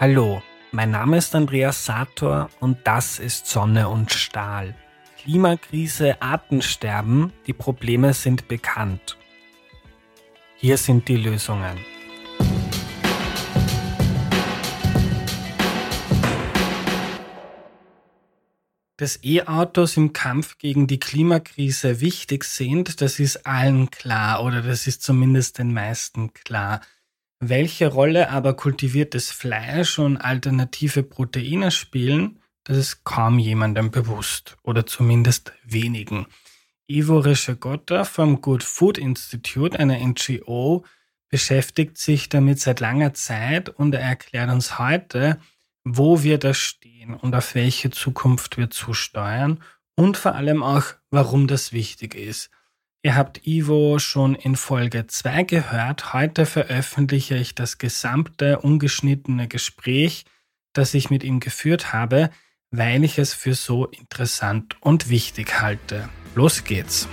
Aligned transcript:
Hallo, 0.00 0.42
mein 0.72 0.90
Name 0.90 1.18
ist 1.18 1.36
Andreas 1.36 1.84
Sator 1.84 2.50
und 2.58 2.78
das 2.82 3.20
ist 3.20 3.46
Sonne 3.46 3.88
und 3.88 4.10
Stahl. 4.12 4.74
Klimakrise, 5.18 6.20
Artensterben, 6.20 7.32
die 7.46 7.52
Probleme 7.52 8.12
sind 8.12 8.48
bekannt. 8.48 9.16
Hier 10.56 10.78
sind 10.78 11.06
die 11.06 11.16
Lösungen. 11.16 11.78
Dass 18.96 19.20
E-Autos 19.22 19.96
im 19.96 20.12
Kampf 20.12 20.58
gegen 20.58 20.88
die 20.88 20.98
Klimakrise 20.98 22.00
wichtig 22.00 22.42
sind, 22.42 23.00
das 23.00 23.20
ist 23.20 23.46
allen 23.46 23.90
klar 23.90 24.42
oder 24.42 24.60
das 24.60 24.88
ist 24.88 25.04
zumindest 25.04 25.58
den 25.58 25.72
meisten 25.72 26.34
klar. 26.34 26.80
Welche 27.46 27.88
Rolle 27.88 28.30
aber 28.30 28.54
kultiviertes 28.54 29.30
Fleisch 29.30 29.98
und 29.98 30.16
alternative 30.16 31.02
Proteine 31.02 31.70
spielen, 31.70 32.40
das 32.62 32.78
ist 32.78 33.04
kaum 33.04 33.38
jemandem 33.38 33.90
bewusst 33.90 34.56
oder 34.62 34.86
zumindest 34.86 35.52
wenigen. 35.62 36.26
Ivo 36.86 37.18
Reschegotta 37.18 38.04
vom 38.04 38.40
Good 38.40 38.62
Food 38.62 38.96
Institute, 38.96 39.78
einer 39.78 39.98
NGO, 39.98 40.86
beschäftigt 41.28 41.98
sich 41.98 42.30
damit 42.30 42.60
seit 42.60 42.80
langer 42.80 43.12
Zeit 43.12 43.68
und 43.68 43.94
er 43.94 44.00
erklärt 44.00 44.50
uns 44.50 44.78
heute, 44.78 45.38
wo 45.84 46.22
wir 46.22 46.38
da 46.38 46.54
stehen 46.54 47.12
und 47.12 47.34
auf 47.34 47.54
welche 47.54 47.90
Zukunft 47.90 48.56
wir 48.56 48.70
zusteuern 48.70 49.62
und 49.96 50.16
vor 50.16 50.34
allem 50.34 50.62
auch, 50.62 50.84
warum 51.10 51.46
das 51.46 51.74
wichtig 51.74 52.14
ist. 52.14 52.50
Ihr 53.06 53.16
habt 53.16 53.46
Ivo 53.46 53.98
schon 53.98 54.34
in 54.34 54.56
Folge 54.56 55.06
2 55.06 55.42
gehört. 55.42 56.14
Heute 56.14 56.46
veröffentliche 56.46 57.36
ich 57.36 57.54
das 57.54 57.76
gesamte 57.76 58.60
ungeschnittene 58.60 59.46
Gespräch, 59.46 60.24
das 60.72 60.94
ich 60.94 61.10
mit 61.10 61.22
ihm 61.22 61.38
geführt 61.38 61.92
habe, 61.92 62.30
weil 62.70 63.04
ich 63.04 63.18
es 63.18 63.34
für 63.34 63.54
so 63.54 63.84
interessant 63.88 64.78
und 64.80 65.10
wichtig 65.10 65.60
halte. 65.60 66.08
Los 66.34 66.64
geht's. 66.64 67.06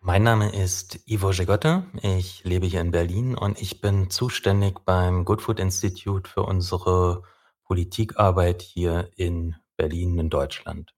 Mein 0.00 0.22
Name 0.22 0.50
ist 0.50 1.00
Ivo 1.04 1.30
Jegotte. 1.32 1.84
Ich 2.00 2.42
lebe 2.44 2.66
hier 2.66 2.80
in 2.80 2.90
Berlin 2.90 3.34
und 3.34 3.60
ich 3.60 3.82
bin 3.82 4.08
zuständig 4.08 4.78
beim 4.86 5.26
Good 5.26 5.42
Food 5.42 5.60
Institute 5.60 6.26
für 6.26 6.44
unsere 6.44 7.22
Politikarbeit 7.64 8.62
hier 8.62 9.10
in 9.16 9.56
Berlin 9.76 10.18
in 10.18 10.30
Deutschland. 10.30 10.94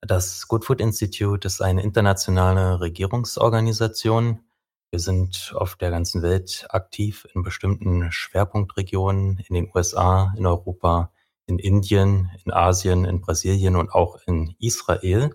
Das 0.00 0.46
Good 0.46 0.64
Food 0.64 0.80
Institute 0.80 1.44
ist 1.46 1.60
eine 1.60 1.82
internationale 1.82 2.80
Regierungsorganisation. 2.80 4.44
Wir 4.92 5.00
sind 5.00 5.52
auf 5.56 5.74
der 5.74 5.90
ganzen 5.90 6.22
Welt 6.22 6.66
aktiv 6.70 7.26
in 7.34 7.42
bestimmten 7.42 8.12
Schwerpunktregionen, 8.12 9.38
in 9.48 9.54
den 9.54 9.70
USA, 9.74 10.32
in 10.36 10.46
Europa, 10.46 11.12
in 11.46 11.58
Indien, 11.58 12.30
in 12.44 12.52
Asien, 12.52 13.04
in 13.04 13.20
Brasilien 13.20 13.74
und 13.74 13.90
auch 13.92 14.20
in 14.26 14.54
Israel. 14.60 15.34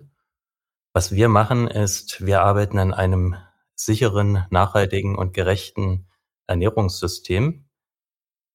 Was 0.94 1.12
wir 1.12 1.28
machen 1.28 1.68
ist, 1.68 2.24
wir 2.24 2.40
arbeiten 2.40 2.78
an 2.78 2.94
einem 2.94 3.36
sicheren, 3.74 4.46
nachhaltigen 4.48 5.14
und 5.14 5.34
gerechten 5.34 6.06
Ernährungssystem. 6.46 7.66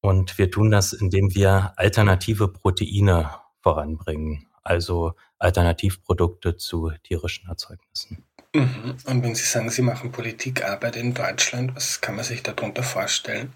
Und 0.02 0.38
wir 0.38 0.50
tun 0.50 0.72
das, 0.72 0.92
indem 0.92 1.34
wir 1.36 1.74
alternative 1.76 2.48
Proteine 2.48 3.30
voranbringen 3.60 4.49
also 4.62 5.14
Alternativprodukte 5.38 6.56
zu 6.56 6.92
tierischen 7.02 7.48
Erzeugnissen. 7.48 8.24
Mhm. 8.54 8.96
Und 9.06 9.22
wenn 9.22 9.34
Sie 9.34 9.44
sagen, 9.44 9.70
Sie 9.70 9.82
machen 9.82 10.12
Politikarbeit 10.12 10.96
in 10.96 11.14
Deutschland, 11.14 11.74
was 11.76 12.00
kann 12.00 12.16
man 12.16 12.24
sich 12.24 12.42
darunter 12.42 12.82
vorstellen? 12.82 13.54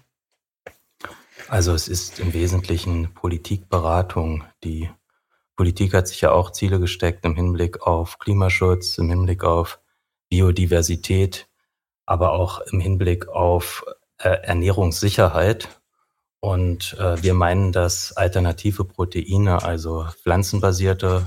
Also 1.47 1.73
es 1.73 1.87
ist 1.87 2.19
im 2.19 2.33
Wesentlichen 2.33 3.13
Politikberatung. 3.13 4.43
Die 4.63 4.89
Politik 5.55 5.93
hat 5.93 6.07
sich 6.07 6.21
ja 6.21 6.31
auch 6.31 6.51
Ziele 6.51 6.79
gesteckt 6.79 7.25
im 7.25 7.35
Hinblick 7.35 7.81
auf 7.81 8.19
Klimaschutz, 8.19 8.97
im 8.97 9.09
Hinblick 9.09 9.43
auf 9.43 9.79
Biodiversität, 10.29 11.47
aber 12.05 12.31
auch 12.31 12.61
im 12.71 12.79
Hinblick 12.79 13.27
auf 13.27 13.85
äh, 14.17 14.29
Ernährungssicherheit. 14.29 15.81
Und 16.45 16.95
äh, 16.99 17.23
wir 17.23 17.33
meinen, 17.33 17.71
dass 17.71 18.15
alternative 18.15 18.85
Proteine, 18.85 19.63
also 19.63 20.05
pflanzenbasierte 20.21 21.25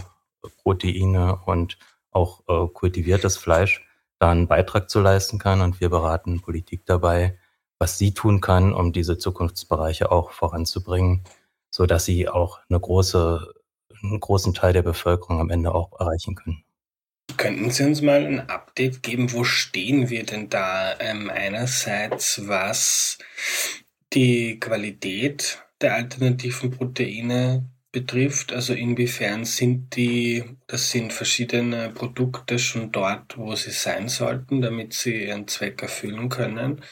Proteine 0.62 1.40
und 1.44 1.76
auch 2.12 2.44
äh, 2.46 2.68
kultiviertes 2.72 3.36
Fleisch, 3.36 3.84
da 4.20 4.30
einen 4.30 4.46
Beitrag 4.46 4.88
zu 4.88 5.00
leisten 5.00 5.40
kann. 5.40 5.60
Und 5.60 5.80
wir 5.80 5.90
beraten 5.90 6.40
Politik 6.40 6.86
dabei, 6.86 7.36
was 7.80 7.98
sie 7.98 8.14
tun 8.14 8.40
kann, 8.40 8.72
um 8.72 8.92
diese 8.92 9.18
Zukunftsbereiche 9.18 10.12
auch 10.12 10.30
voranzubringen, 10.30 11.24
so 11.68 11.84
dass 11.84 12.04
sie 12.04 12.28
auch 12.28 12.60
eine 12.70 12.78
große, 12.78 13.54
einen 14.00 14.20
großen 14.20 14.54
Teil 14.54 14.72
der 14.72 14.82
Bevölkerung 14.82 15.40
am 15.40 15.50
Ende 15.50 15.74
auch 15.74 15.98
erreichen 15.98 16.36
können. 16.36 16.62
Könnten 17.36 17.72
Sie 17.72 17.84
uns 17.84 18.02
mal 18.02 18.24
ein 18.24 18.48
Update 18.48 19.02
geben? 19.02 19.32
Wo 19.32 19.42
stehen 19.42 20.10
wir 20.10 20.24
denn 20.24 20.48
da? 20.48 20.96
Ähm, 21.00 21.28
einerseits, 21.28 22.46
was 22.46 23.18
die 24.12 24.58
Qualität 24.60 25.62
der 25.80 25.94
alternativen 25.94 26.70
Proteine 26.70 27.68
betrifft, 27.92 28.52
also 28.52 28.74
inwiefern 28.74 29.44
sind 29.44 29.96
die, 29.96 30.44
das 30.66 30.90
sind 30.90 31.12
verschiedene 31.12 31.90
Produkte 31.90 32.58
schon 32.58 32.92
dort, 32.92 33.38
wo 33.38 33.54
sie 33.54 33.70
sein 33.70 34.08
sollten, 34.08 34.60
damit 34.60 34.92
sie 34.92 35.24
ihren 35.24 35.48
Zweck 35.48 35.82
erfüllen 35.82 36.28
können. 36.28 36.82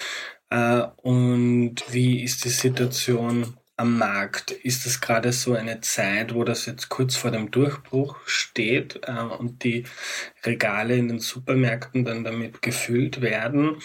Äh, 0.50 0.82
und 0.96 1.76
wie 1.90 2.22
ist 2.22 2.44
die 2.44 2.50
Situation 2.50 3.56
am 3.76 3.98
Markt? 3.98 4.50
Ist 4.50 4.86
das 4.86 5.00
gerade 5.00 5.32
so 5.32 5.54
eine 5.54 5.80
Zeit, 5.80 6.34
wo 6.34 6.44
das 6.44 6.66
jetzt 6.66 6.88
kurz 6.88 7.16
vor 7.16 7.30
dem 7.30 7.50
Durchbruch 7.50 8.18
steht 8.26 9.00
äh, 9.06 9.20
und 9.20 9.62
die 9.64 9.84
Regale 10.44 10.96
in 10.96 11.08
den 11.08 11.20
Supermärkten 11.20 12.04
dann 12.04 12.24
damit 12.24 12.62
gefüllt 12.62 13.20
werden? 13.20 13.76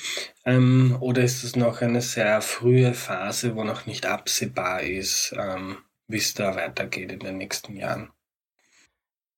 Ähm, 0.45 0.97
oder 0.99 1.23
ist 1.23 1.43
es 1.43 1.55
noch 1.55 1.81
eine 1.81 2.01
sehr 2.01 2.41
frühe 2.41 2.93
Phase, 2.93 3.55
wo 3.55 3.63
noch 3.63 3.85
nicht 3.85 4.05
absehbar 4.05 4.81
ist, 4.81 5.33
ähm, 5.37 5.77
wie 6.07 6.17
es 6.17 6.33
da 6.33 6.55
weitergeht 6.55 7.11
in 7.11 7.19
den 7.19 7.37
nächsten 7.37 7.75
Jahren? 7.75 8.09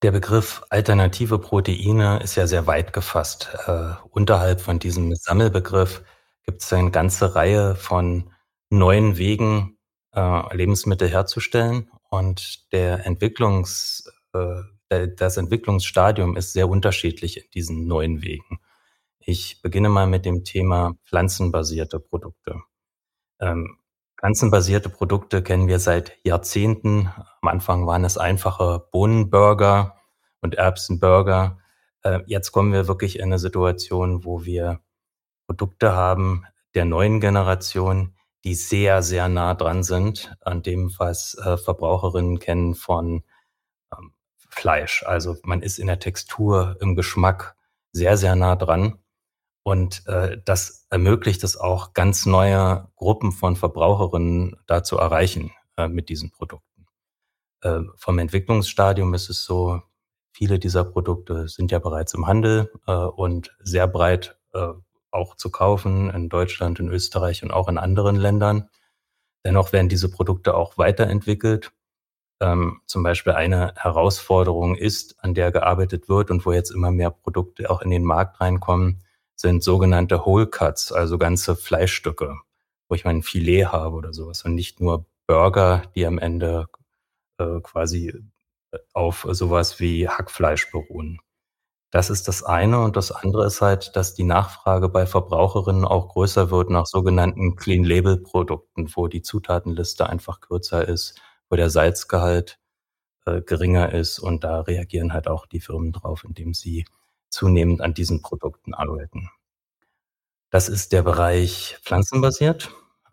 Der 0.04 0.12
Begriff 0.12 0.62
alternative 0.70 1.40
Proteine 1.40 2.20
ist 2.22 2.36
ja 2.36 2.46
sehr 2.46 2.68
weit 2.68 2.92
gefasst. 2.92 3.50
Äh, 3.68 3.94
unterhalb 4.10 4.60
von 4.60 4.78
diesem 4.78 5.16
Sammelbegriff 5.16 6.04
gibt 6.46 6.62
es 6.62 6.74
eine 6.74 6.92
ganze 6.92 7.36
Reihe 7.36 7.76
von 7.76 8.30
neuen 8.70 9.18
Wegen, 9.18 9.78
äh, 10.14 10.56
Lebensmittel 10.56 11.10
herzustellen. 11.10 11.90
Und 12.10 12.72
der 12.72 13.06
Entwicklungs, 13.06 14.12
äh, 14.34 15.08
das 15.16 15.38
Entwicklungsstadium 15.38 16.38
ist 16.38 16.54
sehr 16.54 16.70
unterschiedlich 16.70 17.38
in 17.38 17.50
diesen 17.54 17.88
neuen 17.88 18.22
Wegen. 18.22 18.60
Ich 19.20 19.62
beginne 19.62 19.90
mal 19.90 20.06
mit 20.06 20.26
dem 20.26 20.44
Thema 20.44 20.96
pflanzenbasierte 21.06 22.00
Produkte. 22.00 22.62
Ähm, 23.40 23.78
pflanzenbasierte 24.20 24.90
Produkte 24.90 25.42
kennen 25.42 25.68
wir 25.68 25.80
seit 25.80 26.18
Jahrzehnten. 26.24 27.10
Am 27.42 27.48
Anfang 27.48 27.88
waren 27.88 28.06
es 28.06 28.18
einfache 28.18 28.88
Bohnenburger 28.92 29.98
und 30.42 30.56
Erbsenburger. 30.56 31.58
Äh, 32.04 32.20
jetzt 32.28 32.52
kommen 32.52 32.74
wir 32.74 32.88
wirklich 32.88 33.18
in 33.18 33.26
eine 33.26 33.40
Situation, 33.40 34.26
wo 34.26 34.46
wir 34.46 34.82
Produkte 35.48 35.94
haben 35.94 36.46
der 36.76 36.86
neuen 36.86 37.20
Generation, 37.20 38.16
die 38.44 38.56
sehr, 38.56 39.02
sehr 39.02 39.30
nah 39.30 39.54
dran 39.54 39.84
sind 39.84 40.36
an 40.42 40.62
dem, 40.62 40.94
was 40.98 41.36
äh, 41.36 41.58
Verbraucherinnen 41.58 42.40
kennen 42.40 42.76
von 42.76 43.24
ähm, 43.98 44.14
Fleisch. 44.50 45.04
Also 45.04 45.38
man 45.44 45.62
ist 45.62 45.80
in 45.80 45.88
der 45.88 46.00
Textur, 46.00 46.78
im 46.82 46.96
Geschmack 46.96 47.56
sehr, 47.92 48.18
sehr 48.18 48.36
nah 48.36 48.56
dran. 48.56 49.00
Und 49.64 50.06
äh, 50.08 50.38
das 50.44 50.88
ermöglicht 50.90 51.44
es 51.44 51.56
auch, 51.56 51.94
ganz 51.94 52.26
neue 52.26 52.90
Gruppen 52.98 53.32
von 53.32 53.56
Verbraucherinnen 53.56 54.58
da 54.68 54.84
zu 54.84 54.98
erreichen 54.98 55.52
äh, 55.78 55.88
mit 55.88 56.10
diesen 56.10 56.32
Produkten. 56.32 56.86
Äh, 57.62 57.80
vom 57.96 58.20
Entwicklungsstadium 58.20 59.14
ist 59.14 59.30
es 59.30 59.46
so, 59.46 59.82
viele 60.34 60.60
dieser 60.60 60.84
Produkte 60.84 61.48
sind 61.48 61.72
ja 61.72 61.80
bereits 61.80 62.14
im 62.14 62.28
Handel 62.28 62.74
äh, 62.88 62.92
und 62.92 63.56
sehr 63.60 63.88
breit 63.88 64.38
äh, 64.54 64.74
auch 65.14 65.36
zu 65.36 65.52
kaufen 65.52 66.10
in 66.10 66.30
Deutschland, 66.30 66.80
in 66.80 66.90
Österreich 66.90 67.44
und 67.44 67.52
auch 67.52 67.68
in 67.70 67.78
anderen 67.78 68.16
Ländern. 68.16 68.70
Dennoch 69.46 69.74
werden 69.74 69.90
diese 69.90 70.10
Produkte 70.10 70.56
auch 70.56 70.78
weiterentwickelt. 70.78 71.72
Ähm, 72.42 72.82
zum 72.88 73.04
Beispiel 73.04 73.34
eine 73.34 73.74
Herausforderung 73.76 74.76
ist, 74.76 75.16
an 75.24 75.34
der 75.34 75.52
gearbeitet 75.52 76.10
wird 76.10 76.32
und 76.32 76.46
wo 76.46 76.52
jetzt 76.52 76.72
immer 76.72 76.92
mehr 76.92 77.12
Produkte 77.12 77.70
auch 77.70 77.82
in 77.82 77.90
den 77.90 78.04
Markt 78.04 78.42
reinkommen, 78.42 79.04
sind 79.36 79.64
sogenannte 79.64 80.26
Whole 80.26 80.48
Cuts, 80.48 80.92
also 80.92 81.18
ganze 81.18 81.56
Fleischstücke, 81.56 82.38
wo 82.88 82.96
ich 82.96 83.06
mein 83.06 83.22
Filet 83.22 83.66
habe 83.66 83.96
oder 83.96 84.14
sowas 84.14 84.44
und 84.44 84.56
nicht 84.56 84.80
nur 84.80 85.06
Burger, 85.28 85.84
die 85.96 86.06
am 86.06 86.18
Ende 86.18 86.68
äh, 87.38 87.60
quasi 87.62 88.14
auf 88.94 89.28
sowas 89.30 89.80
wie 89.80 90.08
Hackfleisch 90.08 90.72
beruhen. 90.72 91.20
Das 91.94 92.10
ist 92.10 92.28
das 92.28 92.42
eine 92.42 92.80
und 92.80 92.96
das 92.96 93.12
andere 93.12 93.46
ist 93.46 93.62
halt, 93.62 93.96
dass 93.96 94.16
die 94.16 94.24
Nachfrage 94.24 94.90
bei 94.90 95.06
Verbraucherinnen 95.06 95.86
auch 95.86 96.10
größer 96.10 96.50
wird 96.50 96.72
nach 96.72 96.88
sogenannten 96.88 97.56
Clean-Label-Produkten, 97.56 98.90
wo 98.96 99.08
die 99.08 99.22
Zutatenliste 99.22 100.10
einfach 100.10 100.42
kürzer 100.42 100.88
ist, 100.88 101.22
wo 101.52 101.56
der 101.56 101.70
Salzgehalt, 101.70 102.58
äh, 103.28 103.44
geringer 103.44 103.94
ist 103.94 104.18
und 104.18 104.44
da 104.44 104.62
reagieren 104.62 105.14
halt 105.14 105.28
auch 105.28 105.46
die 105.46 105.60
Firmen 105.60 105.92
drauf, 105.92 106.24
indem 106.28 106.56
sie 106.56 106.86
zunehmend 107.30 107.80
an 107.82 107.94
diesen 107.94 108.24
Produkten 108.24 108.74
arbeiten. 108.74 109.30
Das 110.50 110.70
ist 110.70 110.94
der 110.94 111.04
Bereich 111.04 111.78
pflanzenbasiert. 111.84 112.72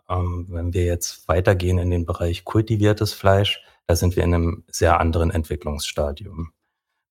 Ähm, 0.08 0.46
wenn 0.48 0.72
wir 0.72 0.86
jetzt 0.86 1.28
weitergehen 1.28 1.76
in 1.76 1.90
den 1.90 2.06
Bereich 2.06 2.46
kultiviertes 2.46 3.12
Fleisch, 3.12 3.62
da 3.86 3.94
sind 3.94 4.16
wir 4.16 4.24
in 4.24 4.34
einem 4.34 4.64
sehr 4.68 5.00
anderen 5.00 5.30
Entwicklungsstadium. 5.30 6.54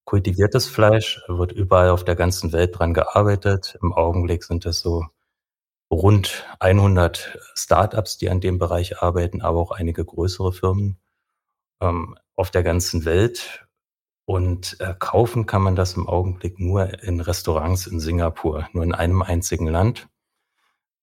Kultiviertes 0.09 0.67
Fleisch 0.67 1.21
wird 1.27 1.51
überall 1.51 1.91
auf 1.91 2.03
der 2.03 2.15
ganzen 2.15 2.51
Welt 2.51 2.79
dran 2.79 2.95
gearbeitet. 2.95 3.77
Im 3.79 3.94
Augenblick 3.94 4.44
sind 4.44 4.65
es 4.65 4.79
so 4.79 5.06
rund 5.91 6.47
100 6.59 7.38
Startups, 7.53 8.17
die 8.17 8.31
an 8.31 8.41
dem 8.41 8.57
Bereich 8.57 9.03
arbeiten, 9.03 9.44
aber 9.44 9.59
auch 9.59 9.69
einige 9.69 10.03
größere 10.03 10.51
Firmen 10.51 10.97
ähm, 11.79 12.17
auf 12.35 12.50
der 12.50 12.63
ganzen 12.63 13.06
Welt. 13.06 13.67
Und 14.25 14.77
äh, 14.79 14.95
kaufen 14.97 15.45
kann 15.45 15.61
man 15.61 15.75
das 15.75 15.94
im 15.94 16.09
Augenblick 16.09 16.59
nur 16.59 17.03
in 17.03 17.21
Restaurants 17.21 17.85
in 17.85 18.00
Singapur, 18.00 18.67
nur 18.73 18.83
in 18.83 18.95
einem 18.95 19.21
einzigen 19.21 19.67
Land. 19.67 20.07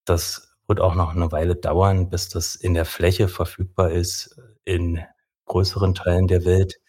Das 0.04 0.56
wird 0.66 0.80
auch 0.80 0.96
noch 0.96 1.14
eine 1.14 1.30
Weile 1.30 1.54
dauern, 1.54 2.10
bis 2.10 2.28
das 2.28 2.56
in 2.56 2.74
der 2.74 2.84
Fläche 2.84 3.28
verfügbar 3.28 3.92
ist 3.92 4.36
in 4.64 5.00
größeren 5.44 5.94
Teilen 5.94 6.26
der 6.26 6.44
Welt. 6.44 6.80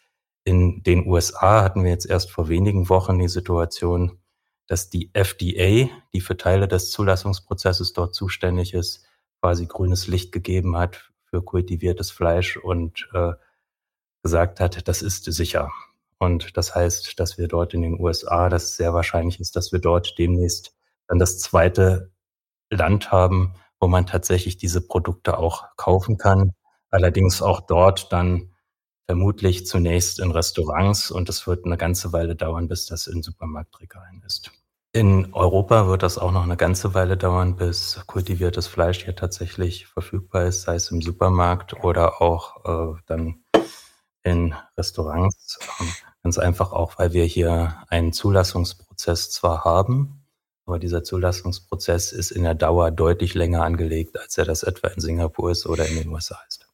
In 0.48 0.82
den 0.82 1.06
USA 1.06 1.62
hatten 1.62 1.84
wir 1.84 1.92
jetzt 1.92 2.06
erst 2.06 2.32
vor 2.32 2.48
wenigen 2.48 2.88
Wochen 2.88 3.20
die 3.20 3.28
Situation, 3.28 4.18
dass 4.66 4.90
die 4.90 5.12
FDA, 5.14 5.90
die 6.14 6.22
für 6.22 6.38
Teile 6.38 6.70
des 6.70 6.90
Zulassungsprozesses 6.92 7.92
dort 7.92 8.16
zuständig 8.16 8.74
ist, 8.74 9.06
quasi 9.42 9.66
grünes 9.66 10.08
Licht 10.08 10.32
gegeben 10.32 10.78
hat 10.78 11.12
für 11.26 11.42
kultiviertes 11.44 12.12
Fleisch 12.12 12.56
und 12.56 13.10
äh, 13.14 13.34
gesagt 14.24 14.62
hat, 14.62 14.88
das 14.88 15.02
ist 15.02 15.26
sicher. 15.26 15.70
Und 16.18 16.56
das 16.56 16.74
heißt, 16.74 17.20
dass 17.20 17.38
wir 17.38 17.50
dort 17.50 17.74
in 17.74 17.82
den 17.82 18.00
USA, 18.00 18.48
dass 18.48 18.78
sehr 18.78 18.94
wahrscheinlich 18.94 19.42
ist, 19.42 19.58
dass 19.58 19.74
wir 19.74 19.80
dort 19.80 20.18
demnächst 20.18 20.78
dann 21.10 21.20
das 21.20 21.40
zweite 21.40 22.14
Land 22.70 23.12
haben, 23.12 23.54
wo 23.82 23.90
man 23.90 24.06
tatsächlich 24.06 24.56
diese 24.56 24.80
Produkte 24.80 25.40
auch 25.40 25.66
kaufen 25.76 26.18
kann. 26.18 26.54
Allerdings 26.90 27.42
auch 27.42 27.60
dort 27.60 28.14
dann 28.14 28.54
vermutlich 29.08 29.66
zunächst 29.66 30.20
in 30.20 30.32
Restaurants 30.32 31.10
und 31.10 31.30
es 31.30 31.48
wird 31.48 31.66
eine 31.66 31.78
ganze 31.78 32.14
Weile 32.14 32.36
dauern, 32.36 32.68
bis 32.68 32.86
das 32.86 33.08
in 33.08 33.24
Supermarktregalen 33.24 34.22
ist. 34.26 34.52
In 34.92 35.34
Europa 35.34 35.88
wird 35.88 36.04
das 36.04 36.18
auch 36.18 36.32
noch 36.32 36.44
eine 36.44 36.58
ganze 36.58 36.94
Weile 36.94 37.18
dauern, 37.18 37.56
bis 37.56 38.02
kultiviertes 38.06 38.68
Fleisch 38.68 39.06
hier 39.06 39.16
tatsächlich 39.16 39.88
verfügbar 39.88 40.46
ist, 40.46 40.64
sei 40.64 40.76
es 40.76 40.92
im 40.92 41.02
Supermarkt 41.02 41.84
oder 41.84 42.22
auch 42.22 42.96
äh, 42.96 43.00
dann 43.06 43.44
in 44.24 44.54
Restaurants. 44.78 45.60
Ähm, 45.80 45.88
ganz 46.24 46.38
einfach 46.38 46.74
auch, 46.74 46.98
weil 46.98 47.14
wir 47.14 47.24
hier 47.24 47.78
einen 47.90 48.12
Zulassungsprozess 48.12 49.32
zwar 49.32 49.64
haben, 49.64 50.26
aber 50.66 50.80
dieser 50.80 51.04
Zulassungsprozess 51.04 52.12
ist 52.12 52.32
in 52.32 52.44
der 52.44 52.56
Dauer 52.56 52.92
deutlich 52.92 53.36
länger 53.36 53.64
angelegt, 53.64 54.20
als 54.20 54.38
er 54.38 54.44
das 54.44 54.64
etwa 54.64 54.90
in 54.90 55.00
Singapur 55.00 55.52
ist 55.52 55.66
oder 55.66 55.86
in 55.86 55.96
den 55.96 56.10
USA 56.10 56.38
ist. 56.50 56.67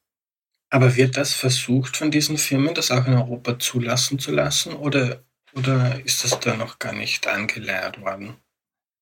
Aber 0.74 0.96
wird 0.96 1.16
das 1.16 1.34
versucht 1.34 1.96
von 1.96 2.10
diesen 2.10 2.36
Firmen, 2.36 2.74
das 2.74 2.90
auch 2.90 3.06
in 3.06 3.14
Europa 3.14 3.60
zulassen 3.60 4.18
zu 4.18 4.32
lassen 4.32 4.72
oder, 4.72 5.22
oder 5.54 6.04
ist 6.04 6.24
das 6.24 6.40
da 6.40 6.56
noch 6.56 6.80
gar 6.80 6.92
nicht 6.92 7.28
angeleiert 7.28 8.00
worden? 8.00 8.38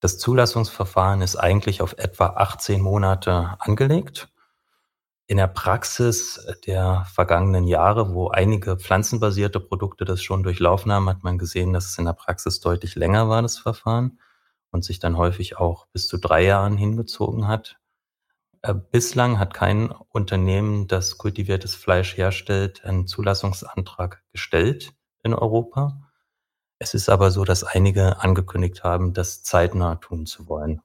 Das 0.00 0.18
Zulassungsverfahren 0.18 1.22
ist 1.22 1.36
eigentlich 1.36 1.80
auf 1.80 1.94
etwa 1.96 2.26
18 2.26 2.78
Monate 2.78 3.56
angelegt. 3.58 4.28
In 5.26 5.38
der 5.38 5.46
Praxis 5.46 6.46
der 6.66 7.06
vergangenen 7.10 7.66
Jahre, 7.66 8.12
wo 8.12 8.28
einige 8.28 8.76
pflanzenbasierte 8.76 9.58
Produkte 9.58 10.04
das 10.04 10.22
schon 10.22 10.42
durchlaufen 10.42 10.92
haben, 10.92 11.08
hat 11.08 11.22
man 11.22 11.38
gesehen, 11.38 11.72
dass 11.72 11.86
es 11.86 11.96
in 11.96 12.04
der 12.04 12.12
Praxis 12.12 12.60
deutlich 12.60 12.96
länger 12.96 13.30
war, 13.30 13.40
das 13.40 13.56
Verfahren, 13.56 14.20
und 14.72 14.84
sich 14.84 14.98
dann 14.98 15.16
häufig 15.16 15.56
auch 15.56 15.86
bis 15.86 16.06
zu 16.06 16.18
drei 16.18 16.44
Jahren 16.44 16.76
hingezogen 16.76 17.48
hat. 17.48 17.78
Äh, 18.62 18.74
bislang 18.74 19.38
hat 19.38 19.54
kein 19.54 19.90
Unternehmen, 19.90 20.86
das 20.86 21.18
kultiviertes 21.18 21.74
Fleisch 21.74 22.16
herstellt, 22.16 22.84
einen 22.84 23.06
Zulassungsantrag 23.06 24.22
gestellt 24.30 24.94
in 25.24 25.34
Europa. 25.34 26.00
Es 26.78 26.94
ist 26.94 27.08
aber 27.08 27.30
so, 27.30 27.44
dass 27.44 27.64
einige 27.64 28.20
angekündigt 28.20 28.84
haben, 28.84 29.14
das 29.14 29.42
zeitnah 29.42 29.96
tun 29.96 30.26
zu 30.26 30.48
wollen. 30.48 30.80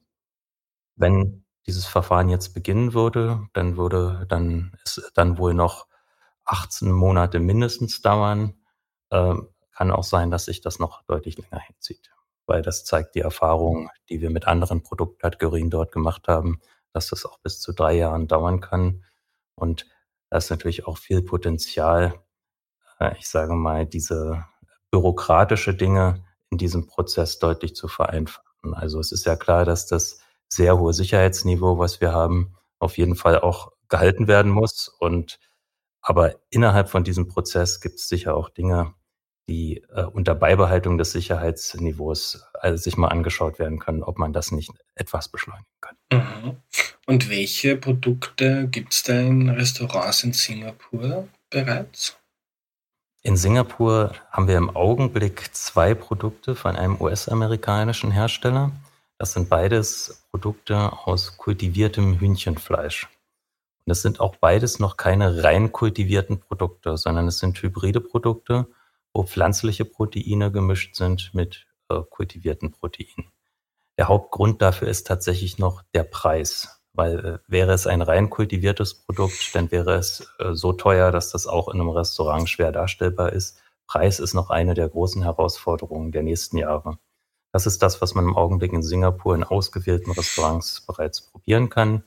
Wenn 0.96 1.46
dieses 1.68 1.86
Verfahren 1.86 2.30
jetzt 2.30 2.54
beginnen 2.54 2.94
würde, 2.94 3.48
dann 3.54 3.78
würde 3.78 4.26
dann 4.30 4.74
es 4.84 5.12
dann 5.14 5.38
wohl 5.38 5.54
noch 5.54 5.88
18 6.46 6.92
Monate 6.92 7.40
mindestens 7.40 8.02
dauern. 8.02 8.56
Ähm, 9.12 9.50
kann 9.72 9.92
auch 9.92 10.04
sein, 10.04 10.32
dass 10.32 10.46
sich 10.46 10.62
das 10.62 10.80
noch 10.80 11.04
deutlich 11.04 11.38
länger 11.38 11.62
hinzieht, 11.62 12.12
weil 12.48 12.64
das 12.64 12.86
zeigt 12.86 13.16
die 13.16 13.22
Erfahrung, 13.22 13.90
die 14.10 14.22
wir 14.22 14.32
mit 14.32 14.48
anderen 14.48 14.82
Produktkategorien 14.82 15.70
dort 15.70 15.92
gemacht 15.92 16.28
haben, 16.28 16.62
dass 16.94 17.10
das 17.10 17.26
auch 17.26 17.40
bis 17.40 17.60
zu 17.60 17.74
drei 17.74 17.94
Jahren 17.94 18.28
dauern 18.28 18.60
kann. 18.62 19.04
Und 19.56 19.88
da 20.30 20.38
ist 20.38 20.50
natürlich 20.50 20.88
auch 20.88 20.98
viel 20.98 21.22
Potenzial, 21.22 22.14
äh, 23.00 23.16
ich 23.18 23.30
sage 23.30 23.54
mal, 23.54 23.86
diese 23.86 24.46
bürokratische 24.92 25.74
Dinge 25.74 26.26
in 26.50 26.58
diesem 26.58 26.88
Prozess 26.88 27.40
deutlich 27.40 27.76
zu 27.76 27.88
vereinfachen. 27.88 28.74
Also 28.74 29.00
es 29.00 29.12
ist 29.12 29.26
ja 29.26 29.36
klar, 29.36 29.66
dass 29.66 29.86
das 29.86 30.20
sehr 30.50 30.78
hohe 30.78 30.94
Sicherheitsniveau, 30.94 31.78
was 31.78 32.02
wir 32.02 32.14
haben, 32.14 32.56
auf 32.80 32.98
jeden 32.98 33.16
Fall 33.16 33.40
auch 33.40 33.72
gehalten 33.90 34.28
werden 34.28 34.52
muss. 34.52 34.88
Und 34.88 35.40
aber 36.02 36.36
innerhalb 36.50 36.90
von 36.90 37.04
diesem 37.04 37.28
Prozess 37.28 37.82
gibt 37.82 38.00
es 38.00 38.08
sicher 38.08 38.36
auch 38.36 38.50
Dinge, 38.50 38.94
die 39.50 39.84
äh, 39.94 40.04
unter 40.04 40.36
Beibehaltung 40.36 40.98
des 40.98 41.12
Sicherheitsniveaus 41.12 42.46
also 42.54 42.82
sich 42.82 42.98
mal 42.98 43.08
angeschaut 43.10 43.60
werden 43.60 43.80
können, 43.80 44.04
ob 44.04 44.18
man 44.18 44.34
das 44.34 44.52
nicht 44.52 44.72
etwas 44.96 45.30
beschleunigen 45.30 45.68
kann. 45.82 45.87
Mhm. 46.12 46.58
Und 47.06 47.30
welche 47.30 47.78
Produkte 47.78 48.68
gibt 48.68 48.94
es 48.94 49.04
da 49.04 49.20
in 49.20 49.50
Restaurants 49.50 50.24
in 50.24 50.34
Singapur 50.34 51.28
bereits? 51.50 52.18
In 53.22 53.36
Singapur 53.36 54.14
haben 54.32 54.48
wir 54.48 54.58
im 54.58 54.76
Augenblick 54.76 55.54
zwei 55.54 55.94
Produkte 55.94 56.56
von 56.56 56.76
einem 56.76 57.02
US-amerikanischen 57.02 58.12
Hersteller. 58.12 58.72
Das 59.18 59.34
sind 59.34 59.50
beides 59.50 60.26
Produkte 60.32 60.94
aus 61.06 61.38
kultiviertem 61.38 62.20
Hühnchenfleisch. 62.20 63.08
Und 63.86 63.92
es 63.92 64.02
sind 64.02 64.20
auch 64.20 64.36
beides 64.36 64.80
noch 64.80 64.98
keine 64.98 65.44
rein 65.44 65.72
kultivierten 65.72 66.40
Produkte, 66.40 66.98
sondern 66.98 67.28
es 67.28 67.40
sind 67.40 67.62
hybride 67.62 68.02
Produkte, 68.02 68.68
wo 69.14 69.24
pflanzliche 69.24 69.86
Proteine 69.86 70.52
gemischt 70.52 70.96
sind 70.96 71.34
mit 71.34 71.66
äh, 71.90 72.02
kultivierten 72.10 72.72
Proteinen. 72.72 73.32
Der 73.98 74.08
Hauptgrund 74.08 74.62
dafür 74.62 74.88
ist 74.88 75.08
tatsächlich 75.08 75.58
noch 75.58 75.84
der 75.94 76.04
Preis, 76.04 76.82
weil 76.94 77.26
äh, 77.26 77.40
wäre 77.48 77.74
es 77.74 77.88
ein 77.88 78.02
rein 78.02 78.30
kultiviertes 78.30 78.94
Produkt, 78.94 79.56
dann 79.56 79.72
wäre 79.72 79.96
es 79.96 80.28
äh, 80.40 80.54
so 80.54 80.74
teuer, 80.74 81.12
dass 81.12 81.32
das 81.32 81.48
auch 81.48 81.68
in 81.70 81.80
einem 81.80 81.90
Restaurant 81.90 82.50
schwer 82.50 82.72
darstellbar 82.72 83.34
ist. 83.34 83.60
Preis 83.88 84.20
ist 84.20 84.34
noch 84.34 84.50
eine 84.50 84.74
der 84.74 84.90
großen 84.90 85.24
Herausforderungen 85.24 86.12
der 86.12 86.24
nächsten 86.24 86.58
Jahre. 86.58 87.00
Das 87.54 87.66
ist 87.66 87.82
das, 87.82 88.02
was 88.02 88.14
man 88.14 88.26
im 88.26 88.36
Augenblick 88.36 88.74
in 88.74 88.84
Singapur 88.84 89.34
in 89.34 89.44
ausgewählten 89.44 90.12
Restaurants 90.12 90.82
bereits 90.86 91.22
probieren 91.22 91.70
kann. 91.70 92.04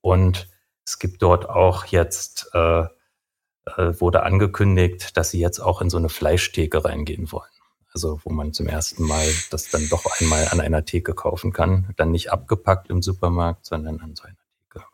Und 0.00 0.48
es 0.84 0.98
gibt 0.98 1.22
dort 1.22 1.48
auch 1.48 1.86
jetzt 1.86 2.50
äh, 2.52 2.86
äh, 3.76 4.00
wurde 4.00 4.24
angekündigt, 4.24 5.16
dass 5.16 5.30
sie 5.30 5.40
jetzt 5.40 5.60
auch 5.60 5.80
in 5.80 5.90
so 5.90 5.96
eine 5.96 6.08
Fleischtheke 6.08 6.84
reingehen 6.84 7.30
wollen. 7.30 7.48
Also 7.94 8.20
wo 8.24 8.30
man 8.30 8.52
zum 8.52 8.66
ersten 8.66 9.04
Mal 9.04 9.26
das 9.50 9.68
dann 9.68 9.88
doch 9.88 10.06
einmal 10.20 10.48
an 10.48 10.60
einer 10.60 10.84
Theke 10.84 11.14
kaufen 11.14 11.52
kann. 11.52 11.92
Dann 11.96 12.10
nicht 12.10 12.32
abgepackt 12.32 12.90
im 12.90 13.02
Supermarkt, 13.02 13.66
sondern 13.66 14.00
an 14.00 14.14
so 14.14 14.24
einer 14.24 14.36
Theke. 14.36 14.84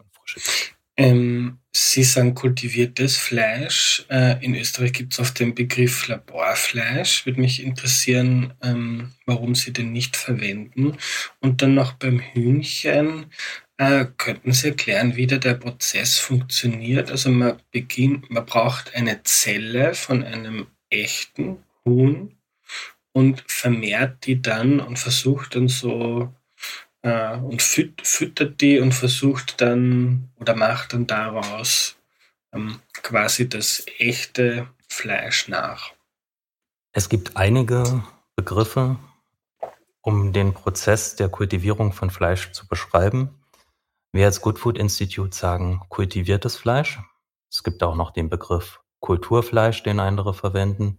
Ähm, 0.99 1.61
Sie 1.71 2.02
sagen 2.02 2.35
kultiviertes 2.35 3.17
Fleisch. 3.17 4.05
Äh, 4.11 4.45
in 4.45 4.57
Österreich 4.57 4.93
gibt 4.93 5.12
es 5.12 5.21
oft 5.21 5.38
den 5.38 5.55
Begriff 5.55 6.09
Laborfleisch. 6.09 7.25
Würde 7.25 7.40
mich 7.40 7.62
interessieren, 7.62 8.52
ähm, 8.62 9.12
warum 9.25 9.55
Sie 9.55 9.73
den 9.73 9.93
nicht 9.93 10.17
verwenden. 10.17 10.97
Und 11.40 11.62
dann 11.62 11.75
noch 11.75 11.93
beim 11.93 12.19
Hühnchen. 12.19 13.26
Äh, 13.76 14.07
könnten 14.17 14.52
Sie 14.52 14.71
erklären, 14.71 15.14
wie 15.14 15.28
der 15.28 15.55
Prozess 15.55 16.19
funktioniert? 16.19 17.12
Also 17.12 17.31
man 17.31 17.62
beginnt, 17.71 18.28
man 18.28 18.45
braucht 18.45 18.97
eine 18.97 19.23
Zelle 19.23 19.95
von 19.95 20.25
einem 20.25 20.67
echten 20.90 21.59
Huhn 21.85 22.38
und 23.19 23.45
vermehrt 23.49 24.27
die 24.27 24.41
dann 24.41 24.81
und 24.81 24.99
versucht 24.99 25.57
dann 25.57 25.69
so 25.69 26.33
äh, 27.03 27.37
und 27.37 27.61
füt 27.63 28.01
füttert 28.07 28.61
die 28.61 28.79
und 28.79 28.93
versucht 28.93 29.61
dann 29.61 30.31
oder 30.41 30.55
macht 30.55 30.93
dann 30.93 31.07
daraus 31.07 31.97
ähm, 32.53 32.81
quasi 32.93 33.49
das 33.49 33.85
echte 33.99 34.69
Fleisch 34.89 35.49
nach. 35.49 35.93
Es 36.93 37.09
gibt 37.09 37.37
einige 37.37 38.05
Begriffe, 38.37 38.97
Um 40.03 40.33
den 40.33 40.55
Prozess 40.55 41.17
der 41.17 41.29
Kultivierung 41.29 41.93
von 41.93 42.11
Fleisch 42.11 42.53
zu 42.53 42.67
beschreiben, 42.67 43.31
wir 44.13 44.27
als 44.27 44.41
Good 44.41 44.59
Food 44.59 44.79
Institute 44.79 45.37
sagen 45.37 45.83
kultiviertes 45.89 46.57
Fleisch. 46.57 46.99
Es 47.51 47.63
gibt 47.63 47.83
auch 47.83 47.95
noch 47.95 48.13
den 48.13 48.31
Begriff 48.31 48.81
Kulturfleisch, 49.01 49.83
den 49.83 50.01
andere 50.01 50.33
verwenden. 50.35 50.99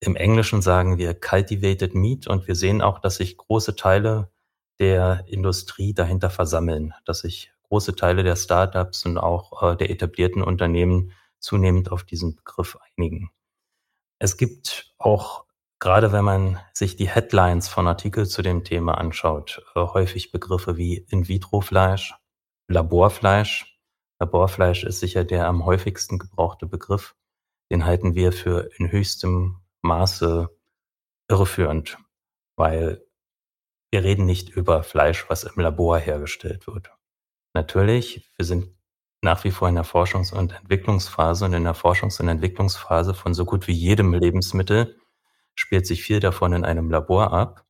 Im 0.00 0.14
Englischen 0.14 0.62
sagen 0.62 0.98
wir 0.98 1.18
cultivated 1.18 1.94
meat 1.94 2.26
und 2.26 2.46
wir 2.46 2.54
sehen 2.54 2.82
auch, 2.82 3.00
dass 3.00 3.16
sich 3.16 3.36
große 3.36 3.74
Teile 3.74 4.30
der 4.78 5.24
Industrie 5.26 5.92
dahinter 5.92 6.30
versammeln, 6.30 6.94
dass 7.04 7.20
sich 7.20 7.52
große 7.64 7.96
Teile 7.96 8.22
der 8.22 8.36
Startups 8.36 9.04
und 9.06 9.18
auch 9.18 9.62
äh, 9.62 9.76
der 9.76 9.90
etablierten 9.90 10.42
Unternehmen 10.42 11.12
zunehmend 11.40 11.90
auf 11.90 12.04
diesen 12.04 12.36
Begriff 12.36 12.78
einigen. 12.96 13.30
Es 14.20 14.36
gibt 14.36 14.94
auch, 14.98 15.44
gerade 15.80 16.12
wenn 16.12 16.24
man 16.24 16.60
sich 16.72 16.96
die 16.96 17.08
Headlines 17.08 17.68
von 17.68 17.86
Artikeln 17.86 18.26
zu 18.26 18.42
dem 18.42 18.64
Thema 18.64 18.98
anschaut, 18.98 19.64
äh, 19.74 19.80
häufig 19.80 20.30
Begriffe 20.30 20.76
wie 20.76 20.98
In-vitro-Fleisch, 21.08 22.14
Laborfleisch. 22.68 23.78
Laborfleisch 24.20 24.84
ist 24.84 25.00
sicher 25.00 25.24
der 25.24 25.46
am 25.46 25.64
häufigsten 25.64 26.18
gebrauchte 26.18 26.66
Begriff. 26.66 27.14
Den 27.70 27.84
halten 27.84 28.14
wir 28.14 28.32
für 28.32 28.70
in 28.78 28.90
höchstem 28.90 29.60
Maße 29.82 30.48
irreführend, 31.28 31.98
weil 32.56 33.04
wir 33.90 34.04
reden 34.04 34.26
nicht 34.26 34.50
über 34.50 34.82
Fleisch, 34.82 35.28
was 35.28 35.44
im 35.44 35.60
Labor 35.60 35.98
hergestellt 35.98 36.66
wird. 36.66 36.90
Natürlich, 37.54 38.30
wir 38.36 38.44
sind 38.44 38.74
nach 39.22 39.44
wie 39.44 39.50
vor 39.50 39.68
in 39.68 39.74
der 39.74 39.84
Forschungs- 39.84 40.32
und 40.32 40.52
Entwicklungsphase 40.52 41.44
und 41.44 41.52
in 41.54 41.64
der 41.64 41.74
Forschungs- 41.74 42.20
und 42.20 42.28
Entwicklungsphase 42.28 43.14
von 43.14 43.34
so 43.34 43.44
gut 43.44 43.66
wie 43.66 43.72
jedem 43.72 44.14
Lebensmittel 44.14 44.96
spielt 45.54 45.86
sich 45.86 46.02
viel 46.02 46.20
davon 46.20 46.52
in 46.52 46.64
einem 46.64 46.90
Labor 46.90 47.32
ab. 47.32 47.64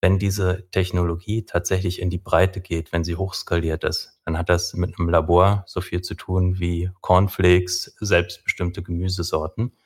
Wenn 0.00 0.18
diese 0.18 0.70
Technologie 0.70 1.44
tatsächlich 1.44 2.00
in 2.00 2.10
die 2.10 2.18
Breite 2.18 2.60
geht, 2.60 2.92
wenn 2.92 3.04
sie 3.04 3.16
hochskaliert 3.16 3.84
ist, 3.84 4.20
dann 4.24 4.38
hat 4.38 4.48
das 4.48 4.74
mit 4.74 4.98
einem 4.98 5.08
Labor 5.08 5.64
so 5.66 5.80
viel 5.80 6.00
zu 6.00 6.14
tun 6.14 6.58
wie 6.58 6.90
Cornflakes, 7.00 7.96
selbstbestimmte 8.00 8.82
Gemüsesorten. 8.82 9.76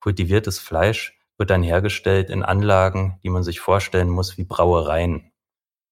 Kultiviertes 0.00 0.58
Fleisch 0.58 1.15
wird 1.38 1.50
dann 1.50 1.62
hergestellt 1.62 2.30
in 2.30 2.42
Anlagen, 2.42 3.18
die 3.22 3.30
man 3.30 3.42
sich 3.42 3.60
vorstellen 3.60 4.08
muss 4.08 4.38
wie 4.38 4.44
Brauereien, 4.44 5.32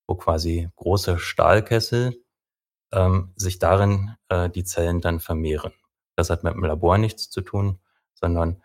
wo 0.07 0.15
quasi 0.15 0.69
große 0.77 1.19
Stahlkessel 1.19 2.17
ähm, 2.93 3.33
sich 3.37 3.59
darin 3.59 4.17
äh, 4.29 4.49
die 4.49 4.65
Zellen 4.65 5.01
dann 5.01 5.21
vermehren. 5.21 5.73
Das 6.17 6.31
hat 6.31 6.45
mit 6.45 6.55
dem 6.55 6.65
Labor 6.65 6.99
nichts 6.99 7.29
zu 7.31 7.41
tun, 7.41 7.81
sondern 8.15 8.63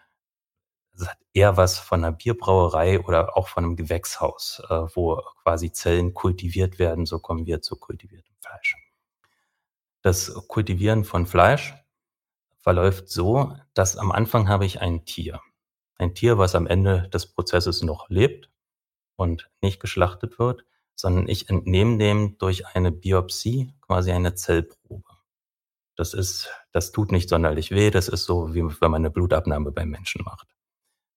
es 0.93 1.07
hat 1.07 1.17
eher 1.33 1.57
was 1.57 1.79
von 1.79 2.03
einer 2.03 2.15
Bierbrauerei 2.15 2.99
oder 2.99 3.37
auch 3.37 3.47
von 3.47 3.63
einem 3.63 3.75
Gewächshaus, 3.75 4.61
äh, 4.69 4.73
wo 4.95 5.21
quasi 5.43 5.71
Zellen 5.71 6.13
kultiviert 6.13 6.79
werden. 6.79 7.05
So 7.05 7.19
kommen 7.19 7.45
wir 7.45 7.61
zu 7.61 7.77
kultiviertem 7.77 8.35
Fleisch. 8.41 8.75
Das 10.01 10.33
Kultivieren 10.47 11.03
von 11.03 11.25
Fleisch 11.25 11.73
verläuft 12.57 13.09
so, 13.09 13.55
dass 13.73 13.97
am 13.97 14.11
Anfang 14.11 14.47
habe 14.47 14.65
ich 14.65 14.81
ein 14.81 15.05
Tier. 15.05 15.41
Ein 15.99 16.15
Tier, 16.15 16.39
was 16.39 16.55
am 16.55 16.65
Ende 16.65 17.07
des 17.09 17.27
Prozesses 17.27 17.83
noch 17.83 18.09
lebt 18.09 18.49
und 19.15 19.51
nicht 19.61 19.79
geschlachtet 19.79 20.39
wird 20.39 20.63
sondern 20.99 21.29
ich 21.29 21.49
entnehme 21.49 21.97
dem 21.97 22.37
durch 22.39 22.67
eine 22.67 22.91
Biopsie 22.91 23.73
quasi 23.79 24.11
eine 24.11 24.35
Zellprobe. 24.35 25.09
Das 25.95 26.13
ist, 26.13 26.49
das 26.73 26.91
tut 26.91 27.13
nicht 27.13 27.29
sonderlich 27.29 27.71
weh. 27.71 27.89
Das 27.89 28.09
ist 28.09 28.25
so, 28.25 28.53
wie 28.53 28.63
wenn 28.63 28.91
man 28.91 29.01
eine 29.01 29.09
Blutabnahme 29.09 29.71
beim 29.71 29.89
Menschen 29.89 30.23
macht. 30.25 30.49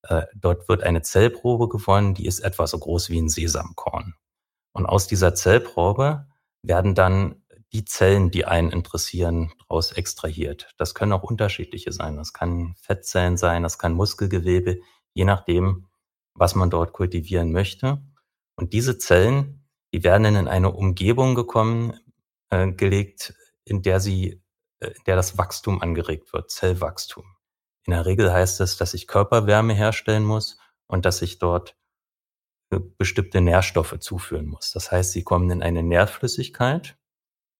Äh, 0.02 0.26
dort 0.36 0.68
wird 0.68 0.84
eine 0.84 1.02
Zellprobe 1.02 1.68
gewonnen, 1.68 2.14
die 2.14 2.26
ist 2.26 2.40
etwa 2.40 2.68
so 2.68 2.78
groß 2.78 3.10
wie 3.10 3.20
ein 3.20 3.28
Sesamkorn. 3.28 4.14
Und 4.72 4.86
aus 4.86 5.08
dieser 5.08 5.34
Zellprobe 5.34 6.28
werden 6.62 6.94
dann 6.94 7.41
die 7.72 7.84
Zellen, 7.84 8.30
die 8.30 8.44
einen 8.44 8.70
interessieren, 8.70 9.52
daraus 9.60 9.92
extrahiert. 9.92 10.70
Das 10.76 10.94
können 10.94 11.12
auch 11.12 11.22
unterschiedliche 11.22 11.92
sein. 11.92 12.16
Das 12.16 12.32
kann 12.32 12.74
Fettzellen 12.80 13.36
sein, 13.36 13.62
das 13.62 13.78
kann 13.78 13.94
Muskelgewebe, 13.94 14.80
je 15.14 15.24
nachdem, 15.24 15.88
was 16.34 16.54
man 16.54 16.70
dort 16.70 16.92
kultivieren 16.92 17.52
möchte. 17.52 18.02
Und 18.56 18.72
diese 18.74 18.98
Zellen, 18.98 19.66
die 19.92 20.04
werden 20.04 20.36
in 20.36 20.48
eine 20.48 20.72
Umgebung 20.72 21.34
gekommen, 21.34 21.98
äh, 22.50 22.70
gelegt, 22.72 23.34
in 23.64 23.82
der 23.82 24.00
sie, 24.00 24.42
äh, 24.80 24.88
in 24.88 25.04
der 25.06 25.16
das 25.16 25.38
Wachstum 25.38 25.80
angeregt 25.80 26.32
wird, 26.32 26.50
Zellwachstum. 26.50 27.24
In 27.84 27.92
der 27.92 28.06
Regel 28.06 28.32
heißt 28.32 28.60
es, 28.60 28.76
dass 28.76 28.94
ich 28.94 29.06
Körperwärme 29.06 29.74
herstellen 29.74 30.24
muss 30.24 30.58
und 30.86 31.04
dass 31.04 31.22
ich 31.22 31.38
dort 31.38 31.76
äh, 32.70 32.78
bestimmte 32.98 33.40
Nährstoffe 33.40 33.98
zuführen 34.00 34.46
muss. 34.46 34.70
Das 34.72 34.92
heißt, 34.92 35.12
sie 35.12 35.24
kommen 35.24 35.50
in 35.50 35.62
eine 35.62 35.82
Nährflüssigkeit 35.82 36.96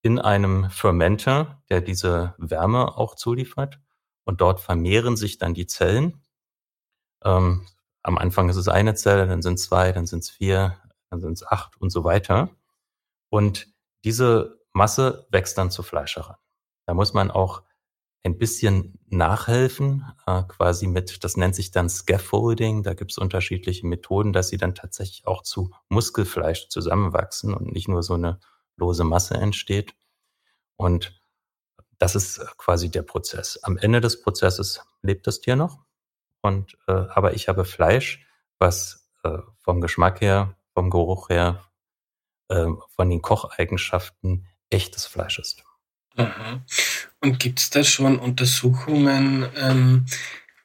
in 0.03 0.19
einem 0.19 0.69
Fermenter, 0.69 1.63
der 1.69 1.81
diese 1.81 2.35
Wärme 2.37 2.97
auch 2.97 3.15
zuliefert. 3.15 3.79
Und 4.25 4.41
dort 4.41 4.59
vermehren 4.59 5.17
sich 5.17 5.37
dann 5.37 5.53
die 5.53 5.65
Zellen. 5.65 6.21
Ähm, 7.23 7.65
am 8.03 8.17
Anfang 8.17 8.49
ist 8.49 8.57
es 8.57 8.67
eine 8.67 8.95
Zelle, 8.95 9.27
dann 9.27 9.41
sind 9.41 9.55
es 9.55 9.63
zwei, 9.63 9.91
dann 9.93 10.05
sind 10.05 10.19
es 10.19 10.29
vier, 10.29 10.77
dann 11.09 11.21
sind 11.21 11.33
es 11.33 11.47
acht 11.47 11.79
und 11.79 11.89
so 11.89 12.03
weiter. 12.03 12.49
Und 13.29 13.73
diese 14.03 14.59
Masse 14.73 15.25
wächst 15.31 15.57
dann 15.57 15.71
zu 15.71 15.83
Fleisch 15.83 16.17
heran. 16.17 16.35
Da 16.85 16.93
muss 16.93 17.13
man 17.13 17.31
auch 17.31 17.63
ein 18.25 18.37
bisschen 18.37 18.99
nachhelfen, 19.07 20.05
äh, 20.27 20.43
quasi 20.43 20.87
mit, 20.87 21.23
das 21.23 21.37
nennt 21.37 21.55
sich 21.55 21.71
dann 21.71 21.89
Scaffolding. 21.89 22.83
Da 22.83 22.93
gibt 22.93 23.11
es 23.11 23.17
unterschiedliche 23.17 23.87
Methoden, 23.87 24.33
dass 24.33 24.49
sie 24.49 24.57
dann 24.57 24.75
tatsächlich 24.75 25.27
auch 25.27 25.43
zu 25.43 25.71
Muskelfleisch 25.87 26.67
zusammenwachsen 26.67 27.53
und 27.53 27.71
nicht 27.71 27.87
nur 27.87 28.03
so 28.03 28.15
eine 28.15 28.39
lose 28.77 29.03
Masse 29.03 29.35
entsteht. 29.35 29.93
Und 30.75 31.21
das 31.99 32.15
ist 32.15 32.39
quasi 32.57 32.89
der 32.89 33.03
Prozess. 33.03 33.57
Am 33.63 33.77
Ende 33.77 34.01
des 34.01 34.21
Prozesses 34.21 34.81
lebt 35.01 35.27
das 35.27 35.41
Tier 35.41 35.55
noch. 35.55 35.79
Und 36.41 36.77
äh, 36.87 36.91
aber 36.91 37.33
ich 37.33 37.47
habe 37.47 37.63
Fleisch, 37.63 38.27
was 38.59 39.09
äh, 39.23 39.37
vom 39.61 39.79
Geschmack 39.79 40.21
her 40.21 40.55
vom 40.73 40.89
Geruch 40.89 41.29
her, 41.29 41.63
äh, 42.49 42.67
von 42.89 43.09
den 43.09 43.21
Kocheigenschaften 43.21 44.47
echtes 44.69 45.05
Fleisch 45.05 45.39
ist. 45.39 45.63
Aha. 46.15 46.63
Und 47.21 47.39
gibt 47.39 47.59
es 47.59 47.69
da 47.69 47.83
schon 47.83 48.19
Untersuchungen, 48.19 49.47
ähm, 49.55 50.05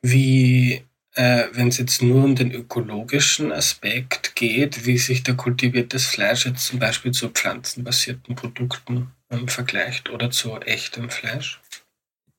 wie, 0.02 0.84
äh, 1.18 1.48
wenn 1.52 1.66
es 1.66 1.78
jetzt 1.78 2.00
nur 2.00 2.22
um 2.22 2.36
den 2.36 2.52
ökologischen 2.52 3.50
Aspekt 3.50 4.36
geht, 4.36 4.86
wie 4.86 4.98
sich 4.98 5.24
der 5.24 5.34
kultiviertes 5.34 6.06
Fleisch 6.06 6.46
jetzt 6.46 6.64
zum 6.64 6.78
Beispiel 6.78 7.10
zu 7.10 7.28
pflanzenbasierten 7.30 8.36
Produkten 8.36 9.10
ähm, 9.28 9.48
vergleicht 9.48 10.10
oder 10.10 10.30
zu 10.30 10.56
echtem 10.60 11.10
Fleisch? 11.10 11.60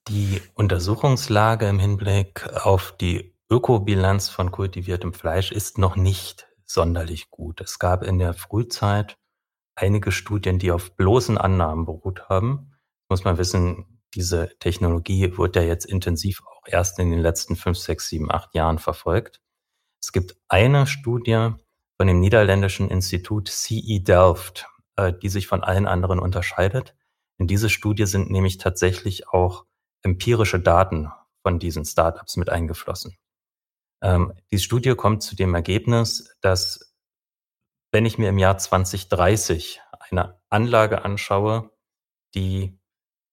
Die 0.07 0.41
Untersuchungslage 0.53 1.67
im 1.67 1.77
Hinblick 1.77 2.47
auf 2.53 2.95
die 2.95 3.33
Ökobilanz 3.51 4.29
von 4.29 4.49
kultiviertem 4.49 5.13
Fleisch 5.13 5.51
ist 5.51 5.77
noch 5.77 5.97
nicht 5.97 6.47
sonderlich 6.65 7.29
gut. 7.29 7.59
Es 7.59 7.79
gab 7.79 8.01
in 8.01 8.17
der 8.17 8.33
Frühzeit 8.33 9.17
einige 9.75 10.13
Studien, 10.13 10.57
die 10.57 10.71
auf 10.71 10.95
bloßen 10.95 11.37
Annahmen 11.37 11.85
beruht 11.85 12.29
haben. 12.29 12.71
Muss 13.09 13.25
man 13.25 13.37
wissen, 13.37 13.99
diese 14.15 14.57
Technologie 14.59 15.37
wird 15.37 15.57
ja 15.57 15.63
jetzt 15.63 15.85
intensiv 15.85 16.43
auch 16.59 16.67
erst 16.67 16.99
in 16.99 17.11
den 17.11 17.19
letzten 17.19 17.55
fünf, 17.55 17.77
sechs, 17.77 18.09
sieben, 18.09 18.31
acht 18.31 18.53
Jahren 18.53 18.79
verfolgt. 18.79 19.41
Es 20.01 20.11
gibt 20.11 20.37
eine 20.47 20.87
Studie 20.87 21.49
von 21.97 22.07
dem 22.07 22.19
niederländischen 22.19 22.89
Institut 22.89 23.49
CE 23.49 23.99
Delft, 23.99 24.67
äh, 24.95 25.13
die 25.13 25.29
sich 25.29 25.47
von 25.47 25.63
allen 25.63 25.87
anderen 25.87 26.19
unterscheidet. 26.19 26.95
In 27.37 27.47
diese 27.47 27.69
Studie 27.69 28.05
sind 28.05 28.29
nämlich 28.29 28.57
tatsächlich 28.57 29.29
auch 29.29 29.65
empirische 30.01 30.59
Daten 30.59 31.11
von 31.41 31.59
diesen 31.59 31.85
Startups 31.85 32.37
mit 32.37 32.49
eingeflossen. 32.49 33.17
Ähm, 34.01 34.33
die 34.51 34.59
Studie 34.59 34.95
kommt 34.95 35.23
zu 35.23 35.35
dem 35.35 35.53
Ergebnis, 35.55 36.35
dass 36.41 36.95
wenn 37.91 38.05
ich 38.05 38.17
mir 38.17 38.29
im 38.29 38.37
Jahr 38.37 38.57
2030 38.57 39.81
eine 39.99 40.39
Anlage 40.49 41.03
anschaue, 41.03 41.71
die 42.35 42.78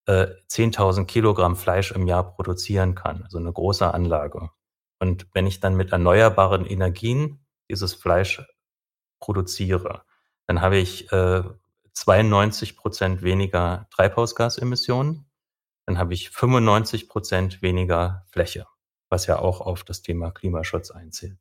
äh, 0.07 0.29
10.000 0.49 1.05
Kilogramm 1.05 1.57
Fleisch 1.57 1.93
im 1.93 2.07
Jahr 2.07 2.35
produzieren 2.35 2.95
kann, 2.95 3.23
also 3.23 3.39
eine 3.39 3.53
große 3.53 3.93
Anlage. 3.93 4.51
Und 4.99 5.27
wenn 5.33 5.47
ich 5.47 5.61
dann 5.61 5.75
mit 5.77 5.93
erneuerbaren 5.93 6.65
Energien 6.67 7.45
dieses 7.71 7.95
Fleisch 7.95 8.43
produziere, 9.21 10.03
dann 10.47 10.61
habe 10.61 10.79
ich 10.79 11.13
äh, 11.13 11.43
92 11.93 12.77
Prozent 12.77 13.23
weniger 13.23 13.89
Treibhausgasemissionen, 13.91 15.27
dann 15.87 15.99
habe 15.99 16.15
ich 16.15 16.31
95 16.31 17.09
Prozent 17.09 17.63
weniger 17.63 18.25
Fläche 18.31 18.67
was 19.09 19.27
ja 19.27 19.39
auch 19.39 19.61
auf 19.61 19.85
das 19.85 20.03
Thema 20.03 20.31
Klimaschutz 20.31 20.91
einzählt. 20.91 21.39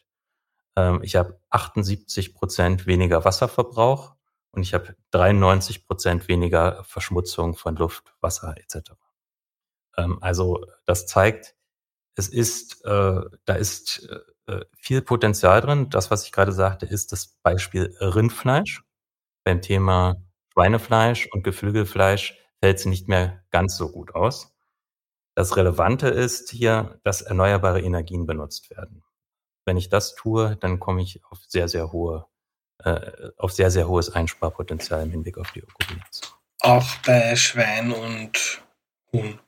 Ähm, 0.75 1.01
ich 1.03 1.15
habe 1.15 1.39
78 1.50 2.34
Prozent 2.34 2.86
weniger 2.86 3.25
Wasserverbrauch 3.25 4.14
und 4.55 4.63
ich 4.63 4.74
habe 4.74 4.95
93 5.12 5.85
Prozent 5.85 6.27
weniger 6.27 6.83
Verschmutzung 6.83 7.55
von 7.55 7.75
Luft, 7.75 8.13
Wasser 8.21 8.55
etc. 8.57 8.91
Ähm, 9.97 10.17
also 10.21 10.65
das 10.85 11.07
zeigt, 11.07 11.55
es 12.15 12.29
ist, 12.29 12.83
äh, 12.85 13.21
da 13.45 13.53
ist 13.55 14.07
äh, 14.09 14.53
äh, 14.53 14.65
viel 14.77 15.01
Potenzial 15.01 15.62
drin. 15.62 15.89
Das, 15.89 16.12
was 16.12 16.25
ich 16.25 16.31
gerade 16.31 16.51
sagte, 16.51 16.85
ist 16.85 17.12
das 17.12 17.27
Beispiel 17.43 17.95
Rindfleisch. 18.00 18.83
Beim 19.43 19.62
Thema 19.62 20.15
Schweinefleisch 20.53 21.27
und 21.31 21.43
Geflügelfleisch 21.43 22.38
fällt 22.62 22.79
es 22.79 22.85
nicht 22.85 23.07
mehr 23.07 23.43
ganz 23.51 23.75
so 23.77 23.91
gut 23.91 24.15
aus. 24.15 24.55
Das 25.35 25.57
Relevante 25.57 26.07
ist 26.07 26.50
hier, 26.50 27.00
dass 27.03 27.21
erneuerbare 27.21 27.81
Energien 27.81 28.25
benutzt 28.25 28.69
werden. 28.69 29.03
Wenn 29.65 29.77
ich 29.77 29.89
das 29.89 30.15
tue, 30.15 30.55
dann 30.57 30.79
komme 30.79 31.01
ich 31.01 31.21
auf 31.25 31.39
sehr, 31.47 31.67
sehr 31.67 31.91
hohe, 31.91 32.27
äh, 32.84 33.29
auf 33.38 33.51
sehr, 33.51 33.72
sehr 33.72 33.88
hohes 33.88 34.10
Einsparpotenzial 34.10 35.03
im 35.03 35.12
Hinblick 35.12 35.38
auf 35.38 35.51
die 35.51 35.62
Ökobilanz. 35.62 36.36
Auch 36.62 36.86
bei 37.05 37.36
Schwein 37.36 37.91
und 37.91 38.62
Huhn. 39.12 39.39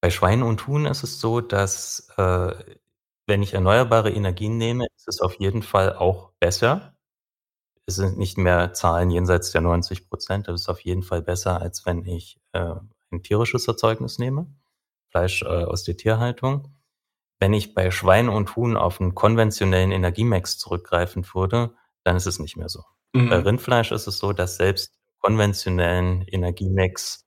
Bei 0.00 0.10
Schwein 0.10 0.42
und 0.42 0.66
Huhn 0.66 0.86
ist 0.86 1.02
es 1.02 1.20
so, 1.20 1.40
dass 1.40 2.08
äh, 2.16 2.54
wenn 3.26 3.42
ich 3.42 3.54
erneuerbare 3.54 4.10
Energien 4.10 4.56
nehme, 4.56 4.86
ist 4.96 5.08
es 5.08 5.20
auf 5.20 5.34
jeden 5.40 5.62
Fall 5.62 5.96
auch 5.96 6.30
besser. 6.38 6.94
Es 7.86 7.96
sind 7.96 8.18
nicht 8.18 8.38
mehr 8.38 8.72
Zahlen 8.72 9.10
jenseits 9.10 9.52
der 9.52 9.60
90 9.60 10.08
Prozent. 10.08 10.48
Das 10.48 10.60
ist 10.60 10.68
auf 10.68 10.80
jeden 10.80 11.02
Fall 11.02 11.22
besser, 11.22 11.60
als 11.60 11.86
wenn 11.86 12.04
ich 12.04 12.40
äh, 12.52 12.74
ein 13.10 13.22
tierisches 13.22 13.66
Erzeugnis 13.68 14.18
nehme, 14.18 14.46
Fleisch 15.10 15.42
äh, 15.42 15.46
aus 15.46 15.84
der 15.84 15.96
Tierhaltung. 15.96 16.72
Wenn 17.38 17.52
ich 17.52 17.74
bei 17.74 17.90
Schwein 17.90 18.28
und 18.28 18.56
Huhn 18.56 18.76
auf 18.76 19.00
einen 19.00 19.14
konventionellen 19.14 19.92
Energiemix 19.92 20.58
zurückgreifen 20.58 21.26
würde, 21.34 21.74
dann 22.06 22.16
ist 22.16 22.26
es 22.26 22.38
nicht 22.38 22.56
mehr 22.56 22.68
so. 22.68 22.84
Mhm. 23.12 23.30
Bei 23.30 23.38
Rindfleisch 23.38 23.90
ist 23.90 24.06
es 24.06 24.18
so, 24.18 24.32
dass 24.32 24.54
selbst 24.56 24.92
konventionellen 25.18 26.22
Energiemix 26.22 27.24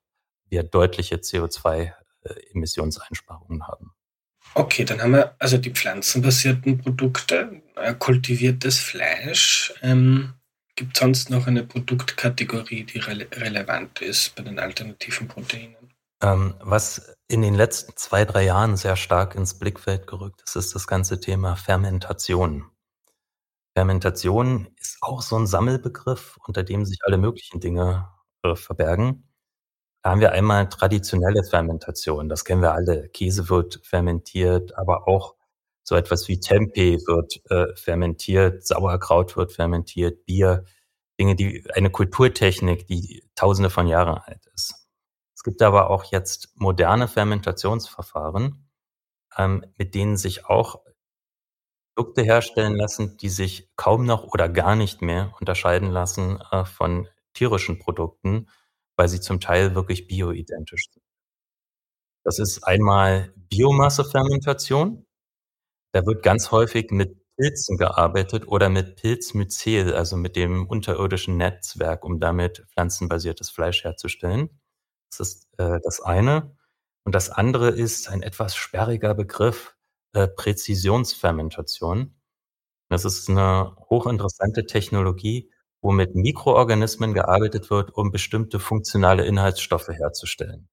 wir 0.47 0.63
deutliche 0.63 1.17
CO2-Emissionseinsparungen 1.17 3.67
haben. 3.67 3.91
Okay, 4.55 4.85
dann 4.85 5.01
haben 5.01 5.11
wir 5.11 5.35
also 5.37 5.57
die 5.57 5.71
pflanzenbasierten 5.71 6.77
Produkte, 6.79 7.61
äh, 7.75 7.93
kultiviertes 7.93 8.79
Fleisch. 8.79 9.73
Ähm, 9.81 10.35
Gibt 10.75 10.95
es 10.95 11.01
sonst 11.01 11.29
noch 11.29 11.45
eine 11.45 11.63
Produktkategorie, 11.63 12.85
die 12.85 12.99
rele 12.99 13.27
relevant 13.33 14.01
ist 14.01 14.33
bei 14.35 14.43
den 14.43 14.59
alternativen 14.59 15.27
Proteinen? 15.27 15.75
Ähm, 16.21 16.55
was 16.61 17.15
in 17.27 17.41
den 17.41 17.53
letzten 17.53 17.97
zwei, 17.97 18.23
drei 18.25 18.45
Jahren 18.45 18.77
sehr 18.77 18.95
stark 18.95 19.35
ins 19.35 19.59
Blickfeld 19.59 20.07
gerückt 20.07 20.41
ist, 20.45 20.55
ist 20.55 20.73
das 20.73 20.87
ganze 20.87 21.19
Thema 21.19 21.57
Fermentation. 21.57 22.71
Fermentation 23.75 24.67
ist 24.79 24.97
auch 25.01 25.21
so 25.21 25.37
ein 25.37 25.47
Sammelbegriff, 25.47 26.37
unter 26.45 26.63
dem 26.63 26.85
sich 26.85 26.99
alle 27.03 27.17
möglichen 27.17 27.59
Dinge 27.59 28.09
äh, 28.43 28.55
verbergen. 28.55 29.29
Da 30.03 30.11
haben 30.11 30.21
wir 30.21 30.31
einmal 30.31 30.69
traditionelle 30.69 31.43
Fermentation, 31.43 32.29
das 32.29 32.45
kennen 32.45 32.61
wir 32.61 32.73
alle. 32.73 33.09
Käse 33.09 33.49
wird 33.49 33.81
fermentiert, 33.83 34.77
aber 34.77 35.07
auch 35.07 35.35
so 35.83 35.95
etwas 35.95 36.27
wie 36.27 36.39
Tempeh 36.39 36.97
wird 37.07 37.41
äh, 37.49 37.75
fermentiert, 37.75 38.65
Sauerkraut 38.65 39.35
wird 39.35 39.51
fermentiert, 39.51 40.25
Bier, 40.25 40.63
Dinge, 41.19 41.35
die 41.35 41.65
eine 41.73 41.89
Kulturtechnik, 41.89 42.87
die 42.87 43.23
tausende 43.35 43.69
von 43.69 43.87
Jahren 43.87 44.17
alt 44.19 44.45
ist. 44.55 44.87
Es 45.35 45.43
gibt 45.43 45.61
aber 45.61 45.89
auch 45.89 46.05
jetzt 46.05 46.49
moderne 46.55 47.07
Fermentationsverfahren, 47.07 48.69
ähm, 49.37 49.65
mit 49.77 49.95
denen 49.95 50.15
sich 50.15 50.45
auch 50.45 50.81
Produkte 51.99 52.21
herstellen 52.21 52.77
lassen, 52.77 53.17
die 53.17 53.27
sich 53.27 53.69
kaum 53.75 54.05
noch 54.05 54.23
oder 54.23 54.47
gar 54.47 54.77
nicht 54.77 55.01
mehr 55.01 55.33
unterscheiden 55.41 55.89
lassen 55.91 56.39
äh, 56.49 56.63
von 56.63 57.09
tierischen 57.33 57.77
Produkten, 57.77 58.47
weil 58.95 59.09
sie 59.09 59.19
zum 59.19 59.41
Teil 59.41 59.75
wirklich 59.75 60.07
bioidentisch 60.07 60.85
sind. 60.93 61.03
Das 62.23 62.39
ist 62.39 62.63
einmal 62.63 63.33
Biomassefermentation. 63.35 65.07
Da 65.91 66.05
wird 66.05 66.23
ganz 66.23 66.51
häufig 66.51 66.89
mit 66.91 67.17
Pilzen 67.35 67.75
gearbeitet 67.75 68.47
oder 68.47 68.69
mit 68.69 68.95
Pilzmyzel, 68.95 69.93
also 69.93 70.15
mit 70.15 70.37
dem 70.37 70.67
unterirdischen 70.67 71.35
Netzwerk, 71.35 72.05
um 72.05 72.21
damit 72.21 72.65
pflanzenbasiertes 72.71 73.49
Fleisch 73.49 73.83
herzustellen. 73.83 74.61
Das 75.11 75.19
ist 75.19 75.49
äh, 75.57 75.81
das 75.83 75.99
eine. 75.99 76.55
Und 77.03 77.13
das 77.13 77.29
andere 77.29 77.71
ist 77.71 78.07
ein 78.07 78.21
etwas 78.21 78.55
sperriger 78.55 79.13
Begriff, 79.15 79.75
äh, 80.13 80.27
Präzisionsfermentation. 80.27 82.15
Das 82.89 83.05
ist 83.05 83.29
eine 83.29 83.75
hochinteressante 83.89 84.65
Technologie, 84.65 85.51
wo 85.81 85.91
mit 85.91 86.15
Mikroorganismen 86.15 87.13
gearbeitet 87.13 87.69
wird, 87.69 87.91
um 87.95 88.11
bestimmte 88.11 88.59
funktionale 88.59 89.25
Inhaltsstoffe 89.25 89.89
herzustellen. 89.89 90.69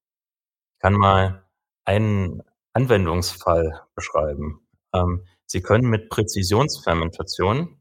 Ich 0.74 0.80
kann 0.80 0.94
mal 0.94 1.44
einen 1.84 2.42
Anwendungsfall 2.72 3.82
beschreiben. 3.94 4.66
Ähm, 4.92 5.26
Sie 5.46 5.62
können 5.62 5.88
mit 5.88 6.08
Präzisionsfermentation 6.10 7.80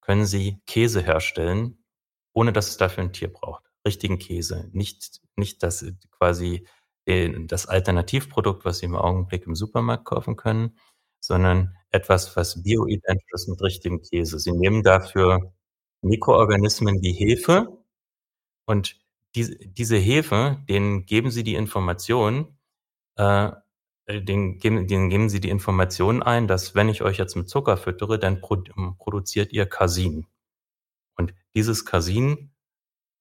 können 0.00 0.26
Sie 0.26 0.60
Käse 0.66 1.00
herstellen, 1.02 1.84
ohne 2.32 2.52
dass 2.52 2.68
es 2.68 2.76
dafür 2.76 3.04
ein 3.04 3.12
Tier 3.12 3.32
braucht 3.32 3.66
richtigen 3.86 4.18
Käse, 4.18 4.68
nicht, 4.72 5.22
nicht 5.36 5.62
das 5.62 5.84
quasi 6.10 6.66
äh, 7.06 7.32
das 7.46 7.66
Alternativprodukt, 7.66 8.64
was 8.64 8.78
Sie 8.78 8.86
im 8.86 8.96
Augenblick 8.96 9.46
im 9.46 9.54
Supermarkt 9.56 10.04
kaufen 10.04 10.36
können, 10.36 10.78
sondern 11.20 11.76
etwas, 11.90 12.36
was 12.36 12.62
bioidentisch 12.62 13.32
ist 13.32 13.48
mit 13.48 13.62
richtigem 13.62 14.02
Käse. 14.02 14.38
Sie 14.38 14.52
nehmen 14.52 14.82
dafür 14.82 15.54
Mikroorganismen 16.02 17.02
wie 17.02 17.12
Hefe 17.12 17.78
und 18.66 18.96
diese, 19.34 19.56
diese 19.56 19.96
Hefe, 19.96 20.64
denen 20.68 21.06
geben 21.06 21.30
Sie 21.30 21.44
die 21.44 21.54
Information, 21.54 22.58
äh, 23.16 23.52
den, 24.08 24.58
geben, 24.58 24.86
denen 24.88 25.10
geben 25.10 25.28
Sie 25.28 25.40
die 25.40 25.50
Information 25.50 26.22
ein, 26.22 26.48
dass 26.48 26.74
wenn 26.74 26.88
ich 26.88 27.02
euch 27.02 27.18
jetzt 27.18 27.36
mit 27.36 27.48
Zucker 27.48 27.76
füttere, 27.76 28.18
dann 28.18 28.40
produziert 28.40 29.52
ihr 29.52 29.66
Casin. 29.66 30.26
Und 31.16 31.34
dieses 31.54 31.84
Casin 31.84 32.52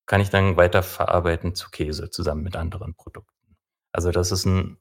kann 0.05 0.21
ich 0.21 0.29
dann 0.29 0.57
weiterverarbeiten 0.57 1.55
zu 1.55 1.69
Käse 1.71 2.09
zusammen 2.11 2.43
mit 2.43 2.55
anderen 2.55 2.95
Produkten. 2.95 3.34
Also 3.95 4.11
das 4.11 4.33
ist 4.33 4.45
ein 4.45 4.77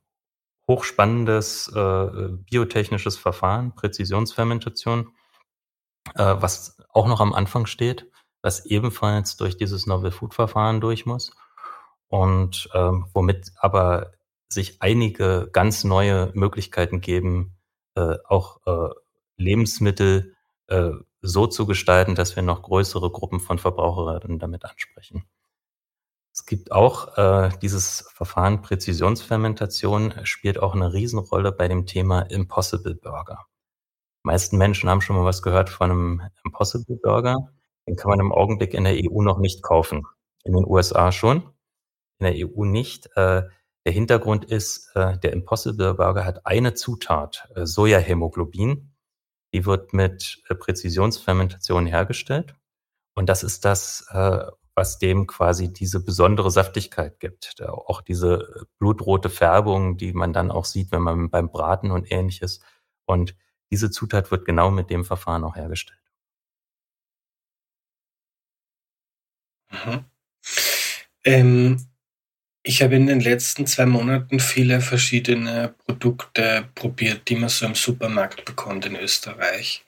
hochspannendes 0.68 1.68
äh, 1.68 2.28
biotechnisches 2.50 3.16
Verfahren, 3.16 3.74
Präzisionsfermentation, 3.76 5.12
äh, 6.16 6.34
was 6.38 6.78
auch 6.88 7.06
noch 7.06 7.20
am 7.20 7.32
Anfang 7.32 7.66
steht, 7.66 8.10
was 8.42 8.66
ebenfalls 8.66 9.36
durch 9.36 9.56
dieses 9.56 9.86
Novel 9.86 10.10
Food 10.10 10.34
Verfahren 10.34 10.80
durch 10.80 11.06
muss 11.06 11.32
und 12.08 12.68
ähm, 12.74 13.06
womit 13.14 13.52
aber 13.56 14.12
sich 14.48 14.82
einige 14.82 15.48
ganz 15.52 15.84
neue 15.84 16.32
Möglichkeiten 16.34 17.00
geben, 17.00 17.56
äh, 17.94 18.16
auch 18.26 18.66
äh, 18.66 18.92
Lebensmittel 19.36 20.34
äh, 20.66 20.90
so 21.22 21.46
zu 21.46 21.66
gestalten, 21.66 22.16
dass 22.16 22.34
wir 22.34 22.42
noch 22.42 22.62
größere 22.62 23.10
Gruppen 23.10 23.38
von 23.38 23.58
Verbraucherinnen 23.58 24.40
damit 24.40 24.64
ansprechen. 24.64 25.24
Es 26.34 26.46
gibt 26.46 26.72
auch 26.72 27.16
äh, 27.16 27.50
dieses 27.62 28.08
Verfahren 28.12 28.60
Präzisionsfermentation 28.60 30.14
spielt 30.24 30.58
auch 30.58 30.74
eine 30.74 30.92
Riesenrolle 30.92 31.52
bei 31.52 31.68
dem 31.68 31.86
Thema 31.86 32.22
Impossible 32.22 32.96
Burger. 32.96 33.46
Die 34.24 34.28
meisten 34.28 34.58
Menschen 34.58 34.90
haben 34.90 35.00
schon 35.00 35.14
mal 35.14 35.24
was 35.24 35.42
gehört 35.42 35.70
von 35.70 35.90
einem 35.92 36.22
Impossible 36.44 36.96
Burger. 36.96 37.52
Den 37.86 37.94
kann 37.94 38.10
man 38.10 38.18
im 38.18 38.32
Augenblick 38.32 38.74
in 38.74 38.82
der 38.82 38.94
EU 38.94 39.22
noch 39.22 39.38
nicht 39.38 39.62
kaufen. 39.62 40.08
In 40.42 40.54
den 40.54 40.66
USA 40.66 41.12
schon, 41.12 41.44
in 42.18 42.26
der 42.26 42.34
EU 42.34 42.64
nicht. 42.64 43.06
Äh, 43.14 43.42
der 43.86 43.92
Hintergrund 43.92 44.44
ist, 44.44 44.90
äh, 44.96 45.16
der 45.18 45.32
Impossible 45.34 45.94
Burger 45.94 46.24
hat 46.24 46.46
eine 46.46 46.74
Zutat, 46.74 47.48
äh, 47.54 47.64
Sojahemoglobin. 47.64 48.92
Die 49.52 49.66
wird 49.66 49.92
mit 49.92 50.42
äh, 50.48 50.56
Präzisionsfermentation 50.56 51.86
hergestellt. 51.86 52.56
Und 53.14 53.28
das 53.28 53.44
ist 53.44 53.64
das, 53.64 54.08
äh, 54.10 54.46
was 54.74 54.98
dem 54.98 55.26
quasi 55.26 55.72
diese 55.72 56.04
besondere 56.04 56.50
Saftigkeit 56.50 57.20
gibt. 57.20 57.60
Auch 57.62 58.00
diese 58.00 58.34
äh, 58.34 58.64
blutrote 58.78 59.30
Färbung, 59.30 59.96
die 59.96 60.12
man 60.12 60.32
dann 60.32 60.50
auch 60.50 60.64
sieht, 60.64 60.90
wenn 60.92 61.02
man 61.02 61.30
beim 61.30 61.50
Braten 61.50 61.90
und 61.90 62.10
ähnliches. 62.10 62.60
Und 63.06 63.36
diese 63.70 63.90
Zutat 63.90 64.30
wird 64.30 64.44
genau 64.44 64.70
mit 64.70 64.90
dem 64.90 65.04
Verfahren 65.04 65.44
auch 65.44 65.56
hergestellt. 65.56 66.00
Mhm. 69.70 70.04
Ähm, 71.24 71.86
ich 72.62 72.82
habe 72.82 72.96
in 72.96 73.06
den 73.06 73.20
letzten 73.20 73.66
zwei 73.66 73.86
Monaten 73.86 74.40
viele 74.40 74.80
verschiedene 74.80 75.74
Produkte 75.84 76.68
probiert, 76.74 77.28
die 77.28 77.36
man 77.36 77.48
so 77.50 77.66
im 77.66 77.74
Supermarkt 77.74 78.44
bekommt 78.44 78.86
in 78.86 78.96
Österreich. 78.96 79.84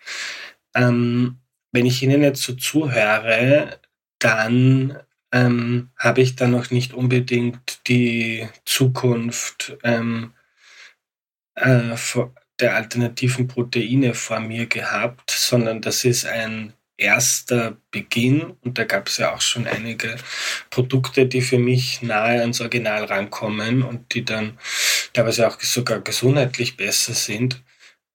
Ähm, 0.74 1.38
wenn 1.72 1.86
ich 1.86 2.02
Ihnen 2.02 2.22
jetzt 2.22 2.42
so 2.42 2.54
zuhöre, 2.54 3.80
dann 4.18 4.98
ähm, 5.32 5.90
habe 5.98 6.22
ich 6.22 6.36
da 6.36 6.46
noch 6.48 6.70
nicht 6.70 6.94
unbedingt 6.94 7.86
die 7.88 8.48
Zukunft 8.64 9.76
ähm, 9.82 10.32
äh, 11.54 11.96
der 12.60 12.76
alternativen 12.76 13.46
Proteine 13.48 14.14
vor 14.14 14.40
mir 14.40 14.66
gehabt, 14.66 15.30
sondern 15.30 15.82
das 15.82 16.04
ist 16.04 16.26
ein 16.26 16.72
erster 16.98 17.76
Beginn 17.90 18.54
und 18.62 18.78
da 18.78 18.84
gab 18.84 19.08
es 19.08 19.18
ja 19.18 19.34
auch 19.34 19.42
schon 19.42 19.66
einige 19.66 20.16
Produkte, 20.70 21.26
die 21.26 21.42
für 21.42 21.58
mich 21.58 22.00
nahe 22.02 22.40
ans 22.40 22.60
Original 22.60 23.04
rankommen 23.04 23.82
und 23.82 24.14
die 24.14 24.24
dann 24.24 24.58
teilweise 25.12 25.46
auch 25.48 25.60
sogar 25.60 26.00
gesundheitlich 26.00 26.76
besser 26.76 27.14
sind. 27.14 27.62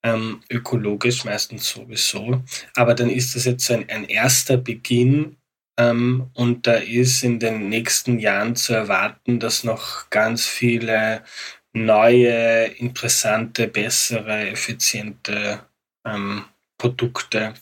ähm, 0.02 0.42
ökologisch 0.50 1.24
meistens 1.24 1.68
sowieso. 1.70 2.42
Aber 2.74 2.94
dann 2.94 3.10
ist 3.10 3.34
das 3.36 3.44
jetzt 3.44 3.70
ein, 3.70 3.88
ein 3.88 4.04
erster 4.06 4.56
Beginn 4.56 5.36
ähm, 5.76 6.30
und 6.34 6.66
da 6.66 6.74
ist 6.74 7.22
in 7.22 7.38
den 7.38 7.68
nächsten 7.68 8.18
Jahren 8.18 8.56
zu 8.56 8.74
erwarten, 8.74 9.40
dass 9.40 9.64
noch 9.64 10.10
ganz 10.10 10.46
viele 10.46 11.24
neue, 11.72 12.66
interessante, 12.66 13.68
bessere, 13.68 14.48
effiziente 14.48 15.60
ähm, 16.04 16.44
Produkte 16.76 17.54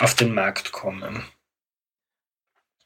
auf 0.00 0.14
den 0.14 0.34
Markt 0.34 0.72
kommen. 0.72 1.24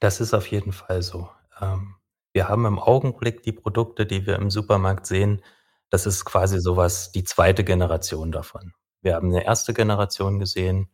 Das 0.01 0.21
ist 0.21 0.35
auf 0.35 0.47
jeden 0.49 0.73
Fall 0.73 1.03
so. 1.03 1.31
Ähm, 1.61 1.97
wir 2.33 2.49
haben 2.49 2.67
im 2.67 2.79
Augenblick 2.79 3.43
die 3.43 3.53
Produkte, 3.53 4.07
die 4.07 4.27
wir 4.27 4.37
im 4.37 4.51
Supermarkt 4.51 5.07
sehen, 5.07 5.43
das 5.91 6.07
ist 6.07 6.25
quasi 6.25 6.61
sowas, 6.61 7.13
die 7.13 7.25
zweite 7.25 7.63
Generation 7.63 8.33
davon. 8.33 8.75
Wir 9.01 9.15
haben 9.15 9.29
eine 9.29 9.45
erste 9.45 9.73
Generation 9.73 10.41
gesehen 10.41 10.91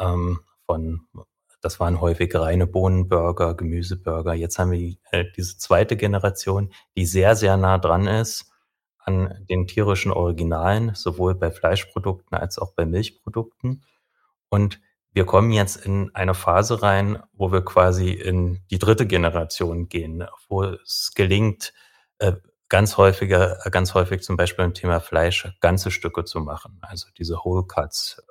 ähm, 0.00 0.40
von, 0.66 1.06
das 1.62 1.80
waren 1.80 2.00
häufig 2.00 2.34
reine 2.34 2.66
Bohnenburger, 2.66 3.54
Gemüseburger. 3.54 4.34
Jetzt 4.34 4.58
haben 4.58 4.72
wir 4.72 4.78
die, 4.78 4.98
äh, 5.12 5.24
diese 5.36 5.56
zweite 5.56 5.96
Generation, 5.96 6.72
die 6.96 7.06
sehr, 7.06 7.36
sehr 7.36 7.56
nah 7.56 7.78
dran 7.78 8.06
ist 8.06 8.50
an 8.98 9.46
den 9.48 9.66
tierischen 9.66 10.12
Originalen, 10.12 10.94
sowohl 10.94 11.34
bei 11.34 11.50
Fleischprodukten 11.50 12.36
als 12.36 12.58
auch 12.58 12.74
bei 12.74 12.84
Milchprodukten. 12.84 13.84
Und 14.48 14.80
wir 15.12 15.24
kommen 15.24 15.52
jetzt 15.52 15.76
in 15.84 16.14
eine 16.14 16.34
Phase 16.34 16.82
rein, 16.82 17.22
wo 17.32 17.52
wir 17.52 17.64
quasi 17.64 18.10
in 18.10 18.60
die 18.70 18.78
dritte 18.78 19.06
Generation 19.06 19.88
gehen, 19.88 20.26
wo 20.48 20.64
es 20.64 21.12
gelingt, 21.14 21.72
äh, 22.18 22.32
ganz 22.68 22.96
häufiger, 22.96 23.58
ganz 23.70 23.94
häufig 23.94 24.22
zum 24.22 24.36
Beispiel 24.36 24.64
im 24.64 24.74
Thema 24.74 25.00
Fleisch 25.00 25.46
ganze 25.60 25.90
Stücke 25.90 26.24
zu 26.24 26.40
machen, 26.40 26.78
also 26.80 27.08
diese 27.18 27.44
Whole 27.44 27.64
Cuts, 27.66 28.22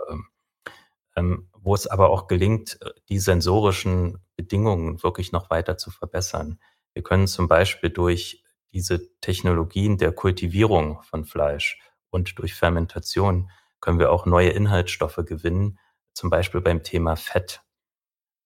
ähm, 1.22 1.48
wo 1.54 1.76
es 1.76 1.86
aber 1.86 2.10
auch 2.10 2.28
gelingt, 2.28 2.80
die 3.10 3.20
sensorischen 3.20 4.18
Bedingungen 4.36 5.04
wirklich 5.04 5.32
noch 5.32 5.52
weiter 5.52 5.78
zu 5.78 5.92
verbessern. 5.92 6.60
Wir 6.94 7.04
können 7.04 7.28
zum 7.28 7.48
Beispiel 7.48 7.92
durch 7.92 8.44
diese 8.74 9.16
Technologien 9.20 9.98
der 9.98 10.12
Kultivierung 10.12 11.04
von 11.04 11.24
Fleisch 11.26 11.80
und 12.10 12.40
durch 12.40 12.56
Fermentation 12.56 13.52
können 13.80 14.00
wir 14.00 14.12
auch 14.12 14.26
neue 14.26 14.50
Inhaltsstoffe 14.50 15.22
gewinnen, 15.26 15.78
zum 16.14 16.30
Beispiel 16.30 16.62
beim 16.62 16.84
Thema 16.84 17.16
Fett. 17.16 17.62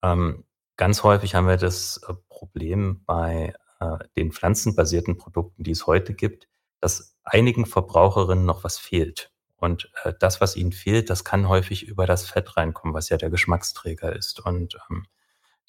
Ähm, 0.03 0.45
ganz 0.75 1.03
häufig 1.03 1.35
haben 1.35 1.47
wir 1.47 1.57
das 1.57 2.01
äh, 2.07 2.13
Problem 2.27 3.03
bei 3.05 3.53
äh, 3.79 3.97
den 4.17 4.31
pflanzenbasierten 4.31 5.17
Produkten, 5.17 5.63
die 5.63 5.71
es 5.71 5.87
heute 5.87 6.13
gibt, 6.13 6.47
dass 6.81 7.17
einigen 7.23 7.65
Verbraucherinnen 7.65 8.45
noch 8.45 8.63
was 8.63 8.77
fehlt. 8.77 9.31
Und 9.57 9.91
äh, 10.03 10.13
das, 10.19 10.41
was 10.41 10.55
ihnen 10.55 10.71
fehlt, 10.71 11.09
das 11.09 11.23
kann 11.23 11.47
häufig 11.47 11.87
über 11.87 12.05
das 12.05 12.25
Fett 12.25 12.57
reinkommen, 12.57 12.93
was 12.93 13.09
ja 13.09 13.17
der 13.17 13.29
Geschmacksträger 13.29 14.15
ist. 14.15 14.39
Und 14.39 14.77
ähm, 14.89 15.05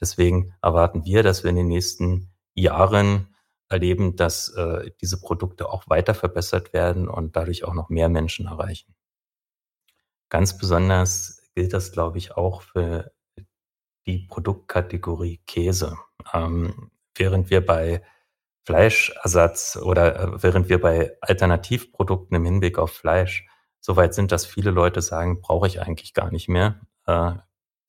deswegen 0.00 0.54
erwarten 0.62 1.04
wir, 1.04 1.22
dass 1.22 1.44
wir 1.44 1.50
in 1.50 1.56
den 1.56 1.68
nächsten 1.68 2.32
Jahren 2.54 3.34
erleben, 3.68 4.16
dass 4.16 4.48
äh, 4.50 4.90
diese 5.00 5.20
Produkte 5.20 5.68
auch 5.68 5.88
weiter 5.88 6.14
verbessert 6.14 6.72
werden 6.72 7.08
und 7.08 7.36
dadurch 7.36 7.64
auch 7.64 7.74
noch 7.74 7.88
mehr 7.88 8.08
Menschen 8.08 8.46
erreichen. 8.46 8.94
Ganz 10.28 10.58
besonders 10.58 11.42
gilt 11.54 11.72
das, 11.72 11.92
glaube 11.92 12.18
ich, 12.18 12.36
auch 12.36 12.62
für 12.62 13.12
die 14.06 14.26
Produktkategorie 14.28 15.40
Käse. 15.46 15.96
Ähm, 16.32 16.90
während 17.14 17.50
wir 17.50 17.64
bei 17.64 18.02
Fleischersatz 18.64 19.76
oder 19.76 20.20
äh, 20.20 20.42
während 20.42 20.68
wir 20.68 20.80
bei 20.80 21.16
Alternativprodukten 21.20 22.36
im 22.36 22.44
Hinblick 22.44 22.78
auf 22.78 22.92
Fleisch 22.92 23.46
so 23.86 23.94
weit 23.94 24.14
sind, 24.14 24.32
dass 24.32 24.44
viele 24.44 24.72
Leute 24.72 25.00
sagen, 25.00 25.40
brauche 25.40 25.68
ich 25.68 25.80
eigentlich 25.80 26.12
gar 26.12 26.32
nicht 26.32 26.48
mehr 26.48 26.80
äh, 27.06 27.34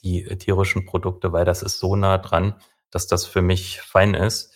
die 0.03 0.25
tierischen 0.37 0.85
Produkte, 0.85 1.33
weil 1.33 1.43
das 1.43 1.63
ist 1.63 1.79
so 1.79 1.95
nah 1.95 2.19
dran, 2.19 2.53
dass 2.91 3.07
das 3.07 3.25
für 3.25 3.41
mich 3.41 3.81
fein 3.81 4.13
ist. 4.13 4.53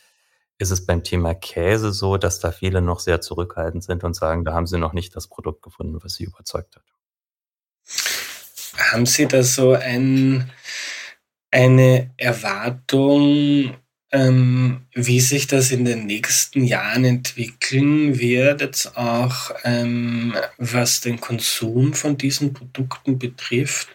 Ist 0.60 0.70
es 0.70 0.86
beim 0.86 1.04
Thema 1.04 1.34
Käse 1.34 1.94
so, 1.94 2.18
dass 2.18 2.40
da 2.40 2.52
viele 2.52 2.84
noch 2.84 3.00
sehr 3.00 3.22
zurückhaltend 3.22 3.84
sind 3.84 4.04
und 4.04 4.16
sagen, 4.16 4.46
da 4.46 4.54
haben 4.54 4.68
sie 4.68 4.78
noch 4.78 4.94
nicht 4.94 5.16
das 5.16 5.28
Produkt 5.30 5.64
gefunden, 5.64 5.98
was 6.04 6.14
sie 6.14 6.26
überzeugt 6.26 6.76
hat. 6.76 6.86
Haben 8.92 9.08
Sie 9.08 9.28
da 9.28 9.42
so 9.42 9.74
ein, 9.74 10.52
eine 11.50 12.14
Erwartung 12.18 13.76
ähm, 14.12 14.82
wie 14.94 15.22
sich 15.22 15.48
das 15.48 15.72
in 15.72 15.86
den 15.86 16.06
nächsten 16.06 16.64
Jahren 16.64 17.06
entwickeln 17.06 18.20
wird, 18.20 18.62
jetzt 18.62 18.98
auch 18.98 19.52
ähm, 19.64 20.36
was 20.58 21.02
den 21.02 21.20
Konsum 21.20 21.94
von 21.94 22.18
diesen 22.18 22.54
Produkten 22.54 23.18
betrifft. 23.18 23.90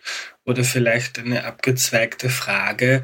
Oder 0.44 0.64
vielleicht 0.64 1.18
eine 1.18 1.44
abgezweigte 1.44 2.31
Frage, 2.31 3.02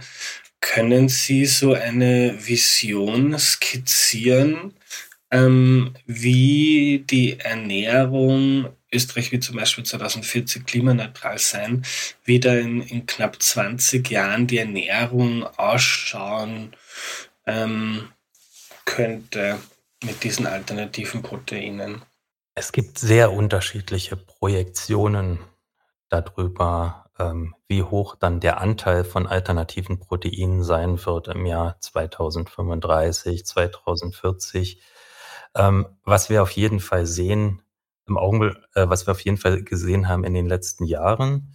können 0.60 1.08
Sie 1.08 1.44
so 1.44 1.74
eine 1.74 2.36
Vision 2.46 3.36
skizzieren, 3.38 4.72
ähm, 5.30 5.94
wie 6.06 7.04
die 7.10 7.40
Ernährung 7.40 8.68
Österreich 8.92 9.32
wird 9.32 9.42
zum 9.42 9.56
Beispiel 9.56 9.84
2040 9.84 10.66
klimaneutral 10.66 11.38
sein, 11.38 11.82
wie 12.24 12.38
da 12.38 12.54
in, 12.54 12.82
in 12.82 13.06
knapp 13.06 13.42
20 13.42 14.08
Jahren 14.10 14.46
die 14.46 14.58
Ernährung 14.58 15.44
ausschauen 15.56 16.74
ähm, 17.46 18.08
könnte 18.84 19.58
mit 20.02 20.22
diesen 20.24 20.46
alternativen 20.46 21.22
Proteinen. 21.22 22.02
Es 22.54 22.72
gibt 22.72 22.98
sehr 22.98 23.32
unterschiedliche 23.32 24.16
Projektionen 24.16 25.38
darüber, 26.08 27.06
ähm, 27.18 27.54
wie 27.68 27.82
hoch 27.82 28.16
dann 28.16 28.40
der 28.40 28.60
Anteil 28.60 29.04
von 29.04 29.26
alternativen 29.26 29.98
Proteinen 29.98 30.62
sein 30.62 31.04
wird 31.04 31.28
im 31.28 31.46
Jahr 31.46 31.80
2035, 31.80 33.46
2040. 33.46 34.82
Ähm, 35.54 35.86
was 36.04 36.28
wir 36.28 36.42
auf 36.42 36.50
jeden 36.50 36.80
Fall 36.80 37.06
sehen, 37.06 37.62
im 38.06 38.18
Augenblick, 38.18 38.56
äh, 38.74 38.88
was 38.88 39.06
wir 39.06 39.12
auf 39.12 39.20
jeden 39.20 39.36
Fall 39.36 39.62
gesehen 39.62 40.08
haben 40.08 40.24
in 40.24 40.34
den 40.34 40.46
letzten 40.46 40.84
Jahren, 40.84 41.54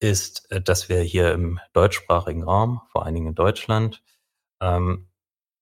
ist, 0.00 0.50
äh, 0.50 0.60
dass 0.60 0.88
wir 0.88 1.00
hier 1.00 1.32
im 1.32 1.60
deutschsprachigen 1.72 2.42
Raum, 2.42 2.80
vor 2.90 3.04
allen 3.04 3.14
Dingen 3.14 3.28
in 3.28 3.34
Deutschland, 3.34 4.02
ähm, 4.62 5.08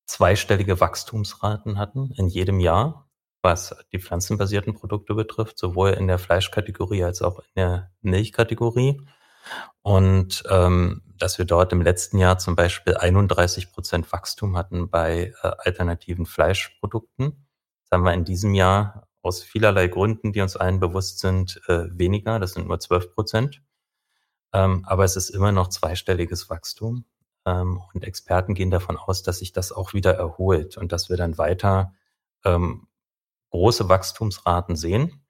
zweistellige 0.06 0.80
Wachstumsraten 0.80 1.78
hatten 1.78 2.12
in 2.16 2.28
jedem 2.28 2.60
Jahr, 2.60 3.08
was 3.42 3.74
die 3.92 3.98
pflanzenbasierten 3.98 4.74
Produkte 4.74 5.14
betrifft, 5.14 5.58
sowohl 5.58 5.90
in 5.90 6.06
der 6.06 6.18
Fleischkategorie 6.18 7.04
als 7.04 7.22
auch 7.22 7.38
in 7.38 7.46
der 7.56 7.90
Milchkategorie. 8.02 9.00
Und 9.82 10.42
ähm, 10.50 11.02
dass 11.16 11.38
wir 11.38 11.46
dort 11.46 11.72
im 11.72 11.80
letzten 11.80 12.18
Jahr 12.18 12.38
zum 12.38 12.54
Beispiel 12.54 12.96
31 12.96 13.72
Prozent 13.72 14.12
Wachstum 14.12 14.56
hatten 14.56 14.90
bei 14.90 15.32
äh, 15.42 15.50
alternativen 15.58 16.26
Fleischprodukten. 16.26 17.46
Das 17.84 17.96
haben 17.96 18.04
wir 18.04 18.12
in 18.14 18.24
diesem 18.24 18.54
Jahr 18.54 19.08
aus 19.22 19.42
vielerlei 19.42 19.88
Gründen, 19.88 20.32
die 20.32 20.40
uns 20.40 20.56
allen 20.56 20.80
bewusst 20.80 21.20
sind, 21.20 21.60
äh, 21.68 21.86
weniger. 21.90 22.38
Das 22.38 22.52
sind 22.52 22.68
nur 22.68 22.80
12 22.80 23.14
Prozent. 23.14 23.62
Ähm, 24.52 24.84
aber 24.86 25.04
es 25.04 25.16
ist 25.16 25.30
immer 25.30 25.52
noch 25.52 25.68
zweistelliges 25.68 26.50
Wachstum. 26.50 27.04
Ähm, 27.46 27.80
und 27.92 28.04
Experten 28.04 28.54
gehen 28.54 28.70
davon 28.70 28.96
aus, 28.96 29.22
dass 29.22 29.38
sich 29.38 29.52
das 29.52 29.72
auch 29.72 29.94
wieder 29.94 30.14
erholt 30.14 30.76
und 30.76 30.92
dass 30.92 31.08
wir 31.08 31.16
dann 31.16 31.38
weiter 31.38 31.94
ähm, 32.44 32.86
große 33.50 33.88
Wachstumsraten 33.88 34.76
sehen 34.76 35.24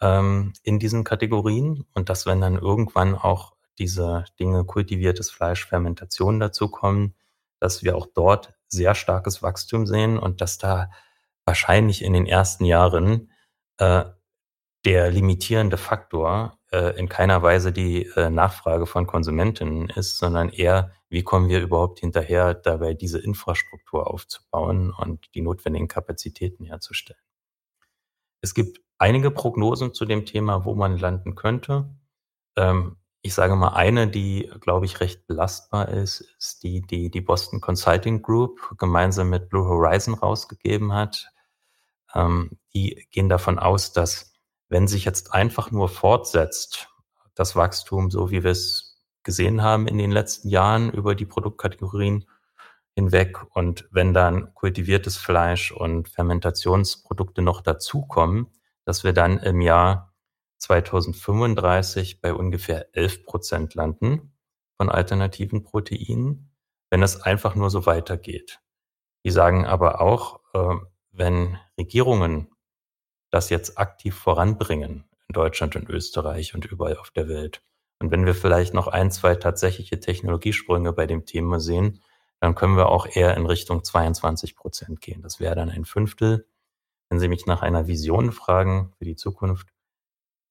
ähm, 0.00 0.52
in 0.62 0.78
diesen 0.78 1.04
Kategorien 1.04 1.84
und 1.94 2.08
dass 2.08 2.26
wenn 2.26 2.40
dann 2.40 2.58
irgendwann 2.58 3.14
auch 3.14 3.54
diese 3.78 4.24
Dinge 4.38 4.64
kultiviertes 4.64 5.30
Fleisch, 5.30 5.66
Fermentation 5.66 6.40
dazukommen, 6.40 7.14
dass 7.60 7.82
wir 7.82 7.96
auch 7.96 8.06
dort 8.06 8.54
sehr 8.66 8.94
starkes 8.94 9.42
Wachstum 9.42 9.86
sehen 9.86 10.18
und 10.18 10.40
dass 10.40 10.58
da 10.58 10.90
wahrscheinlich 11.44 12.02
in 12.02 12.12
den 12.12 12.26
ersten 12.26 12.64
Jahren 12.64 13.30
äh, 13.78 14.04
der 14.84 15.10
limitierende 15.10 15.76
Faktor 15.76 16.58
äh, 16.70 16.98
in 16.98 17.08
keiner 17.08 17.42
Weise 17.42 17.72
die 17.72 18.06
äh, 18.16 18.30
Nachfrage 18.30 18.86
von 18.86 19.06
Konsumentinnen 19.06 19.88
ist, 19.90 20.18
sondern 20.18 20.50
eher, 20.50 20.92
wie 21.08 21.22
kommen 21.22 21.48
wir 21.48 21.60
überhaupt 21.60 22.00
hinterher, 22.00 22.54
dabei 22.54 22.94
diese 22.94 23.18
Infrastruktur 23.18 24.06
aufzubauen 24.06 24.92
und 24.92 25.34
die 25.34 25.40
notwendigen 25.40 25.88
Kapazitäten 25.88 26.64
herzustellen. 26.64 27.20
Es 28.40 28.54
gibt 28.54 28.80
einige 28.98 29.30
Prognosen 29.30 29.94
zu 29.94 30.04
dem 30.04 30.26
Thema, 30.26 30.64
wo 30.64 30.74
man 30.74 30.96
landen 30.98 31.34
könnte. 31.34 31.90
Ähm, 32.56 32.96
ich 33.22 33.34
sage 33.34 33.56
mal, 33.56 33.74
eine, 33.74 34.08
die, 34.08 34.50
glaube 34.60 34.86
ich, 34.86 35.00
recht 35.00 35.26
belastbar 35.26 35.88
ist, 35.88 36.20
ist 36.38 36.62
die, 36.62 36.82
die 36.82 37.10
die 37.10 37.20
Boston 37.20 37.60
Consulting 37.60 38.22
Group 38.22 38.74
gemeinsam 38.78 39.28
mit 39.28 39.48
Blue 39.48 39.66
Horizon 39.66 40.14
rausgegeben 40.14 40.92
hat. 40.92 41.28
Ähm, 42.14 42.58
die 42.74 43.06
gehen 43.10 43.28
davon 43.28 43.58
aus, 43.58 43.92
dass 43.92 44.37
wenn 44.68 44.88
sich 44.88 45.04
jetzt 45.04 45.32
einfach 45.32 45.70
nur 45.70 45.88
fortsetzt, 45.88 46.88
das 47.34 47.56
Wachstum, 47.56 48.10
so 48.10 48.30
wie 48.30 48.42
wir 48.42 48.50
es 48.50 48.98
gesehen 49.22 49.62
haben 49.62 49.86
in 49.86 49.98
den 49.98 50.10
letzten 50.10 50.48
Jahren 50.48 50.90
über 50.90 51.14
die 51.14 51.26
Produktkategorien 51.26 52.24
hinweg 52.94 53.38
und 53.54 53.88
wenn 53.92 54.12
dann 54.12 54.54
kultiviertes 54.54 55.16
Fleisch 55.16 55.70
und 55.70 56.08
Fermentationsprodukte 56.08 57.42
noch 57.42 57.60
dazukommen, 57.60 58.48
dass 58.84 59.04
wir 59.04 59.12
dann 59.12 59.38
im 59.38 59.60
Jahr 59.60 60.14
2035 60.58 62.20
bei 62.20 62.34
ungefähr 62.34 62.88
11 62.96 63.24
Prozent 63.24 63.74
landen 63.74 64.32
von 64.76 64.88
alternativen 64.88 65.62
Proteinen, 65.62 66.50
wenn 66.90 67.02
es 67.02 67.20
einfach 67.20 67.54
nur 67.54 67.70
so 67.70 67.86
weitergeht. 67.86 68.60
Die 69.24 69.30
sagen 69.30 69.64
aber 69.64 70.00
auch, 70.00 70.40
äh, 70.54 70.76
wenn 71.12 71.58
Regierungen 71.78 72.50
das 73.30 73.50
jetzt 73.50 73.78
aktiv 73.78 74.14
voranbringen, 74.14 75.04
in 75.28 75.32
Deutschland 75.32 75.76
und 75.76 75.88
Österreich 75.88 76.54
und 76.54 76.64
überall 76.64 76.96
auf 76.96 77.10
der 77.10 77.28
Welt, 77.28 77.62
und 77.98 78.10
wenn 78.10 78.26
wir 78.26 78.34
vielleicht 78.34 78.74
noch 78.74 78.86
ein, 78.86 79.10
zwei 79.10 79.34
tatsächliche 79.34 79.98
Technologiesprünge 79.98 80.92
bei 80.92 81.06
dem 81.06 81.26
Thema 81.26 81.60
sehen, 81.60 82.00
dann 82.40 82.54
können 82.54 82.76
wir 82.76 82.88
auch 82.88 83.06
eher 83.06 83.36
in 83.36 83.46
Richtung 83.46 83.82
22 83.82 84.54
Prozent 84.54 85.00
gehen. 85.00 85.22
Das 85.22 85.40
wäre 85.40 85.56
dann 85.56 85.70
ein 85.70 85.84
Fünftel. 85.84 86.46
Wenn 87.08 87.18
Sie 87.18 87.28
mich 87.28 87.46
nach 87.46 87.62
einer 87.62 87.88
Vision 87.88 88.30
fragen 88.30 88.92
für 88.98 89.04
die 89.04 89.16
Zukunft, 89.16 89.68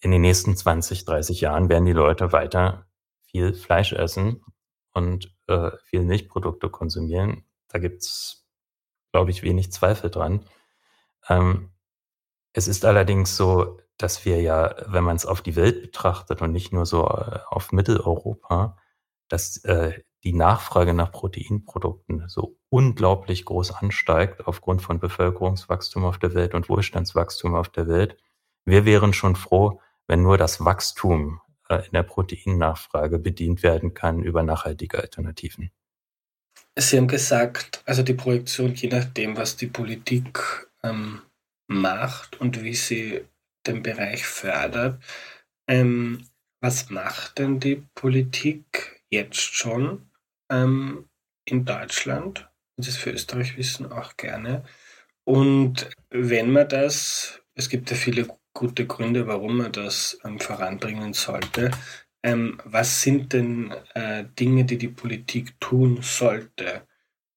in 0.02 0.12
den 0.12 0.22
nächsten 0.22 0.56
20, 0.56 1.06
30 1.06 1.42
Jahren 1.42 1.70
werden 1.70 1.86
die 1.86 1.94
Leute 1.94 2.32
weiter 2.32 2.86
viel 3.22 3.54
Fleisch 3.54 3.94
essen 3.94 4.44
und 4.94 5.34
äh, 5.48 5.72
viel 5.86 6.02
Milchprodukte 6.02 6.70
konsumieren. 6.70 7.46
Da 7.70 7.80
gibt's, 7.80 8.46
glaube 9.12 9.32
ich, 9.32 9.44
wenig 9.44 9.72
Zweifel 9.72 10.10
dran. 10.10 10.46
Ähm, 11.30 11.72
es 12.58 12.68
ist 12.68 12.86
allerdings 12.86 13.38
so, 13.38 13.80
dass 13.98 14.26
wir 14.26 14.42
ja, 14.42 14.76
wenn 14.88 15.04
man 15.04 15.16
es 15.16 15.28
auf 15.28 15.44
die 15.44 15.56
Welt 15.56 15.80
betrachtet 15.80 16.42
und 16.42 16.52
nicht 16.52 16.74
nur 16.74 16.88
so 16.88 17.06
äh, 17.08 17.40
auf 17.46 17.72
Mitteleuropa, 17.72 18.78
dass 19.28 19.64
äh, 19.66 19.94
die 20.24 20.34
Nachfrage 20.34 20.96
nach 20.96 21.12
Proteinprodukten 21.12 22.28
so 22.28 22.58
unglaublich 22.70 23.46
groß 23.46 23.74
ansteigt 23.74 24.48
aufgrund 24.48 24.82
von 24.82 25.00
Bevölkerungswachstum 25.00 26.04
auf 26.04 26.18
der 26.18 26.34
Welt 26.34 26.56
und 26.56 26.68
Wohlstandswachstum 26.68 27.54
auf 27.54 27.70
der 27.70 27.88
Welt. 27.88 28.18
Wir 28.66 28.86
wären 28.86 29.14
schon 29.14 29.36
froh, 29.36 29.80
wenn 30.08 30.24
nur 30.24 30.40
das 30.40 30.66
Wachstum 30.66 31.40
äh, 31.70 31.86
in 31.86 31.92
der 31.92 32.04
Proteinnachfrage 32.04 33.20
bedient 33.20 33.62
werden 33.62 33.94
kann 33.94 34.24
über 34.24 34.42
nachhaltige 34.42 34.98
Alternativen. 34.98 35.70
Sie 36.76 36.98
haben 36.98 37.08
gesagt, 37.08 37.84
also 37.86 38.02
die 38.02 38.16
Projektion, 38.16 38.74
je 38.74 38.90
nachdem, 38.90 39.38
was 39.38 39.58
die 39.58 39.68
Politik 39.68 40.68
ähm, 40.82 41.22
macht 41.68 42.40
und 42.40 42.64
wie 42.64 42.76
sie 42.76 43.22
den 43.66 43.84
Bereich 43.84 44.26
fördert. 44.26 45.04
Ähm, 45.68 46.28
was 46.62 46.90
macht 46.90 47.38
denn 47.38 47.60
die 47.60 47.84
Politik 47.94 49.04
jetzt 49.10 49.40
schon 49.40 50.10
ähm, 50.50 51.10
in 51.46 51.66
Deutschland? 51.66 52.50
Das 52.78 52.96
für 52.96 53.12
Österreich 53.12 53.58
wissen 53.58 53.92
auch 53.92 54.18
gerne. 54.18 54.64
Und 55.26 55.90
wenn 56.10 56.52
man 56.52 56.70
das, 56.70 57.42
es 57.56 57.70
gibt 57.70 57.90
ja 57.92 57.98
viele 57.98 58.28
gute 58.58 58.88
Gründe, 58.88 59.28
warum 59.28 59.58
man 59.58 59.72
das 59.72 60.20
ähm, 60.24 60.40
voranbringen 60.40 61.14
sollte. 61.14 61.70
Ähm, 62.24 62.60
was 62.66 63.04
sind 63.04 63.34
denn 63.34 63.72
äh, 63.94 64.26
Dinge, 64.40 64.66
die 64.66 64.80
die 64.80 64.88
Politik 64.88 65.60
tun 65.60 66.00
sollte, 66.02 66.88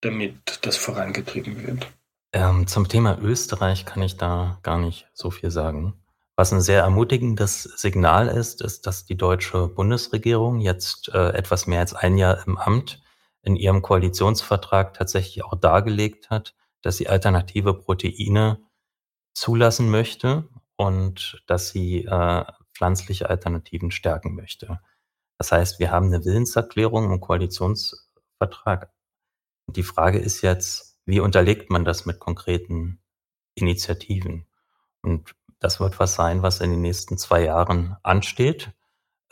damit 0.01 0.61
das 0.63 0.79
vorangetrieben 0.79 1.67
wird? 1.67 1.87
Ähm, 2.33 2.67
zum 2.67 2.89
Thema 2.89 3.19
Österreich 3.19 3.85
kann 3.85 4.03
ich 4.03 4.17
da 4.17 4.59
gar 4.63 4.79
nicht 4.79 5.09
so 5.13 5.31
viel 5.31 5.51
sagen. 5.51 5.95
Was 6.37 6.53
ein 6.53 6.61
sehr 6.61 6.83
ermutigendes 6.83 7.65
Signal 7.65 8.29
ist, 8.29 8.63
ist, 8.63 8.87
dass 8.87 9.05
die 9.05 9.17
deutsche 9.17 9.67
Bundesregierung 9.69 10.61
jetzt 10.61 11.11
äh, 11.13 11.31
etwas 11.31 11.67
mehr 11.67 11.81
als 11.81 11.93
ein 11.93 12.17
Jahr 12.17 12.47
im 12.47 12.57
Amt 12.57 13.03
in 13.43 13.57
ihrem 13.57 13.83
Koalitionsvertrag 13.83 14.95
tatsächlich 14.95 15.45
auch 15.45 15.55
dargelegt 15.55 16.31
hat, 16.31 16.55
dass 16.83 16.97
sie 16.97 17.09
alternative 17.09 17.75
Proteine 17.75 18.61
zulassen 19.35 19.91
möchte 19.91 20.49
und 20.77 21.43
dass 21.47 21.71
sie 21.71 22.05
äh, 22.05 22.45
pflanzliche 22.75 23.29
Alternativen 23.29 23.91
stärken 23.91 24.35
möchte. 24.35 24.81
Das 25.37 25.53
heißt, 25.53 25.79
wir 25.79 25.91
haben 25.91 26.07
eine 26.07 26.25
Willenserklärung 26.25 27.13
im 27.13 27.21
Koalitionsvertrag. 27.21 28.93
Und 29.67 29.77
die 29.77 29.83
Frage 29.83 30.19
ist 30.19 30.43
jetzt, 30.43 30.90
wie 31.07 31.21
unterlegt 31.21 31.71
man 31.71 31.85
das 31.85 32.07
mit 32.07 32.19
konkreten 32.19 33.01
Initiativen? 33.55 34.47
Und 35.03 35.35
das 35.59 35.81
wird 35.81 35.99
was 35.99 36.15
sein, 36.15 36.43
was 36.43 36.61
in 36.61 36.71
den 36.71 36.81
nächsten 36.81 37.19
zwei 37.19 37.45
Jahren 37.45 37.97
ansteht, 38.03 38.73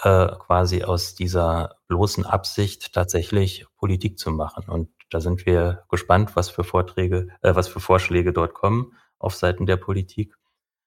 äh, 0.03 0.29
quasi 0.39 0.85
aus 0.85 1.15
dieser 1.15 1.77
bloßen 1.89 2.25
Absicht 2.25 2.93
tatsächlich 2.93 3.67
Politik 3.77 4.19
zu 4.19 4.31
machen. 4.31 4.69
Und 4.69 4.91
da 5.11 5.21
sind 5.21 5.47
wir 5.47 5.85
gespannt, 5.89 6.37
was 6.37 6.51
für 6.51 6.65
Vorträge, 6.65 7.29
äh, 7.43 7.55
was 7.55 7.69
für 7.69 7.81
Vorschläge 7.81 8.33
dort 8.33 8.55
kommen 8.55 8.93
auf 9.19 9.35
Seiten 9.35 9.67
der 9.67 9.77
Politik. 9.77 10.35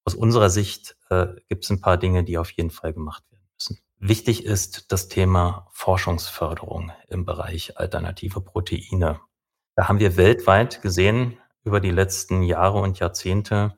Aus 0.06 0.16
unserer 0.16 0.50
Sicht 0.50 0.96
äh, 1.10 1.28
gibt 1.50 1.64
es 1.64 1.70
ein 1.70 1.82
paar 1.82 1.98
Dinge, 1.98 2.24
die 2.24 2.38
auf 2.38 2.52
jeden 2.52 2.72
Fall 2.72 2.94
gemacht 2.94 3.24
werden 3.32 3.48
müssen. 3.54 3.80
Wichtig 3.98 4.46
ist 4.46 4.92
das 4.92 5.10
Thema 5.10 5.68
Forschungsförderung 5.72 6.92
im 7.08 7.26
Bereich 7.26 7.78
alternative 7.78 8.42
Proteine. 8.42 9.20
Da 9.76 9.88
haben 9.88 10.00
wir 10.00 10.18
weltweit 10.18 10.82
gesehen 10.82 11.38
über 11.64 11.80
die 11.80 11.92
letzten 11.92 12.44
Jahre 12.44 12.80
und 12.80 13.00
Jahrzehnte, 13.00 13.78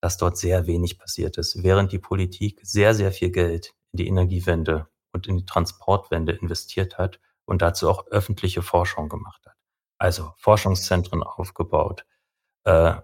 dass 0.00 0.16
dort 0.16 0.36
sehr 0.36 0.66
wenig 0.66 0.98
passiert 0.98 1.38
ist, 1.38 1.62
während 1.62 1.92
die 1.92 1.98
Politik 1.98 2.60
sehr, 2.62 2.94
sehr 2.94 3.12
viel 3.12 3.30
Geld 3.30 3.74
in 3.92 3.98
die 3.98 4.08
Energiewende 4.08 4.88
und 5.12 5.26
in 5.26 5.38
die 5.38 5.46
Transportwende 5.46 6.32
investiert 6.32 6.98
hat 6.98 7.20
und 7.44 7.62
dazu 7.62 7.88
auch 7.88 8.06
öffentliche 8.08 8.62
Forschung 8.62 9.08
gemacht 9.08 9.46
hat. 9.46 9.56
Also 9.98 10.32
Forschungszentren 10.36 11.22
aufgebaut, 11.22 12.04
äh, 12.64 12.94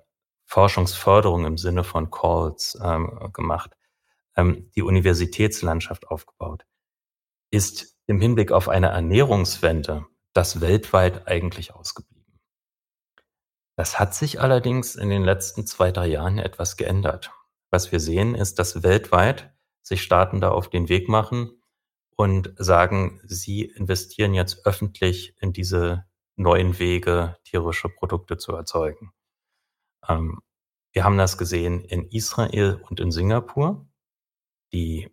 Forschungsförderung 0.44 1.44
im 1.44 1.58
Sinne 1.58 1.84
von 1.84 2.10
Calls 2.10 2.78
ähm, 2.82 3.30
gemacht, 3.32 3.76
ähm, 4.36 4.70
die 4.74 4.82
Universitätslandschaft 4.82 6.08
aufgebaut, 6.08 6.66
ist 7.50 7.96
im 8.06 8.20
Hinblick 8.20 8.50
auf 8.50 8.68
eine 8.68 8.88
Ernährungswende 8.88 10.06
das 10.32 10.60
weltweit 10.60 11.28
eigentlich 11.28 11.74
ausgeblieben. 11.74 12.19
Das 13.80 13.98
hat 13.98 14.14
sich 14.14 14.42
allerdings 14.42 14.94
in 14.94 15.08
den 15.08 15.24
letzten 15.24 15.66
zwei, 15.66 15.90
drei 15.90 16.06
Jahren 16.06 16.36
etwas 16.36 16.76
geändert. 16.76 17.32
Was 17.70 17.92
wir 17.92 17.98
sehen, 17.98 18.34
ist, 18.34 18.58
dass 18.58 18.82
weltweit 18.82 19.54
sich 19.80 20.02
Staaten 20.02 20.38
da 20.42 20.50
auf 20.50 20.68
den 20.68 20.90
Weg 20.90 21.08
machen 21.08 21.62
und 22.14 22.52
sagen, 22.58 23.22
sie 23.24 23.62
investieren 23.62 24.34
jetzt 24.34 24.66
öffentlich 24.66 25.34
in 25.40 25.54
diese 25.54 26.04
neuen 26.36 26.78
Wege, 26.78 27.38
tierische 27.44 27.88
Produkte 27.88 28.36
zu 28.36 28.52
erzeugen. 28.52 29.14
Ähm, 30.06 30.42
wir 30.92 31.04
haben 31.04 31.16
das 31.16 31.38
gesehen 31.38 31.82
in 31.82 32.06
Israel 32.06 32.82
und 32.90 33.00
in 33.00 33.10
Singapur, 33.10 33.88
die 34.74 35.08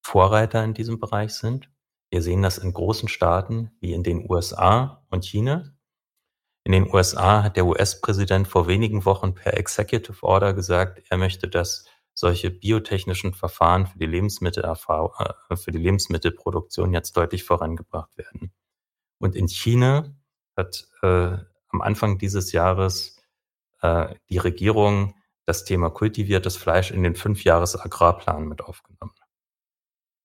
Vorreiter 0.00 0.62
in 0.62 0.74
diesem 0.74 1.00
Bereich 1.00 1.34
sind. 1.34 1.72
Wir 2.08 2.22
sehen 2.22 2.42
das 2.42 2.58
in 2.58 2.72
großen 2.72 3.08
Staaten 3.08 3.72
wie 3.80 3.94
in 3.94 4.04
den 4.04 4.30
USA 4.30 5.04
und 5.10 5.24
China, 5.24 5.71
in 6.64 6.72
den 6.72 6.92
USA 6.92 7.42
hat 7.42 7.56
der 7.56 7.66
US-Präsident 7.66 8.46
vor 8.46 8.68
wenigen 8.68 9.04
Wochen 9.04 9.34
per 9.34 9.56
Executive 9.58 10.22
Order 10.22 10.54
gesagt, 10.54 11.02
er 11.08 11.16
möchte, 11.16 11.48
dass 11.48 11.86
solche 12.14 12.50
biotechnischen 12.50 13.34
Verfahren 13.34 13.86
für 13.86 13.98
die, 13.98 14.04
äh, 14.04 15.56
für 15.56 15.72
die 15.72 15.78
Lebensmittelproduktion 15.78 16.92
jetzt 16.92 17.16
deutlich 17.16 17.44
vorangebracht 17.44 18.16
werden. 18.16 18.52
Und 19.18 19.34
in 19.34 19.48
China 19.48 20.14
hat 20.56 20.86
äh, 21.02 21.38
am 21.68 21.80
Anfang 21.80 22.18
dieses 22.18 22.52
Jahres 22.52 23.20
äh, 23.80 24.14
die 24.28 24.38
Regierung 24.38 25.14
das 25.46 25.64
Thema 25.64 25.90
kultiviertes 25.90 26.56
Fleisch 26.56 26.90
in 26.90 27.02
den 27.02 27.16
Fünfjahres-Agrarplan 27.16 28.46
mit 28.46 28.62
aufgenommen. 28.62 29.14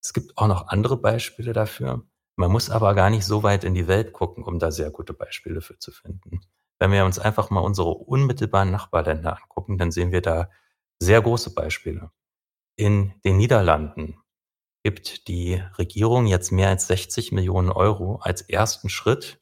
Es 0.02 0.13
gibt 0.13 0.38
auch 0.38 0.47
noch 0.47 0.67
andere 0.67 0.97
Beispiele 0.97 1.54
dafür. 1.54 2.06
Man 2.38 2.52
muss 2.52 2.69
aber 2.69 2.93
gar 2.93 3.10
nicht 3.10 3.26
so 3.26 3.41
weit 3.41 3.63
in 3.63 3.73
die 3.73 3.88
Welt 3.88 4.13
gucken, 4.13 4.43
um 4.43 4.60
da 4.60 4.71
sehr 4.71 4.91
gute 4.91 5.13
Beispiele 5.13 5.60
für 5.60 5.80
zu 5.80 5.91
finden. 5.91 6.41
Wenn 6.80 6.91
wir 6.91 7.04
uns 7.04 7.17
einfach 7.17 7.50
mal 7.50 7.62
unsere 7.62 7.89
unmittelbaren 7.89 8.69
Nachbarländer 8.69 9.38
angucken, 9.41 9.80
dann 9.80 9.91
sehen 9.91 10.12
wir 10.12 10.21
da 10.21 10.52
sehr 11.00 11.21
große 11.21 11.56
Beispiele. 11.56 12.12
In 12.76 13.13
den 13.26 13.38
Niederlanden 13.38 14.21
gibt 14.84 15.28
die 15.28 15.56
Regierung 15.80 16.28
jetzt 16.28 16.52
mehr 16.52 16.69
als 16.69 16.88
60 16.88 17.32
Millionen 17.32 17.71
Euro 17.71 18.17
als 18.17 18.43
ersten 18.43 18.89
Schritt 18.89 19.41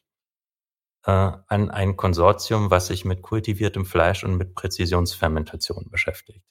äh, 1.03 1.11
an 1.11 1.69
ein 1.69 1.97
Konsortium, 1.97 2.71
was 2.71 2.87
sich 2.87 3.03
mit 3.03 3.21
kultiviertem 3.21 3.85
Fleisch 3.85 4.23
und 4.23 4.37
mit 4.37 4.55
Präzisionsfermentation 4.55 5.89
beschäftigt. 5.89 6.45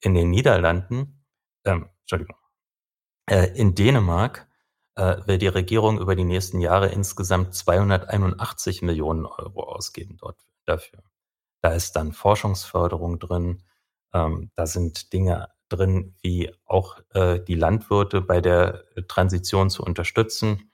In 0.00 0.14
den 0.14 0.30
Niederlanden, 0.30 1.26
ähm, 1.64 1.90
Entschuldigung, 2.00 2.36
äh, 3.28 3.48
in 3.58 3.74
Dänemark 3.74 4.38
äh, 4.38 4.55
will 4.96 5.36
die 5.36 5.48
Regierung 5.48 6.00
über 6.00 6.16
die 6.16 6.24
nächsten 6.24 6.60
Jahre 6.60 6.88
insgesamt 6.88 7.54
281 7.54 8.80
Millionen 8.80 9.26
Euro 9.26 9.64
ausgeben 9.64 10.16
dort 10.18 10.38
dafür. 10.64 11.02
Da 11.60 11.72
ist 11.72 11.96
dann 11.96 12.12
Forschungsförderung 12.12 13.18
drin, 13.18 13.62
ähm, 14.12 14.50
da 14.54 14.66
sind 14.66 15.12
Dinge 15.12 15.48
drin, 15.68 16.14
wie 16.22 16.52
auch 16.64 17.00
äh, 17.10 17.40
die 17.40 17.54
Landwirte 17.54 18.20
bei 18.20 18.40
der 18.40 18.84
Transition 19.08 19.70
zu 19.70 19.82
unterstützen. 19.82 20.70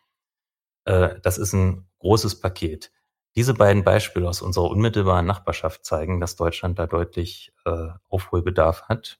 Äh, 0.84 1.20
das 1.22 1.38
ist 1.38 1.52
ein 1.52 1.88
großes 2.00 2.40
Paket. 2.40 2.92
Diese 3.34 3.54
beiden 3.54 3.84
Beispiele 3.84 4.28
aus 4.28 4.42
unserer 4.42 4.70
unmittelbaren 4.70 5.24
Nachbarschaft 5.26 5.84
zeigen, 5.84 6.20
dass 6.20 6.36
Deutschland 6.36 6.78
da 6.78 6.86
deutlich 6.86 7.52
äh, 7.64 7.88
Aufholbedarf 8.08 8.82
hat 8.82 9.18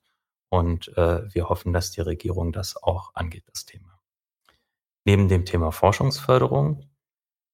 und 0.50 0.88
äh, 0.98 1.32
wir 1.32 1.48
hoffen, 1.48 1.72
dass 1.72 1.92
die 1.92 2.02
Regierung 2.02 2.52
das 2.52 2.76
auch 2.76 3.14
angeht, 3.14 3.44
das 3.50 3.64
Thema. 3.64 3.91
Neben 5.04 5.28
dem 5.28 5.44
Thema 5.44 5.72
Forschungsförderung 5.72 6.88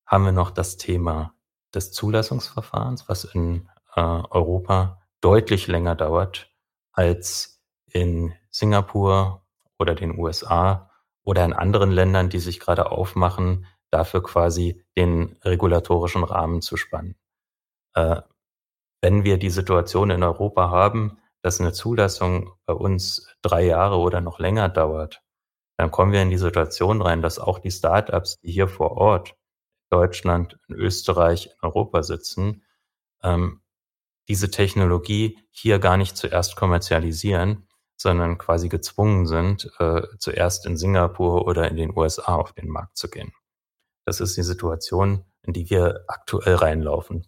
haben 0.06 0.24
wir 0.24 0.32
noch 0.32 0.50
das 0.50 0.76
Thema 0.76 1.34
des 1.74 1.92
Zulassungsverfahrens, 1.92 3.08
was 3.08 3.24
in 3.24 3.68
äh, 3.94 4.00
Europa 4.00 5.02
deutlich 5.20 5.66
länger 5.66 5.94
dauert 5.94 6.52
als 6.92 7.62
in 7.90 8.34
Singapur 8.50 9.46
oder 9.78 9.94
den 9.94 10.18
USA 10.18 10.90
oder 11.22 11.44
in 11.44 11.52
anderen 11.52 11.90
Ländern, 11.90 12.28
die 12.28 12.38
sich 12.38 12.60
gerade 12.60 12.90
aufmachen, 12.90 13.66
dafür 13.90 14.22
quasi 14.22 14.84
den 14.96 15.36
regulatorischen 15.42 16.24
Rahmen 16.24 16.60
zu 16.60 16.76
spannen. 16.76 17.16
Äh, 17.94 18.22
wenn 19.00 19.24
wir 19.24 19.38
die 19.38 19.50
Situation 19.50 20.10
in 20.10 20.22
Europa 20.22 20.70
haben, 20.70 21.18
dass 21.42 21.60
eine 21.60 21.72
Zulassung 21.72 22.52
bei 22.66 22.74
uns 22.74 23.28
drei 23.42 23.64
Jahre 23.64 23.98
oder 23.98 24.20
noch 24.20 24.38
länger 24.38 24.68
dauert, 24.68 25.22
dann 25.78 25.92
kommen 25.92 26.12
wir 26.12 26.20
in 26.20 26.30
die 26.30 26.38
Situation 26.38 27.00
rein, 27.00 27.22
dass 27.22 27.38
auch 27.38 27.60
die 27.60 27.70
Startups, 27.70 28.40
die 28.40 28.50
hier 28.50 28.66
vor 28.66 28.96
Ort, 28.96 29.36
Deutschland, 29.90 30.58
in 30.68 30.74
Österreich, 30.74 31.46
in 31.46 31.52
Europa 31.62 32.02
sitzen, 32.02 32.64
ähm, 33.22 33.62
diese 34.28 34.50
Technologie 34.50 35.38
hier 35.50 35.78
gar 35.78 35.96
nicht 35.96 36.16
zuerst 36.16 36.56
kommerzialisieren, 36.56 37.68
sondern 37.96 38.38
quasi 38.38 38.68
gezwungen 38.68 39.26
sind, 39.26 39.70
äh, 39.78 40.02
zuerst 40.18 40.66
in 40.66 40.76
Singapur 40.76 41.46
oder 41.46 41.68
in 41.68 41.76
den 41.76 41.96
USA 41.96 42.34
auf 42.34 42.52
den 42.52 42.68
Markt 42.68 42.96
zu 42.96 43.08
gehen. 43.08 43.32
Das 44.04 44.20
ist 44.20 44.36
die 44.36 44.42
Situation, 44.42 45.24
in 45.42 45.52
die 45.52 45.70
wir 45.70 46.04
aktuell 46.08 46.56
reinlaufen. 46.56 47.26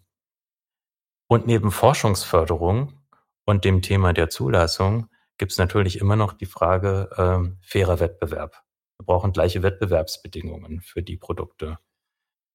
Und 1.27 1.47
neben 1.47 1.71
Forschungsförderung 1.71 2.99
und 3.45 3.63
dem 3.63 3.81
Thema 3.81 4.11
der 4.13 4.29
Zulassung 4.29 5.09
gibt 5.41 5.53
es 5.53 5.57
natürlich 5.57 5.99
immer 5.99 6.15
noch 6.15 6.33
die 6.33 6.45
Frage 6.45 7.09
ähm, 7.17 7.57
fairer 7.63 7.99
Wettbewerb. 7.99 8.61
Wir 8.99 9.07
brauchen 9.07 9.33
gleiche 9.33 9.63
Wettbewerbsbedingungen 9.63 10.81
für 10.81 11.01
die 11.01 11.17
Produkte. 11.17 11.79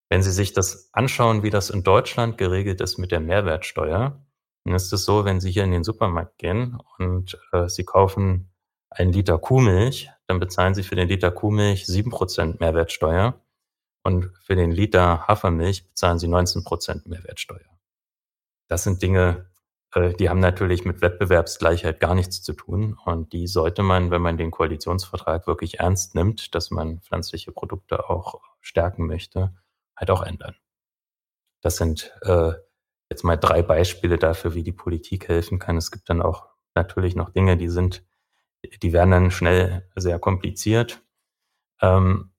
Wenn 0.09 0.23
Sie 0.23 0.31
sich 0.31 0.53
das 0.53 0.91
anschauen, 0.93 1.43
wie 1.43 1.51
das 1.51 1.69
in 1.69 1.83
Deutschland 1.83 2.39
geregelt 2.39 2.81
ist 2.81 2.97
mit 2.97 3.11
der 3.11 3.19
Mehrwertsteuer, 3.19 4.25
dann 4.65 4.75
ist 4.77 4.93
es 4.93 5.05
so, 5.05 5.25
wenn 5.25 5.41
Sie 5.41 5.51
hier 5.51 5.65
in 5.65 5.73
den 5.73 5.83
Supermarkt 5.83 6.39
gehen 6.39 6.79
und 6.99 7.37
äh, 7.51 7.69
Sie 7.69 7.83
kaufen 7.83 8.53
einen 8.89 9.13
Liter 9.13 9.41
Kuhmilch, 9.41 10.09
dann 10.29 10.39
bezahlen 10.39 10.75
Sie 10.75 10.85
für 10.85 10.95
den 10.95 11.09
Liter 11.09 11.33
Kuhmilch 11.33 11.89
sieben 11.89 12.13
Prozent 12.13 12.61
Mehrwertsteuer 12.61 13.43
und 14.05 14.31
für 14.45 14.55
den 14.55 14.71
Liter 14.71 15.27
Hafermilch 15.27 15.89
bezahlen 15.89 16.21
Sie 16.21 16.29
19 16.29 16.63
Prozent 16.63 17.09
Mehrwertsteuer. 17.09 17.81
Das 18.69 18.85
sind 18.85 19.03
Dinge, 19.03 19.51
äh, 19.97 20.13
die 20.15 20.29
haben 20.29 20.41
natürlich 20.41 20.85
mit 20.85 21.01
Wettbewerbsgleichheit 21.01 22.01
gar 22.01 22.15
nichts 22.15 22.43
zu 22.43 22.53
tun 22.53 22.99
und 23.05 23.33
die 23.33 23.47
sollte 23.47 23.83
man, 23.83 24.11
wenn 24.11 24.21
man 24.21 24.37
den 24.37 24.51
Koalitionsvertrag 24.51 25.47
wirklich 25.47 25.81
ernst 25.81 26.15
nimmt, 26.15 26.55
dass 26.55 26.71
man 26.71 27.01
pflanzliche 27.01 27.51
Produkte 27.51 28.11
auch 28.11 28.43
stärken 28.61 29.07
möchte, 29.07 29.55
halt 29.97 30.11
auch 30.11 30.23
ändern. 30.23 30.55
Das 31.63 31.79
sind 31.79 32.13
äh, 32.23 32.53
jetzt 33.11 33.25
mal 33.25 33.37
drei 33.37 33.63
Beispiele 33.63 34.19
dafür, 34.19 34.55
wie 34.55 34.63
die 34.63 34.73
Politik 34.73 35.29
helfen 35.29 35.59
kann. 35.59 35.79
Es 35.79 35.91
gibt 35.91 36.11
dann 36.11 36.21
auch 36.21 36.47
natürlich 36.75 37.17
noch 37.17 37.31
Dinge, 37.31 37.57
die 37.57 37.71
sind, 37.71 38.05
die 38.83 38.93
werden 38.93 39.11
dann 39.13 39.31
schnell 39.31 39.89
sehr 39.97 40.19
kompliziert. 40.19 41.03
Ähm, 41.81 42.33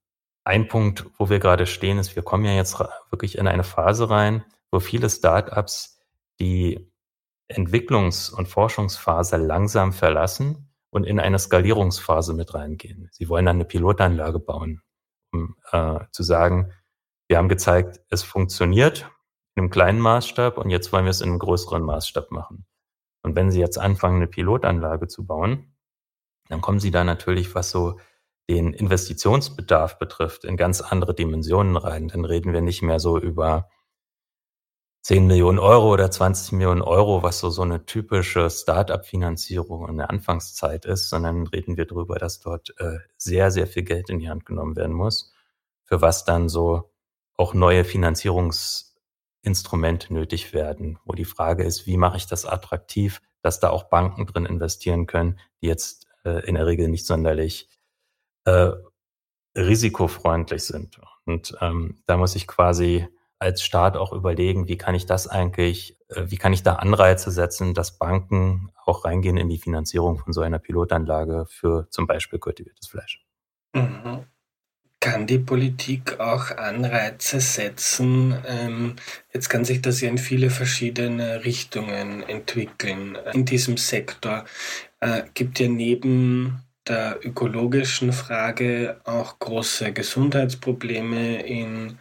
ein 0.44 0.68
Punkt, 0.68 1.08
wo 1.18 1.30
wir 1.30 1.40
gerade 1.40 1.66
stehen, 1.66 1.98
ist, 1.98 2.16
wir 2.16 2.24
kommen 2.24 2.46
ja 2.46 2.54
jetzt 2.54 2.80
wirklich 3.10 3.38
in 3.38 3.48
eine 3.48 3.64
Phase 3.64 4.12
rein, 4.12 4.46
wo 4.72 4.80
viele 4.80 5.10
Startups 5.10 6.00
die 6.40 6.87
Entwicklungs- 7.50 8.32
und 8.32 8.48
Forschungsphase 8.48 9.38
langsam 9.38 9.94
verlassen 9.94 10.74
und 10.90 11.06
in 11.06 11.20
eine 11.20 11.40
Skalierungsphase 11.40 12.34
mit 12.34 12.54
reingehen. 12.54 13.10
Sie 13.12 13.30
wollen 13.30 13.46
dann 13.46 13.58
eine 13.58 13.66
Pilotanlage 13.66 14.40
bauen, 14.40 14.82
um 15.32 15.56
äh, 15.72 16.00
zu 16.12 16.24
sagen, 16.24 16.72
wir 17.28 17.38
haben 17.38 17.50
gezeigt, 17.50 18.02
es 18.10 18.24
funktioniert 18.24 19.10
in 19.56 19.64
einem 19.64 19.70
kleinen 19.70 20.00
Maßstab 20.00 20.58
und 20.58 20.70
jetzt 20.70 20.94
wollen 20.94 21.06
wir 21.06 21.10
es 21.10 21.22
in 21.22 21.30
einem 21.30 21.40
größeren 21.40 21.84
Maßstab 21.84 22.32
machen. 22.32 22.66
Und 23.24 23.36
wenn 23.36 23.52
Sie 23.52 23.60
jetzt 23.60 23.78
anfangen, 23.78 24.18
eine 24.18 24.28
Pilotanlage 24.28 25.08
zu 25.08 25.26
bauen, 25.26 25.76
dann 26.48 26.62
kommen 26.62 26.80
Sie 26.80 26.92
da 26.92 27.04
natürlich, 27.04 27.54
was 27.56 27.72
so 27.72 28.00
den 28.50 28.72
Investitionsbedarf 28.72 30.00
betrifft, 30.00 30.46
in 30.46 30.56
ganz 30.56 30.80
andere 30.80 31.14
Dimensionen 31.14 31.76
rein. 31.76 32.08
Dann 32.08 32.24
reden 32.24 32.54
wir 32.54 32.62
nicht 32.62 32.82
mehr 32.82 33.00
so 33.00 33.20
über 33.20 33.70
10 35.02 35.26
Millionen 35.28 35.60
Euro 35.60 35.94
oder 35.94 36.12
20 36.12 36.54
Millionen 36.54 36.82
Euro, 36.82 37.24
was 37.24 37.40
so, 37.40 37.50
so 37.50 37.62
eine 37.62 37.86
typische 37.86 38.50
Start-up-Finanzierung 38.50 39.88
in 39.88 39.98
der 39.98 40.10
Anfangszeit 40.10 40.86
ist, 40.86 41.10
sondern 41.10 41.48
reden 41.48 41.78
wir 41.78 41.86
darüber, 41.86 42.18
dass 42.18 42.40
dort 42.40 42.74
äh, 42.80 43.00
sehr, 43.18 43.52
sehr 43.52 43.68
viel 43.68 43.84
Geld 43.84 44.10
in 44.10 44.20
die 44.20 44.30
Hand 44.30 44.46
genommen 44.46 44.76
werden 44.76 44.96
muss, 44.96 45.34
für 45.86 46.02
was 46.02 46.26
dann 46.26 46.50
so 46.50 46.92
auch 47.38 47.54
neue 47.54 47.84
Finanzierungs- 47.84 48.88
Instrumente 49.48 50.14
nötig 50.14 50.54
werden, 50.54 51.00
wo 51.06 51.14
die 51.14 51.26
Frage 51.26 51.64
ist, 51.64 51.88
wie 51.88 51.98
mache 51.98 52.18
ich 52.18 52.28
das 52.28 52.46
attraktiv, 52.46 53.22
dass 53.42 53.62
da 53.62 53.70
auch 53.70 53.86
Banken 53.86 54.26
drin 54.26 54.46
investieren 54.46 55.08
können, 55.08 55.40
die 55.62 55.68
jetzt 55.68 56.06
äh, 56.26 56.46
in 56.46 56.56
der 56.56 56.66
Regel 56.66 56.90
nicht 56.90 57.06
sonderlich 57.06 57.70
äh, 58.44 58.72
risikofreundlich 59.56 60.64
sind. 60.64 61.00
Und 61.26 61.56
ähm, 61.62 62.04
da 62.06 62.18
muss 62.18 62.36
ich 62.36 62.46
quasi 62.46 63.08
als 63.40 63.62
Staat 63.62 63.98
auch 63.98 64.14
überlegen, 64.14 64.68
wie 64.68 64.78
kann 64.78 64.96
ich 64.96 65.06
das 65.06 65.28
eigentlich, 65.28 65.98
äh, 66.10 66.24
wie 66.28 66.38
kann 66.38 66.54
ich 66.54 66.64
da 66.64 66.76
Anreize 66.76 67.32
setzen, 67.32 67.74
dass 67.74 67.98
Banken 67.98 68.72
auch 68.86 69.06
reingehen 69.06 69.38
in 69.38 69.50
die 69.50 69.60
Finanzierung 69.60 70.18
von 70.18 70.34
so 70.34 70.42
einer 70.42 70.60
Pilotanlage 70.60 71.46
für 71.50 71.88
zum 71.90 72.08
Beispiel 72.08 72.40
kultiviertes 72.40 72.88
Fleisch. 72.88 73.24
Mhm. 73.74 74.26
Kann 75.00 75.28
die 75.28 75.38
Politik 75.38 76.20
auch 76.20 76.50
Anreize 76.58 77.40
setzen? 77.40 78.36
Ähm, 78.48 78.96
jetzt 79.32 79.48
kann 79.48 79.64
sich 79.64 79.82
das 79.82 80.02
ja 80.02 80.10
in 80.10 80.18
viele 80.18 80.50
verschiedene 80.50 81.46
Richtungen 81.46 82.24
entwickeln. 82.24 83.16
In 83.34 83.46
diesem 83.46 83.78
Sektor 83.78 84.46
äh, 85.00 85.24
gibt 85.36 85.60
ja 85.60 85.68
neben 85.68 86.64
der 86.88 87.20
ökologischen 87.24 88.12
Frage 88.12 89.00
auch 89.04 89.38
große 89.40 89.92
Gesundheitsprobleme 89.94 91.46
in 91.46 92.00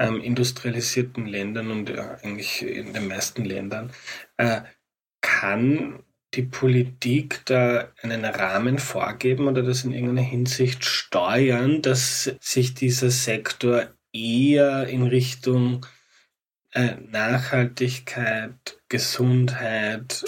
ähm, 0.00 0.20
industrialisierten 0.20 1.26
Ländern 1.26 1.70
und 1.70 1.90
ja, 1.90 2.16
eigentlich 2.22 2.62
in 2.62 2.92
den 2.92 3.06
meisten 3.06 3.44
Ländern. 3.44 3.92
Äh, 4.38 4.62
kann 5.20 6.02
die 6.34 6.42
Politik 6.42 7.42
da 7.44 7.92
einen 8.02 8.24
Rahmen 8.24 8.78
vorgeben 8.78 9.46
oder 9.46 9.62
das 9.62 9.84
in 9.84 9.92
irgendeiner 9.92 10.26
Hinsicht 10.26 10.84
steuern, 10.84 11.82
dass 11.82 12.34
sich 12.40 12.74
dieser 12.74 13.10
Sektor 13.10 13.88
eher 14.12 14.86
in 14.86 15.02
Richtung 15.02 15.86
äh, 16.72 16.94
Nachhaltigkeit, 17.10 18.78
Gesundheit 18.88 20.24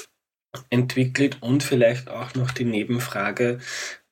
entwickelt 0.68 1.38
und 1.40 1.62
vielleicht 1.62 2.10
auch 2.10 2.34
noch 2.34 2.50
die 2.50 2.64
Nebenfrage, 2.64 3.60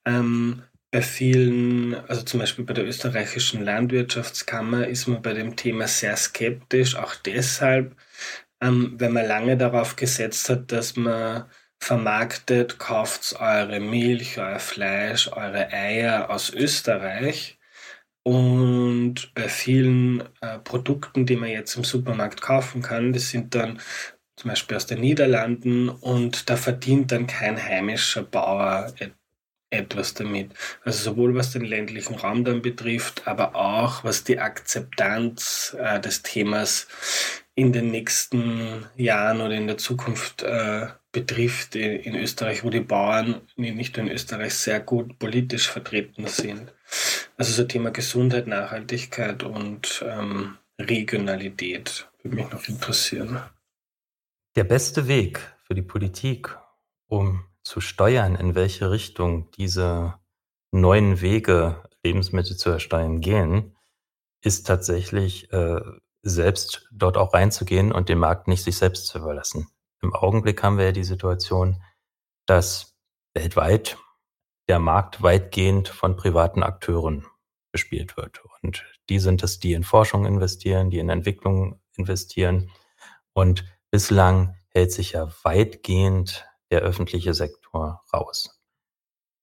ähm, 0.07 0.62
bei 0.90 1.03
vielen, 1.03 1.94
also 2.09 2.22
zum 2.22 2.40
Beispiel 2.40 2.64
bei 2.64 2.74
der 2.74 2.87
österreichischen 2.87 3.64
Landwirtschaftskammer 3.64 4.88
ist 4.88 5.07
man 5.07 5.22
bei 5.22 5.35
dem 5.35 5.57
Thema 5.57 5.87
sehr 5.87 6.16
skeptisch, 6.16 6.96
auch 6.96 7.14
deshalb, 7.14 7.96
ähm, 8.62 8.94
wenn 8.98 9.12
man 9.12 9.26
lange 9.26 9.57
darauf 9.57 9.96
gesetzt 9.96 10.48
hat, 10.48 10.72
dass 10.72 10.96
man 10.96 11.44
vermarktet, 11.83 12.79
kauft 12.79 13.37
eure 13.40 13.81
Milch, 13.81 14.38
euer 14.38 14.59
Fleisch, 14.59 15.29
eure 15.29 15.72
Eier 15.72 16.31
aus 16.31 16.50
Österreich. 16.50 17.59
Und 18.22 19.33
bei 19.35 19.48
vielen 19.48 20.22
äh, 20.42 20.59
Produkten, 20.59 21.24
die 21.26 21.37
man 21.37 21.48
jetzt 21.50 21.76
im 21.76 21.85
Supermarkt 21.85 22.42
kaufen 22.42 22.83
kann, 22.83 23.12
das 23.12 23.31
sind 23.31 23.55
dann 23.55 23.81
zum 24.37 24.50
Beispiel 24.50 24.76
aus 24.76 24.87
den 24.87 25.00
Niederlanden 25.00 25.88
und 25.88 26.50
da 26.50 26.57
verdient 26.57 27.12
dann 27.12 27.26
kein 27.26 27.62
heimischer 27.62 28.22
Bauer 28.22 28.92
etwas 29.70 30.14
damit. 30.14 30.52
Also 30.85 31.10
sowohl 31.10 31.35
was 31.35 31.52
den 31.52 31.64
ländlichen 31.64 32.16
Raum 32.16 32.44
dann 32.44 32.62
betrifft, 32.62 33.27
aber 33.27 33.54
auch 33.54 34.04
was 34.04 34.25
die 34.25 34.38
Akzeptanz 34.38 35.77
äh, 35.79 36.00
des 36.00 36.23
Themas 36.23 36.88
in 37.54 37.73
den 37.73 37.90
nächsten 37.90 38.87
Jahren 38.96 39.40
oder 39.40 39.54
in 39.54 39.66
der 39.66 39.79
Zukunft 39.79 40.42
äh, 40.42 40.88
betrifft 41.12 41.75
in 41.75 42.14
Österreich, 42.14 42.64
wo 42.64 42.71
die 42.71 42.81
Bauern 42.81 43.40
nicht 43.56 43.96
nur 43.96 44.06
in 44.06 44.12
Österreich 44.12 44.54
sehr 44.54 44.81
gut 44.81 45.18
politisch 45.18 45.68
vertreten 45.68 46.27
sind. 46.27 46.73
Also 47.37 47.52
so 47.52 47.64
Thema 47.64 47.90
Gesundheit, 47.90 48.46
Nachhaltigkeit 48.46 49.42
und 49.42 50.04
ähm, 50.06 50.56
Regionalität 50.79 52.08
würde 52.23 52.37
mich 52.37 52.50
noch 52.50 52.68
interessieren. 52.68 53.42
Der 54.56 54.64
beste 54.64 55.08
Weg 55.08 55.40
für 55.66 55.75
die 55.75 55.83
Politik, 55.83 56.56
um 57.08 57.44
zu 57.71 57.81
steuern, 57.81 58.35
in 58.35 58.56
welche 58.56 58.90
Richtung 58.90 59.48
diese 59.52 60.18
neuen 60.73 61.21
Wege, 61.21 61.85
Lebensmittel 62.02 62.56
zu 62.56 62.68
erstellen, 62.68 63.21
gehen, 63.21 63.77
ist 64.42 64.66
tatsächlich 64.66 65.52
äh, 65.52 65.81
selbst 66.23 66.88
dort 66.90 67.16
auch 67.16 67.33
reinzugehen 67.33 67.92
und 67.92 68.08
den 68.08 68.18
Markt 68.18 68.48
nicht 68.48 68.64
sich 68.64 68.77
selbst 68.77 69.06
zu 69.06 69.18
überlassen. 69.18 69.68
Im 70.02 70.12
Augenblick 70.12 70.64
haben 70.64 70.79
wir 70.79 70.87
ja 70.87 70.92
die 70.92 71.04
Situation, 71.04 71.81
dass 72.44 72.96
weltweit 73.35 73.98
der 74.68 74.81
Markt 74.81 75.23
weitgehend 75.23 75.87
von 75.87 76.16
privaten 76.16 76.64
Akteuren 76.64 77.25
bespielt 77.71 78.16
wird. 78.16 78.40
Und 78.62 78.85
die 79.08 79.21
sind 79.21 79.44
es, 79.44 79.60
die 79.60 79.75
in 79.75 79.85
Forschung 79.85 80.27
investieren, 80.27 80.90
die 80.90 80.98
in 80.98 81.08
Entwicklung 81.08 81.81
investieren. 81.96 82.73
Und 83.33 83.64
bislang 83.92 84.56
hält 84.71 84.90
sich 84.90 85.12
ja 85.12 85.31
weitgehend 85.44 86.50
der 86.71 86.81
öffentliche 86.81 87.35
Sektor 87.35 88.02
raus. 88.12 88.60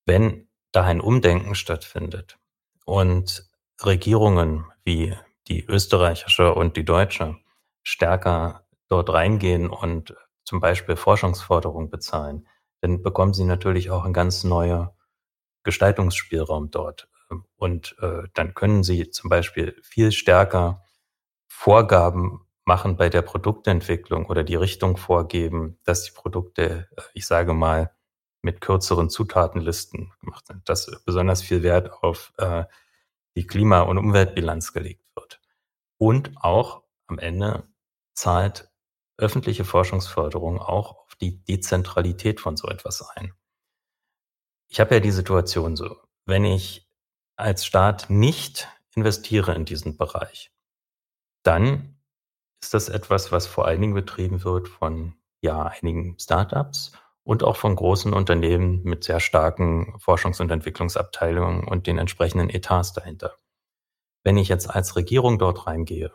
Wenn 0.05 0.47
da 0.71 0.83
ein 0.83 1.01
Umdenken 1.01 1.55
stattfindet 1.55 2.37
und 2.85 3.49
Regierungen 3.83 4.65
wie 4.83 5.15
die 5.47 5.65
österreichische 5.65 6.53
und 6.53 6.77
die 6.77 6.85
deutsche 6.85 7.37
stärker 7.83 8.65
dort 8.89 9.09
reingehen 9.09 9.69
und 9.69 10.15
zum 10.43 10.59
Beispiel 10.59 10.95
Forschungsforderungen 10.95 11.89
bezahlen, 11.89 12.47
dann 12.81 13.01
bekommen 13.01 13.33
sie 13.33 13.43
natürlich 13.43 13.91
auch 13.91 14.05
ein 14.05 14.13
ganz 14.13 14.43
neuer 14.43 14.95
Gestaltungsspielraum 15.63 16.71
dort. 16.71 17.09
Und 17.57 17.97
äh, 17.99 18.23
dann 18.33 18.53
können 18.53 18.83
sie 18.83 19.09
zum 19.09 19.29
Beispiel 19.29 19.77
viel 19.83 20.13
stärker 20.13 20.83
Vorgaben 21.47 22.46
machen 22.67 22.97
bei 22.97 23.07
der 23.07 23.21
Produktentwicklung 23.21 24.25
oder 24.25 24.43
die 24.43 24.55
Richtung 24.55 24.97
vorgeben, 24.97 25.79
dass 25.85 26.03
die 26.03 26.11
Produkte, 26.11 26.89
äh, 26.97 27.01
ich 27.13 27.25
sage 27.25 27.53
mal, 27.53 27.95
mit 28.41 28.59
kürzeren 28.61 29.09
Zutatenlisten 29.09 30.13
gemacht 30.19 30.47
sind, 30.47 30.67
dass 30.67 30.91
besonders 31.05 31.41
viel 31.41 31.63
Wert 31.63 31.91
auf 32.03 32.33
äh, 32.37 32.65
die 33.35 33.47
Klima- 33.47 33.81
und 33.81 33.97
Umweltbilanz 33.97 34.73
gelegt 34.73 35.05
wird. 35.15 35.39
Und 35.97 36.31
auch 36.37 36.83
am 37.07 37.19
Ende 37.19 37.63
zahlt 38.13 38.69
öffentliche 39.17 39.63
Forschungsförderung 39.63 40.59
auch 40.59 40.97
auf 40.97 41.15
die 41.15 41.43
Dezentralität 41.45 42.41
von 42.41 42.57
so 42.57 42.67
etwas 42.67 43.01
ein. 43.15 43.33
Ich 44.67 44.81
habe 44.81 44.95
ja 44.95 44.99
die 44.99 45.11
Situation 45.11 45.77
so, 45.77 45.97
wenn 46.25 46.43
ich 46.43 46.87
als 47.37 47.65
Staat 47.65 48.09
nicht 48.09 48.67
investiere 48.93 49.55
in 49.55 49.63
diesen 49.63 49.95
Bereich, 49.95 50.51
dann 51.43 51.96
ist 52.61 52.73
das 52.73 52.89
etwas, 52.89 53.31
was 53.31 53.47
vor 53.47 53.65
allen 53.65 53.81
Dingen 53.81 53.93
betrieben 53.93 54.43
wird 54.43 54.67
von 54.67 55.13
ja 55.41 55.63
einigen 55.63 56.17
Startups 56.19 56.91
und 57.23 57.43
auch 57.43 57.57
von 57.57 57.75
großen 57.75 58.13
Unternehmen 58.13 58.83
mit 58.83 59.03
sehr 59.03 59.19
starken 59.19 59.95
Forschungs- 59.99 60.41
und 60.41 60.49
Entwicklungsabteilungen 60.49 61.67
und 61.67 61.87
den 61.87 61.97
entsprechenden 61.97 62.49
Etats 62.49 62.93
dahinter. 62.93 63.35
Wenn 64.23 64.37
ich 64.37 64.47
jetzt 64.47 64.69
als 64.69 64.95
Regierung 64.95 65.37
dort 65.37 65.67
reingehe 65.67 66.11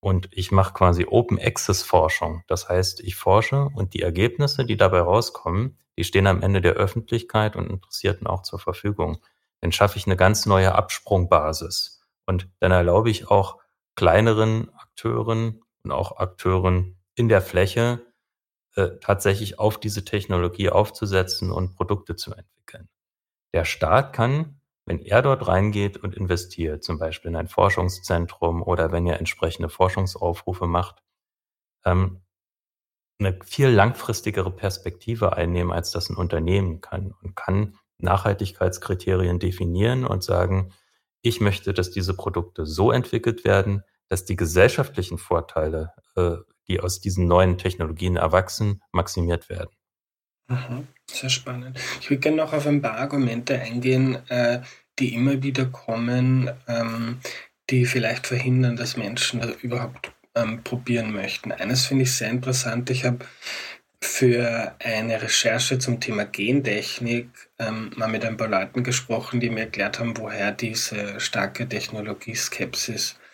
und 0.00 0.28
ich 0.32 0.50
mache 0.50 0.74
quasi 0.74 1.06
Open 1.08 1.38
Access 1.38 1.82
Forschung, 1.82 2.42
das 2.48 2.68
heißt, 2.68 3.00
ich 3.00 3.16
forsche 3.16 3.68
und 3.74 3.94
die 3.94 4.02
Ergebnisse, 4.02 4.64
die 4.64 4.76
dabei 4.76 5.00
rauskommen, 5.00 5.78
die 5.96 6.04
stehen 6.04 6.26
am 6.26 6.42
Ende 6.42 6.60
der 6.60 6.74
Öffentlichkeit 6.74 7.56
und 7.56 7.70
Interessierten 7.70 8.26
auch 8.26 8.42
zur 8.42 8.58
Verfügung. 8.58 9.18
Dann 9.60 9.72
schaffe 9.72 9.98
ich 9.98 10.06
eine 10.06 10.16
ganz 10.16 10.46
neue 10.46 10.74
Absprungbasis 10.74 12.00
und 12.26 12.48
dann 12.60 12.70
erlaube 12.70 13.10
ich 13.10 13.28
auch 13.30 13.58
kleineren 13.96 14.72
Akteuren 14.74 15.62
und 15.88 15.92
auch 15.92 16.18
Akteuren 16.18 16.98
in 17.14 17.28
der 17.28 17.40
Fläche 17.40 18.00
äh, 18.74 18.90
tatsächlich 19.00 19.58
auf 19.58 19.80
diese 19.80 20.04
Technologie 20.04 20.70
aufzusetzen 20.70 21.50
und 21.50 21.74
Produkte 21.74 22.14
zu 22.14 22.32
entwickeln. 22.32 22.88
Der 23.54 23.64
Staat 23.64 24.12
kann, 24.12 24.60
wenn 24.84 25.00
er 25.00 25.22
dort 25.22 25.48
reingeht 25.48 25.96
und 25.96 26.14
investiert, 26.14 26.84
zum 26.84 26.98
Beispiel 26.98 27.30
in 27.30 27.36
ein 27.36 27.48
Forschungszentrum 27.48 28.62
oder 28.62 28.92
wenn 28.92 29.06
er 29.06 29.18
entsprechende 29.18 29.68
Forschungsaufrufe 29.68 30.66
macht, 30.66 31.02
ähm, 31.84 32.20
eine 33.18 33.38
viel 33.42 33.68
langfristigere 33.68 34.50
Perspektive 34.50 35.32
einnehmen, 35.32 35.72
als 35.72 35.90
das 35.90 36.08
ein 36.10 36.16
Unternehmen 36.16 36.80
kann 36.80 37.14
und 37.22 37.34
kann 37.34 37.76
Nachhaltigkeitskriterien 37.98 39.38
definieren 39.38 40.04
und 40.04 40.22
sagen, 40.22 40.72
ich 41.22 41.40
möchte, 41.40 41.74
dass 41.74 41.90
diese 41.90 42.14
Produkte 42.14 42.64
so 42.64 42.92
entwickelt 42.92 43.44
werden, 43.44 43.82
dass 44.08 44.24
die 44.24 44.36
gesellschaftlichen 44.36 45.18
Vorteile 45.18 45.92
äh, 46.16 46.36
die 46.68 46.80
aus 46.80 47.00
diesen 47.00 47.26
neuen 47.26 47.58
Technologien 47.58 48.16
erwachsen, 48.16 48.82
maximiert 48.92 49.48
werden. 49.48 49.70
Sehr 51.10 51.30
spannend. 51.30 51.78
Ich 52.00 52.10
würde 52.10 52.20
gerne 52.20 52.36
noch 52.38 52.52
auf 52.52 52.66
ein 52.66 52.80
paar 52.80 52.96
Argumente 52.96 53.58
eingehen, 53.58 54.18
äh, 54.28 54.60
die 54.98 55.14
immer 55.14 55.42
wieder 55.42 55.66
kommen, 55.66 56.50
ähm, 56.66 57.20
die 57.70 57.84
vielleicht 57.84 58.26
verhindern, 58.26 58.76
dass 58.76 58.96
Menschen 58.96 59.40
das 59.40 59.56
überhaupt 59.62 60.12
ähm, 60.34 60.62
probieren 60.62 61.12
möchten. 61.12 61.52
Eines 61.52 61.86
finde 61.86 62.04
ich 62.04 62.14
sehr 62.14 62.30
interessant. 62.30 62.88
Ich 62.90 63.04
habe 63.04 63.26
für 64.00 64.74
eine 64.82 65.20
Recherche 65.20 65.78
zum 65.78 66.00
Thema 66.00 66.24
Gentechnik 66.24 67.28
ähm, 67.58 67.90
mal 67.96 68.08
mit 68.08 68.24
ein 68.24 68.36
paar 68.36 68.48
Leuten 68.48 68.84
gesprochen, 68.84 69.40
die 69.40 69.50
mir 69.50 69.62
erklärt 69.62 69.98
haben, 69.98 70.16
woher 70.16 70.52
diese 70.52 71.20
starke 71.20 71.68
Technologieskepsis 71.68 73.12
äh, 73.12 73.27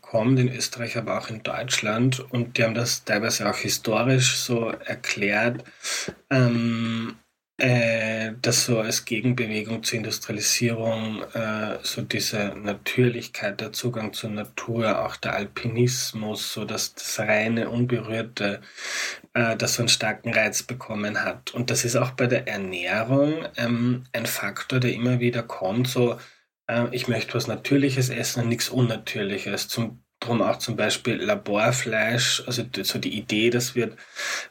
kommt, 0.00 0.38
in 0.38 0.48
Österreich, 0.48 0.96
aber 0.96 1.18
auch 1.18 1.28
in 1.28 1.42
Deutschland. 1.42 2.20
Und 2.32 2.56
die 2.56 2.64
haben 2.64 2.74
das 2.74 3.04
teilweise 3.04 3.48
auch 3.48 3.58
historisch 3.58 4.36
so 4.36 4.70
erklärt, 4.70 5.64
ähm, 6.30 7.16
äh, 7.60 8.34
dass 8.40 8.66
so 8.66 8.78
als 8.78 9.04
Gegenbewegung 9.04 9.82
zur 9.82 9.98
Industrialisierung 9.98 11.22
äh, 11.34 11.78
so 11.82 12.02
diese 12.02 12.54
Natürlichkeit, 12.56 13.60
der 13.60 13.72
Zugang 13.72 14.12
zur 14.12 14.30
Natur, 14.30 15.04
auch 15.04 15.16
der 15.16 15.34
Alpinismus, 15.34 16.52
so 16.52 16.64
dass 16.64 16.94
das 16.94 17.18
reine, 17.18 17.68
unberührte, 17.68 18.60
äh, 19.34 19.56
das 19.56 19.74
so 19.74 19.82
einen 19.82 19.88
starken 19.88 20.32
Reiz 20.32 20.62
bekommen 20.62 21.24
hat. 21.24 21.52
Und 21.52 21.70
das 21.70 21.84
ist 21.84 21.96
auch 21.96 22.12
bei 22.12 22.28
der 22.28 22.46
Ernährung 22.46 23.46
ähm, 23.56 24.04
ein 24.12 24.26
Faktor, 24.26 24.78
der 24.78 24.92
immer 24.94 25.18
wieder 25.18 25.42
kommt, 25.42 25.88
so 25.88 26.16
äh, 26.68 26.86
ich 26.92 27.08
möchte 27.08 27.34
was 27.34 27.48
Natürliches 27.48 28.10
essen 28.10 28.42
und 28.42 28.48
nichts 28.48 28.68
Unnatürliches. 28.68 29.68
Zum, 29.68 30.04
drum 30.20 30.42
auch 30.42 30.58
zum 30.58 30.76
Beispiel 30.76 31.16
Laborfleisch, 31.16 32.42
also 32.46 32.64
so 32.82 32.98
die 32.98 33.16
Idee, 33.16 33.50
das 33.50 33.74
wird 33.74 33.96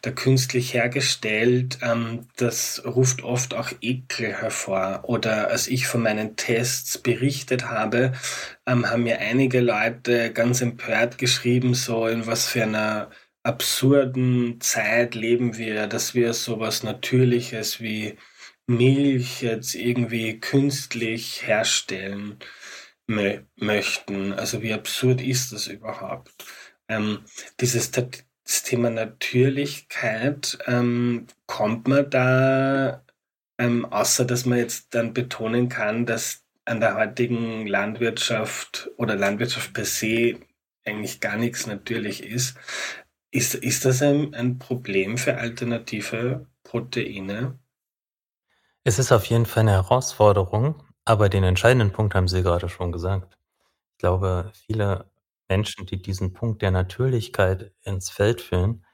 da 0.02 0.12
künstlich 0.12 0.74
hergestellt, 0.74 1.80
ähm, 1.82 2.28
das 2.38 2.82
ruft 2.86 3.24
oft 3.24 3.54
auch 3.54 3.72
Ekel 3.82 4.34
hervor. 4.34 5.02
Oder 5.04 5.50
als 5.50 5.68
ich 5.68 5.88
von 5.88 6.02
meinen 6.04 6.36
Tests 6.36 6.98
berichtet 6.98 7.70
habe, 7.70 8.14
ähm, 8.66 8.90
haben 8.90 9.04
mir 9.04 9.20
einige 9.20 9.62
Leute 9.62 10.32
ganz 10.34 10.62
empört 10.62 11.18
geschrieben, 11.18 11.74
so 11.74 12.08
in 12.08 12.28
was 12.28 12.48
für 12.48 12.64
einer 12.64 13.10
absurden 13.44 14.60
Zeit 14.60 15.16
leben 15.16 15.58
wir, 15.58 15.88
dass 15.88 16.14
wir 16.14 16.34
sowas 16.34 16.84
Natürliches 16.84 17.80
wie 17.82 18.18
Milch 18.68 19.42
jetzt 19.42 19.76
irgendwie 19.76 20.40
künstlich 20.40 21.48
herstellen 21.48 22.38
mö 23.08 23.40
möchten. 23.56 24.34
Also 24.34 24.62
wie 24.62 24.74
absurd 24.74 25.22
ist 25.22 25.54
das 25.54 25.68
überhaupt? 25.68 26.46
Ähm, 26.90 27.20
dieses 27.60 27.92
das 27.92 28.64
Thema 28.64 28.90
Natürlichkeit, 28.90 30.58
ähm, 30.68 31.28
kommt 31.48 31.88
man 31.88 32.10
da, 32.10 33.06
ähm, 33.58 33.86
außer 33.86 34.26
dass 34.26 34.46
man 34.46 34.60
jetzt 34.60 34.94
dann 34.96 35.14
betonen 35.14 35.70
kann, 35.70 36.06
dass 36.06 36.44
an 36.66 36.80
der 36.82 36.96
heutigen 36.96 37.68
Landwirtschaft 37.68 38.90
oder 38.98 39.16
Landwirtschaft 39.16 39.74
per 39.74 39.86
se 39.86 40.40
eigentlich 40.86 41.20
gar 41.22 41.38
nichts 41.38 41.68
natürlich 41.68 42.24
ist. 42.24 42.58
Ist, 43.32 43.56
ist 43.56 43.86
das 43.86 44.02
ein, 44.02 44.34
ein 44.34 44.60
Problem 44.60 45.18
für 45.18 45.38
alternative 45.38 46.48
Proteine? 46.64 47.60
Es 48.88 49.00
ist 49.00 49.12
auf 49.12 49.26
jeden 49.26 49.46
Fall 49.46 49.64
eine 49.64 49.74
Herausforderung, 49.74 50.82
aber 51.04 51.28
den 51.28 51.44
entscheidenden 51.44 51.92
Punkt 51.92 52.16
haben 52.16 52.30
Sie 52.30 52.42
gerade 52.42 52.70
schon 52.70 52.94
gesagt. 52.94 53.38
Ich 53.92 53.98
glaube, 53.98 54.50
viele 54.54 55.12
Menschen, 55.50 55.86
die 55.86 56.02
diesen 56.02 56.32
Punkt 56.32 56.62
der 56.62 56.72
Natürlichkeit 56.72 57.74
ins 57.82 58.10
Feld 58.10 58.40
führen, 58.40 58.86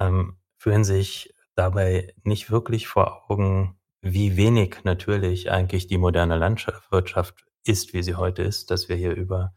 ähm, 0.00 0.38
führen 0.56 0.84
sich 0.84 1.34
dabei 1.54 2.14
nicht 2.22 2.50
wirklich 2.50 2.88
vor 2.88 3.30
Augen, 3.30 3.78
wie 4.00 4.38
wenig 4.38 4.84
natürlich 4.84 5.50
eigentlich 5.50 5.86
die 5.86 5.98
moderne 5.98 6.38
Landwirtschaft 6.38 7.44
ist, 7.62 7.92
wie 7.92 8.02
sie 8.02 8.14
heute 8.14 8.42
ist, 8.42 8.70
dass 8.70 8.88
wir 8.88 8.96
hier 8.96 9.14
über 9.14 9.52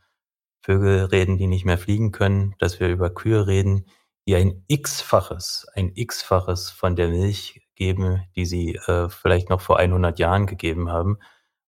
Vögel 0.61 1.05
reden, 1.05 1.37
die 1.37 1.47
nicht 1.47 1.63
mehr 1.63 1.77
fliegen 1.77 2.11
können, 2.11 2.53
dass 2.59 2.81
wir 2.81 2.89
über 2.89 3.11
Kühe 3.11 3.47
reden, 3.47 3.85
die 4.27 4.35
ein 4.35 4.61
x-faches, 4.67 5.67
ein 5.73 5.93
x-faches 5.95 6.69
von 6.69 6.97
der 6.97 7.07
Milch 7.07 7.61
geben, 7.79 8.21
die 8.35 8.45
sie 8.45 8.75
äh, 8.75 9.09
vielleicht 9.09 9.49
noch 9.49 9.61
vor 9.61 9.79
100 9.79 10.19
Jahren 10.19 10.45
gegeben 10.45 10.89
haben. 10.91 11.17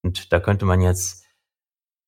Und 0.04 0.32
da 0.32 0.40
könnte 0.40 0.66
man 0.66 0.82
jetzt 0.82 1.26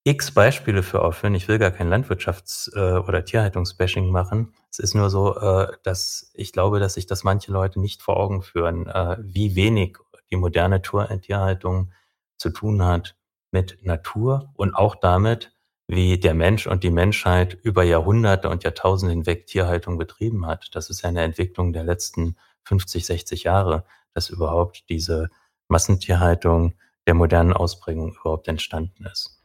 x 0.04 0.32
Beispiele 0.32 0.84
für 0.84 1.02
aufführen. 1.02 1.34
Ich 1.34 1.48
will 1.48 1.60
gar 1.60 1.72
kein 1.72 1.90
Landwirtschafts- 1.90 2.76
äh, 2.76 3.00
oder 3.00 3.24
Tierhaltungsbashing 3.24 4.12
machen. 4.12 4.54
Es 4.70 4.80
ist 4.80 4.94
nur 4.94 5.10
so, 5.10 5.38
äh, 5.38 5.72
dass 5.84 6.32
ich 6.34 6.52
glaube, 6.52 6.80
dass 6.80 6.96
sich 6.96 7.08
das 7.08 7.24
manche 7.24 7.52
Leute 7.52 7.80
nicht 7.80 8.02
vor 8.02 8.18
Augen 8.18 8.42
führen, 8.44 8.88
äh, 8.88 9.18
wie 9.22 9.56
wenig 9.56 9.98
die 10.30 10.36
moderne 10.36 10.82
Tierhaltung 10.82 11.92
zu 12.38 12.50
tun 12.50 12.84
hat 12.84 13.16
mit 13.52 13.86
Natur 13.86 14.52
und 14.56 14.76
auch 14.76 14.96
damit, 14.96 15.54
wie 15.88 16.20
der 16.20 16.34
Mensch 16.34 16.68
und 16.68 16.84
die 16.84 16.92
Menschheit 16.92 17.54
über 17.54 17.84
Jahrhunderte 17.84 18.50
und 18.50 18.64
Jahrtausende 18.64 19.14
hinweg 19.14 19.48
Tierhaltung 19.48 19.98
betrieben 19.98 20.46
hat. 20.48 20.70
Das 20.74 20.90
ist 20.90 21.06
eine 21.06 21.22
Entwicklung 21.22 21.72
der 21.72 21.84
letzten 21.84 22.36
50, 22.66 23.06
60 23.06 23.44
Jahre, 23.44 23.86
dass 24.14 24.30
überhaupt 24.30 24.86
diese 24.90 25.30
Massentierhaltung 25.68 26.76
der 27.08 27.14
modernen 27.14 27.54
Ausprägung 27.54 28.14
überhaupt 28.14 28.48
entstanden 28.48 29.06
ist. 29.06 29.42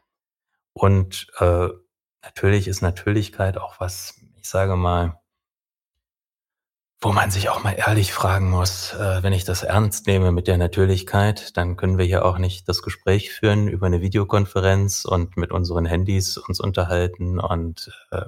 Und 0.73 1.27
äh, 1.39 1.69
natürlich 2.23 2.69
ist 2.69 2.83
Natürlichkeit 2.83 3.59
auch 3.59 3.81
was, 3.81 4.21
ich 4.37 4.49
sage 4.49 4.77
mal, 4.77 5.21
wo 7.01 7.13
man 7.13 7.31
sich 7.31 7.49
auch 7.49 7.63
mal 7.63 7.73
ehrlich 7.73 8.13
fragen 8.13 8.51
muss, 8.51 8.93
äh, 8.95 9.23
wenn 9.23 9.33
ich 9.33 9.45
das 9.45 9.63
ernst 9.63 10.09
nehme 10.09 10.33
mit 10.33 10.49
der 10.49 10.59
Natürlichkeit, 10.59 11.57
dann 11.57 11.77
können 11.77 11.97
wir 11.97 12.05
hier 12.05 12.25
auch 12.25 12.39
nicht 12.39 12.69
das 12.69 12.83
Gespräch 12.83 13.31
führen 13.31 13.69
über 13.69 13.87
eine 13.87 14.01
Videokonferenz 14.01 15.05
und 15.05 15.37
mit 15.37 15.53
unseren 15.53 15.87
Handys 15.87 16.37
uns 16.37 16.59
unterhalten. 16.59 17.39
Und 17.39 17.93
äh, 18.11 18.23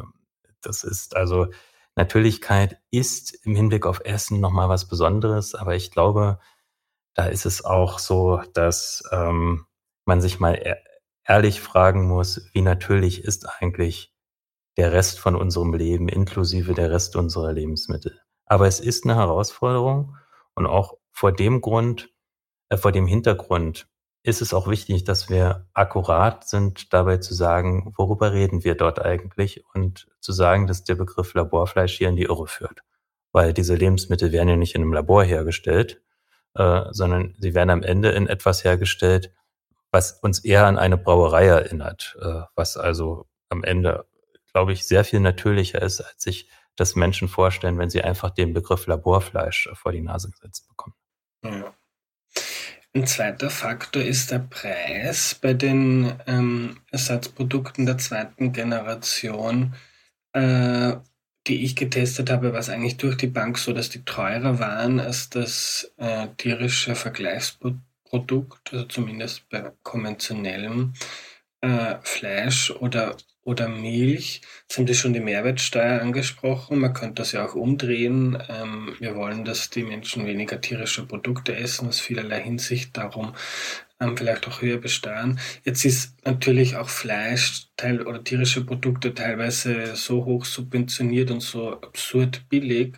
das 0.60 0.84
ist 0.84 1.16
also 1.16 1.48
Natürlichkeit 1.96 2.80
ist 2.90 3.34
im 3.44 3.54
Hinblick 3.54 3.86
auf 3.86 4.00
Essen 4.04 4.40
nochmal 4.40 4.68
was 4.68 4.88
Besonderes, 4.88 5.54
aber 5.54 5.74
ich 5.74 5.90
glaube, 5.90 6.38
da 7.14 7.26
ist 7.26 7.46
es 7.46 7.64
auch 7.64 7.98
so, 7.98 8.42
dass 8.54 9.02
ähm, 9.12 9.66
man 10.04 10.20
sich 10.20 10.40
mal 10.40 10.54
e 10.54 10.76
ehrlich 11.26 11.60
fragen 11.60 12.08
muss, 12.08 12.48
wie 12.54 12.62
natürlich 12.62 13.22
ist 13.22 13.46
eigentlich 13.48 14.12
der 14.76 14.92
Rest 14.92 15.20
von 15.20 15.36
unserem 15.36 15.74
Leben 15.74 16.08
inklusive 16.08 16.74
der 16.74 16.90
Rest 16.90 17.14
unserer 17.14 17.52
Lebensmittel. 17.52 18.20
Aber 18.46 18.66
es 18.66 18.80
ist 18.80 19.04
eine 19.04 19.16
Herausforderung 19.16 20.16
und 20.54 20.66
auch 20.66 20.94
vor 21.12 21.32
dem 21.32 21.60
Grund, 21.60 22.10
äh, 22.68 22.76
vor 22.76 22.90
dem 22.90 23.06
Hintergrund 23.06 23.88
ist 24.22 24.42
es 24.42 24.52
auch 24.52 24.68
wichtig, 24.68 25.04
dass 25.04 25.30
wir 25.30 25.66
akkurat 25.72 26.46
sind, 26.46 26.92
dabei 26.92 27.18
zu 27.18 27.34
sagen, 27.34 27.94
worüber 27.96 28.32
reden 28.32 28.64
wir 28.64 28.74
dort 28.74 29.00
eigentlich 29.00 29.64
und 29.74 30.08
zu 30.20 30.32
sagen, 30.32 30.66
dass 30.66 30.84
der 30.84 30.96
Begriff 30.96 31.32
Laborfleisch 31.34 31.96
hier 31.96 32.08
in 32.08 32.16
die 32.16 32.24
Irre 32.24 32.46
führt. 32.46 32.80
Weil 33.32 33.54
diese 33.54 33.74
Lebensmittel 33.74 34.32
werden 34.32 34.48
ja 34.48 34.56
nicht 34.56 34.74
in 34.74 34.82
einem 34.82 34.92
Labor 34.92 35.24
hergestellt, 35.24 36.02
äh, 36.54 36.84
sondern 36.90 37.34
sie 37.38 37.54
werden 37.54 37.70
am 37.70 37.82
Ende 37.82 38.10
in 38.10 38.26
etwas 38.26 38.64
hergestellt, 38.64 39.32
was 39.90 40.12
uns 40.20 40.44
eher 40.44 40.66
an 40.66 40.78
eine 40.78 40.98
Brauerei 40.98 41.46
erinnert, 41.46 42.16
äh, 42.20 42.42
was 42.54 42.76
also 42.76 43.26
am 43.48 43.64
Ende, 43.64 44.06
glaube 44.52 44.72
ich, 44.72 44.86
sehr 44.86 45.04
viel 45.04 45.20
natürlicher 45.20 45.80
ist, 45.80 46.00
als 46.00 46.22
sich 46.22 46.50
das 46.76 46.94
Menschen 46.94 47.28
vorstellen, 47.28 47.78
wenn 47.78 47.90
sie 47.90 48.02
einfach 48.02 48.30
den 48.30 48.52
Begriff 48.52 48.86
Laborfleisch 48.86 49.70
vor 49.74 49.92
die 49.92 50.02
Nase 50.02 50.30
gesetzt 50.30 50.68
bekommen. 50.68 50.94
Ja. 51.42 51.74
Ein 52.92 53.06
zweiter 53.06 53.50
Faktor 53.50 54.02
ist 54.02 54.32
der 54.32 54.40
Preis 54.40 55.36
bei 55.40 55.54
den 55.54 56.12
ähm, 56.26 56.80
Ersatzprodukten 56.90 57.86
der 57.86 57.98
zweiten 57.98 58.52
Generation, 58.52 59.74
äh, 60.32 60.96
die 61.46 61.64
ich 61.64 61.76
getestet 61.76 62.30
habe, 62.30 62.52
war 62.52 62.58
es 62.58 62.68
eigentlich 62.68 62.96
durch 62.96 63.16
die 63.16 63.28
Bank 63.28 63.58
so, 63.58 63.72
dass 63.72 63.90
die 63.90 64.04
teurer 64.04 64.58
waren 64.58 64.98
als 64.98 65.30
das 65.30 65.92
äh, 65.98 66.28
tierische 66.36 66.96
Vergleichsprodukt, 66.96 68.72
also 68.72 68.84
zumindest 68.86 69.48
bei 69.50 69.70
konventionellem 69.84 70.94
äh, 71.60 71.96
Fleisch 72.02 72.72
oder 72.72 73.16
oder 73.50 73.68
Milch. 73.68 74.40
Jetzt 74.62 74.78
haben 74.78 74.86
Sie 74.86 74.94
schon 74.94 75.12
die 75.12 75.20
Mehrwertsteuer 75.20 76.00
angesprochen. 76.00 76.78
Man 76.78 76.92
könnte 76.94 77.16
das 77.16 77.32
ja 77.32 77.44
auch 77.44 77.54
umdrehen. 77.54 78.38
Ähm, 78.48 78.94
wir 79.00 79.16
wollen, 79.16 79.44
dass 79.44 79.70
die 79.70 79.82
Menschen 79.82 80.24
weniger 80.24 80.60
tierische 80.60 81.04
Produkte 81.04 81.56
essen, 81.56 81.88
aus 81.88 81.98
vielerlei 81.98 82.40
Hinsicht 82.40 82.96
darum 82.96 83.34
ähm, 84.00 84.16
vielleicht 84.16 84.46
auch 84.46 84.62
höher 84.62 84.78
besteuern. 84.78 85.40
Jetzt 85.64 85.84
ist 85.84 86.14
natürlich 86.24 86.76
auch 86.76 86.88
Fleisch 86.88 87.66
teil 87.76 88.06
oder 88.06 88.22
tierische 88.22 88.64
Produkte 88.64 89.14
teilweise 89.14 89.96
so 89.96 90.24
hoch 90.24 90.44
subventioniert 90.44 91.32
und 91.32 91.40
so 91.40 91.72
absurd 91.72 92.48
billig, 92.48 92.96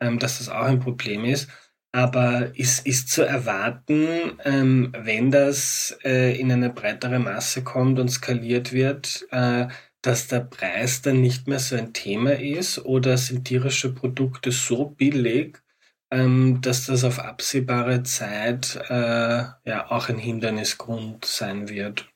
ähm, 0.00 0.18
dass 0.18 0.38
das 0.38 0.48
auch 0.48 0.64
ein 0.64 0.80
Problem 0.80 1.24
ist. 1.24 1.48
Aber 1.92 2.54
ist, 2.54 2.86
ist 2.86 3.08
zu 3.10 3.22
erwarten, 3.22 4.38
ähm, 4.44 4.92
wenn 4.96 5.30
das 5.30 5.96
äh, 6.04 6.38
in 6.38 6.52
eine 6.52 6.70
breitere 6.70 7.18
Masse 7.18 7.64
kommt 7.64 7.98
und 7.98 8.10
skaliert 8.10 8.72
wird, 8.72 9.26
äh, 9.30 9.68
dass 10.02 10.28
der 10.28 10.40
Preis 10.40 11.02
dann 11.02 11.20
nicht 11.20 11.48
mehr 11.48 11.58
so 11.58 11.76
ein 11.76 11.92
Thema 11.92 12.32
ist? 12.32 12.78
Oder 12.84 13.16
sind 13.16 13.46
tierische 13.46 13.94
Produkte 13.94 14.52
so 14.52 14.90
billig, 14.90 15.62
ähm, 16.10 16.60
dass 16.60 16.86
das 16.86 17.04
auf 17.04 17.18
absehbare 17.18 18.02
Zeit 18.02 18.76
äh, 18.88 19.44
ja 19.64 19.90
auch 19.90 20.08
ein 20.08 20.18
Hindernisgrund 20.18 21.24
sein 21.24 21.68
wird? 21.68 22.08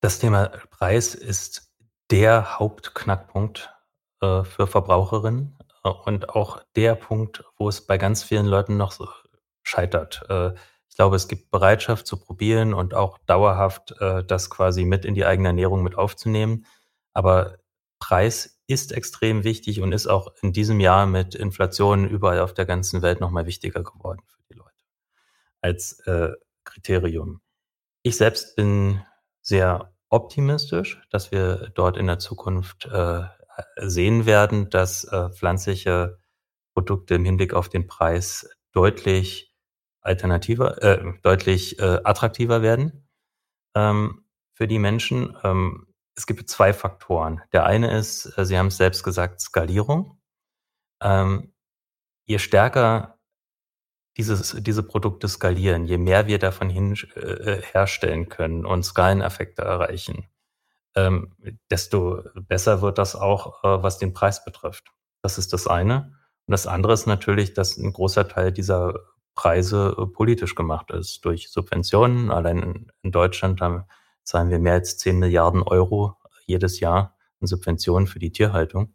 Das 0.00 0.18
Thema 0.18 0.46
Preis 0.70 1.14
ist 1.14 1.70
der 2.10 2.58
Hauptknackpunkt 2.58 3.70
äh, 4.22 4.44
für 4.44 4.66
Verbraucherinnen 4.66 5.56
und 5.82 6.30
auch 6.30 6.62
der 6.76 6.94
Punkt, 6.94 7.44
wo 7.56 7.68
es 7.68 7.86
bei 7.86 7.98
ganz 7.98 8.22
vielen 8.22 8.46
Leuten 8.46 8.76
noch 8.76 8.92
so 8.92 9.08
scheitert. 9.62 10.22
Äh, 10.28 10.54
ich 10.88 10.96
glaube, 10.96 11.16
es 11.16 11.28
gibt 11.28 11.50
Bereitschaft 11.50 12.06
zu 12.06 12.18
probieren 12.18 12.74
und 12.74 12.94
auch 12.94 13.18
dauerhaft 13.26 13.92
äh, 14.00 14.24
das 14.24 14.50
quasi 14.50 14.84
mit 14.84 15.04
in 15.04 15.14
die 15.14 15.24
eigene 15.24 15.48
Ernährung 15.48 15.82
mit 15.82 15.96
aufzunehmen. 15.96 16.66
Aber 17.14 17.58
Preis 17.98 18.60
ist 18.66 18.92
extrem 18.92 19.44
wichtig 19.44 19.80
und 19.80 19.92
ist 19.92 20.06
auch 20.06 20.32
in 20.42 20.52
diesem 20.52 20.80
Jahr 20.80 21.06
mit 21.06 21.34
Inflation 21.34 22.08
überall 22.08 22.40
auf 22.40 22.54
der 22.54 22.66
ganzen 22.66 23.02
Welt 23.02 23.20
nochmal 23.20 23.46
wichtiger 23.46 23.82
geworden 23.82 24.22
für 24.26 24.42
die 24.50 24.58
Leute 24.58 24.70
als 25.60 26.00
äh, 26.00 26.32
Kriterium. 26.64 27.40
Ich 28.02 28.16
selbst 28.16 28.56
bin 28.56 29.02
sehr 29.42 29.92
optimistisch, 30.08 31.00
dass 31.10 31.30
wir 31.30 31.70
dort 31.74 31.96
in 31.96 32.06
der 32.06 32.18
Zukunft 32.18 32.86
äh, 32.86 33.22
sehen 33.76 34.26
werden, 34.26 34.70
dass 34.70 35.04
äh, 35.04 35.30
pflanzliche 35.30 36.18
Produkte 36.74 37.14
im 37.14 37.24
Hinblick 37.24 37.54
auf 37.54 37.68
den 37.68 37.86
Preis 37.86 38.48
deutlich 38.72 39.54
alternativer, 40.00 40.82
äh, 40.82 41.12
deutlich 41.22 41.78
äh, 41.78 42.00
attraktiver 42.04 42.62
werden 42.62 43.08
ähm, 43.74 44.24
für 44.54 44.66
die 44.66 44.78
Menschen. 44.78 45.36
Ähm, 45.42 45.86
es 46.16 46.26
gibt 46.26 46.48
zwei 46.48 46.72
Faktoren. 46.72 47.42
Der 47.52 47.64
eine 47.64 47.96
ist, 47.96 48.26
äh, 48.38 48.44
Sie 48.44 48.58
haben 48.58 48.68
es 48.68 48.76
selbst 48.76 49.02
gesagt, 49.02 49.40
Skalierung. 49.40 50.20
Ähm, 51.02 51.52
je 52.26 52.38
stärker 52.38 53.18
dieses, 54.16 54.56
diese 54.60 54.82
Produkte 54.82 55.28
skalieren, 55.28 55.86
je 55.86 55.98
mehr 55.98 56.26
wir 56.26 56.38
davon 56.38 56.68
hin, 56.68 56.94
äh, 57.14 57.62
herstellen 57.62 58.28
können 58.28 58.66
und 58.66 58.82
Skaleneffekte 58.82 59.62
erreichen, 59.62 60.29
ähm, 60.94 61.34
desto 61.70 62.22
besser 62.34 62.82
wird 62.82 62.98
das 62.98 63.14
auch, 63.16 63.62
äh, 63.64 63.82
was 63.82 63.98
den 63.98 64.12
Preis 64.12 64.44
betrifft. 64.44 64.92
Das 65.22 65.38
ist 65.38 65.52
das 65.52 65.66
eine. 65.66 66.16
Und 66.46 66.52
das 66.52 66.66
andere 66.66 66.92
ist 66.92 67.06
natürlich, 67.06 67.54
dass 67.54 67.76
ein 67.76 67.92
großer 67.92 68.26
Teil 68.28 68.52
dieser 68.52 68.94
Preise 69.34 69.96
äh, 69.98 70.06
politisch 70.06 70.54
gemacht 70.54 70.90
ist 70.90 71.24
durch 71.24 71.50
Subventionen. 71.50 72.30
Allein 72.30 72.90
in 73.02 73.12
Deutschland 73.12 73.60
haben, 73.60 73.84
zahlen 74.22 74.50
wir 74.50 74.58
mehr 74.58 74.74
als 74.74 74.98
10 74.98 75.18
Milliarden 75.18 75.62
Euro 75.62 76.16
jedes 76.46 76.80
Jahr 76.80 77.16
in 77.40 77.46
Subventionen 77.46 78.06
für 78.06 78.18
die 78.18 78.32
Tierhaltung. 78.32 78.94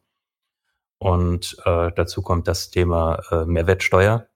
Und 0.98 1.58
äh, 1.66 1.92
dazu 1.96 2.22
kommt 2.22 2.48
das 2.48 2.70
Thema 2.70 3.22
äh, 3.32 3.46
Mehrwertsteuer. 3.46 4.28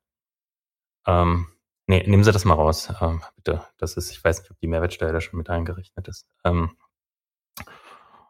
Ähm, 1.06 1.48
nee, 1.88 2.04
nehmen 2.06 2.24
Sie 2.24 2.32
das 2.32 2.46
mal 2.46 2.56
raus, 2.56 2.92
ähm, 3.02 3.22
bitte. 3.36 3.64
Das 3.78 3.96
ist, 3.96 4.12
ich 4.12 4.24
weiß 4.24 4.42
nicht, 4.42 4.52
ob 4.52 4.60
die 4.60 4.68
Mehrwertsteuer 4.68 5.14
da 5.14 5.22
schon 5.22 5.38
mit 5.38 5.50
eingerechnet 5.50 6.08
ist. 6.08 6.28
Ähm, 6.44 6.72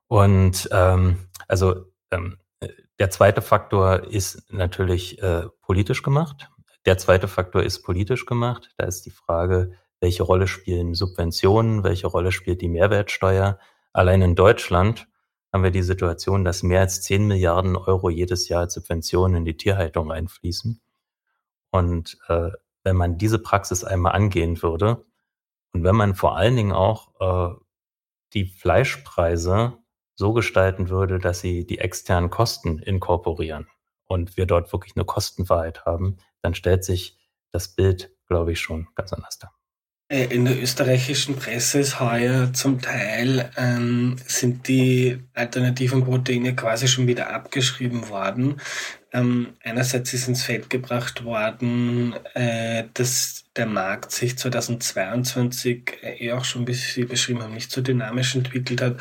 und 0.09 0.67
ähm, 0.71 1.19
also 1.47 1.85
ähm, 2.11 2.39
der 2.97 3.11
zweite 3.11 3.41
Faktor 3.41 4.03
ist 4.11 4.51
natürlich 4.51 5.21
äh, 5.21 5.47
politisch 5.61 6.03
gemacht. 6.03 6.49
Der 6.85 6.97
zweite 6.97 7.27
Faktor 7.27 7.61
ist 7.63 7.83
politisch 7.83 8.25
gemacht. 8.25 8.71
Da 8.77 8.85
ist 8.85 9.05
die 9.05 9.11
Frage, 9.11 9.71
welche 10.01 10.23
Rolle 10.23 10.47
spielen 10.47 10.95
Subventionen, 10.95 11.83
welche 11.83 12.07
Rolle 12.07 12.31
spielt 12.31 12.61
die 12.61 12.69
Mehrwertsteuer. 12.69 13.59
Allein 13.93 14.21
in 14.23 14.35
Deutschland 14.35 15.07
haben 15.53 15.63
wir 15.63 15.71
die 15.71 15.83
Situation, 15.83 16.43
dass 16.43 16.63
mehr 16.63 16.81
als 16.81 17.01
10 17.03 17.27
Milliarden 17.27 17.75
Euro 17.75 18.09
jedes 18.09 18.49
Jahr 18.49 18.61
als 18.61 18.73
Subventionen 18.73 19.37
in 19.37 19.45
die 19.45 19.57
Tierhaltung 19.57 20.11
einfließen. 20.11 20.81
Und 21.71 22.17
äh, 22.27 22.49
wenn 22.83 22.95
man 22.95 23.19
diese 23.19 23.39
Praxis 23.39 23.83
einmal 23.83 24.13
angehen 24.13 24.61
würde 24.63 25.05
und 25.71 25.83
wenn 25.83 25.95
man 25.95 26.15
vor 26.15 26.35
allen 26.35 26.55
Dingen 26.55 26.71
auch 26.71 27.09
äh, 27.19 27.55
die 28.33 28.45
Fleischpreise 28.45 29.77
so 30.19 30.33
gestalten 30.33 30.89
würde, 30.89 31.17
dass 31.17 31.39
sie 31.39 31.65
die 31.65 31.79
externen 31.79 32.29
Kosten 32.29 32.77
inkorporieren 32.79 33.67
und 34.05 34.35
wir 34.35 34.45
dort 34.45 34.71
wirklich 34.73 34.95
eine 34.97 35.05
Kostenwahrheit 35.05 35.85
haben, 35.85 36.17
dann 36.41 36.53
stellt 36.53 36.83
sich 36.83 37.17
das 37.51 37.69
Bild, 37.69 38.11
glaube 38.27 38.51
ich, 38.51 38.59
schon 38.59 38.89
ganz 38.95 39.13
anders 39.13 39.39
dar. 39.39 39.53
Äh, 40.11 40.25
in 40.25 40.43
der 40.43 40.61
österreichischen 40.61 41.37
Presse 41.37 41.79
ist 41.79 42.01
heuer 42.01 42.51
zum 42.51 42.81
Teil 42.81 43.49
ähm, 43.55 44.17
sind 44.25 44.67
die 44.67 45.19
alternativen 45.33 46.03
Proteine 46.03 46.53
quasi 46.53 46.89
schon 46.89 47.07
wieder 47.07 47.29
abgeschrieben 47.33 48.09
worden. 48.09 48.59
Ähm, 49.13 49.53
einerseits 49.63 50.13
ist 50.13 50.27
ins 50.27 50.43
Feld 50.43 50.69
gebracht 50.69 51.23
worden, 51.23 52.13
äh, 52.33 52.83
dass 52.93 53.45
der 53.55 53.67
Markt 53.67 54.11
sich 54.11 54.37
2022 54.37 55.99
äh, 56.01 56.25
eh 56.25 56.33
auch 56.33 56.43
schon, 56.43 56.67
wie 56.67 56.73
Sie 56.73 57.05
beschrieben 57.05 57.41
haben, 57.41 57.53
nicht 57.53 57.71
so 57.71 57.81
dynamisch 57.81 58.35
entwickelt 58.35 58.81
hat. 58.81 58.97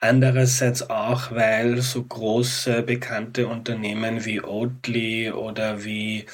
Andererseits 0.00 0.88
auch, 0.88 1.32
weil 1.32 1.82
so 1.82 2.04
große 2.04 2.82
bekannte 2.82 3.48
Unternehmen 3.48 4.24
wie 4.24 4.40
Oatly 4.40 5.32
oder 5.32 5.84
wie 5.84 6.24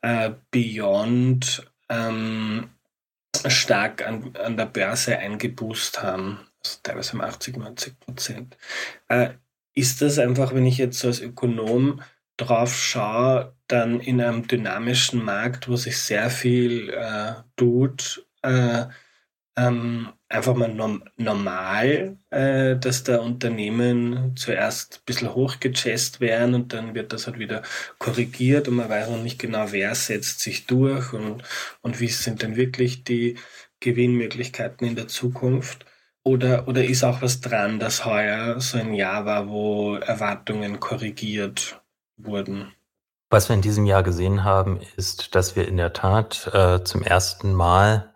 äh, 0.00 0.30
Beyond 0.50 1.70
ähm, 1.90 2.70
stark 3.46 4.06
an, 4.06 4.34
an 4.42 4.56
der 4.56 4.66
Börse 4.66 5.18
eingeboost 5.18 6.02
haben, 6.02 6.40
also 6.64 6.78
teilweise 6.82 7.14
um 7.14 7.20
80, 7.20 7.56
90 7.58 8.00
Prozent. 8.00 8.56
Äh, 9.08 9.30
ist 9.74 10.00
das 10.02 10.18
einfach, 10.18 10.54
wenn 10.54 10.66
ich 10.66 10.78
jetzt 10.78 10.98
so 10.98 11.08
als 11.08 11.20
Ökonom 11.20 12.00
drauf 12.36 12.76
schaue, 12.76 13.54
dann 13.68 14.00
in 14.00 14.20
einem 14.20 14.46
dynamischen 14.46 15.24
Markt, 15.24 15.68
wo 15.68 15.76
sich 15.76 15.98
sehr 15.98 16.30
viel 16.30 16.90
äh, 16.90 17.34
tut, 17.56 18.26
äh, 18.42 18.84
ähm, 19.56 20.08
einfach 20.32 20.54
mal 20.54 20.72
norm 20.72 21.02
normal, 21.16 22.16
äh, 22.30 22.76
dass 22.76 23.04
da 23.04 23.18
Unternehmen 23.18 24.34
zuerst 24.36 24.96
ein 24.96 25.04
bisschen 25.04 25.34
hochgechest 25.34 26.20
werden 26.20 26.54
und 26.54 26.72
dann 26.72 26.94
wird 26.94 27.12
das 27.12 27.26
halt 27.26 27.38
wieder 27.38 27.62
korrigiert 27.98 28.68
und 28.68 28.76
man 28.76 28.88
weiß 28.88 29.10
noch 29.10 29.22
nicht 29.22 29.38
genau, 29.38 29.66
wer 29.70 29.94
setzt 29.94 30.40
sich 30.40 30.66
durch 30.66 31.12
und, 31.12 31.42
und 31.82 32.00
wie 32.00 32.08
sind 32.08 32.42
denn 32.42 32.56
wirklich 32.56 33.04
die 33.04 33.36
Gewinnmöglichkeiten 33.80 34.86
in 34.86 34.96
der 34.96 35.08
Zukunft. 35.08 35.84
Oder, 36.24 36.68
oder 36.68 36.84
ist 36.84 37.02
auch 37.02 37.20
was 37.20 37.40
dran, 37.40 37.80
dass 37.80 38.04
heuer 38.04 38.60
so 38.60 38.78
ein 38.78 38.94
Jahr 38.94 39.26
war, 39.26 39.48
wo 39.48 39.96
Erwartungen 39.96 40.78
korrigiert 40.78 41.82
wurden? 42.16 42.72
Was 43.28 43.48
wir 43.48 43.56
in 43.56 43.62
diesem 43.62 43.86
Jahr 43.86 44.04
gesehen 44.04 44.44
haben, 44.44 44.80
ist, 44.96 45.34
dass 45.34 45.56
wir 45.56 45.66
in 45.66 45.78
der 45.78 45.92
Tat 45.92 46.48
äh, 46.52 46.84
zum 46.84 47.02
ersten 47.02 47.52
Mal 47.52 48.11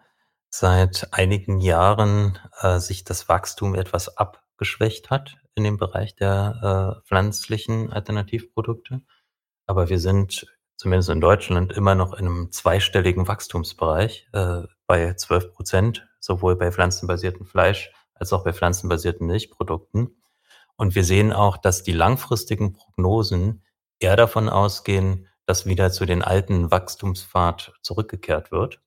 seit 0.59 1.13
einigen 1.13 1.61
Jahren 1.61 2.39
äh, 2.61 2.79
sich 2.79 3.05
das 3.05 3.29
Wachstum 3.29 3.75
etwas 3.75 4.17
abgeschwächt 4.17 5.11
hat 5.11 5.37
in 5.55 5.65
dem 5.65 5.77
Bereich 5.77 6.17
der 6.17 7.01
äh, 7.03 7.07
pflanzlichen 7.07 7.93
Alternativprodukte. 7.93 9.03
Aber 9.67 9.89
wir 9.89 9.99
sind 9.99 10.47
zumindest 10.77 11.11
in 11.11 11.21
Deutschland 11.21 11.73
immer 11.73 11.95
noch 11.95 12.15
in 12.15 12.27
einem 12.27 12.53
zweistelligen 12.53 13.29
Wachstumsbereich 13.29 14.29
äh, 14.33 14.63
bei 14.87 15.15
12 15.15 15.53
Prozent, 15.53 16.09
sowohl 16.21 16.57
bei 16.57 16.73
pflanzenbasiertem 16.73 17.47
Fleisch 17.47 17.93
als 18.15 18.33
auch 18.33 18.45
bei 18.45 18.53
pflanzenbasierten 18.53 19.27
Milchprodukten. 19.27 20.23
Und 20.77 20.95
wir 20.95 21.05
sehen 21.05 21.33
auch, 21.33 21.57
dass 21.59 21.83
die 21.83 21.93
langfristigen 21.93 22.73
Prognosen 22.73 23.63
eher 23.99 24.17
davon 24.17 24.49
ausgehen, 24.49 25.27
dass 25.45 25.67
wieder 25.67 25.91
zu 25.91 26.07
den 26.07 26.23
alten 26.23 26.71
Wachstumspfad 26.71 27.73
zurückgekehrt 27.83 28.51
wird. 28.51 28.81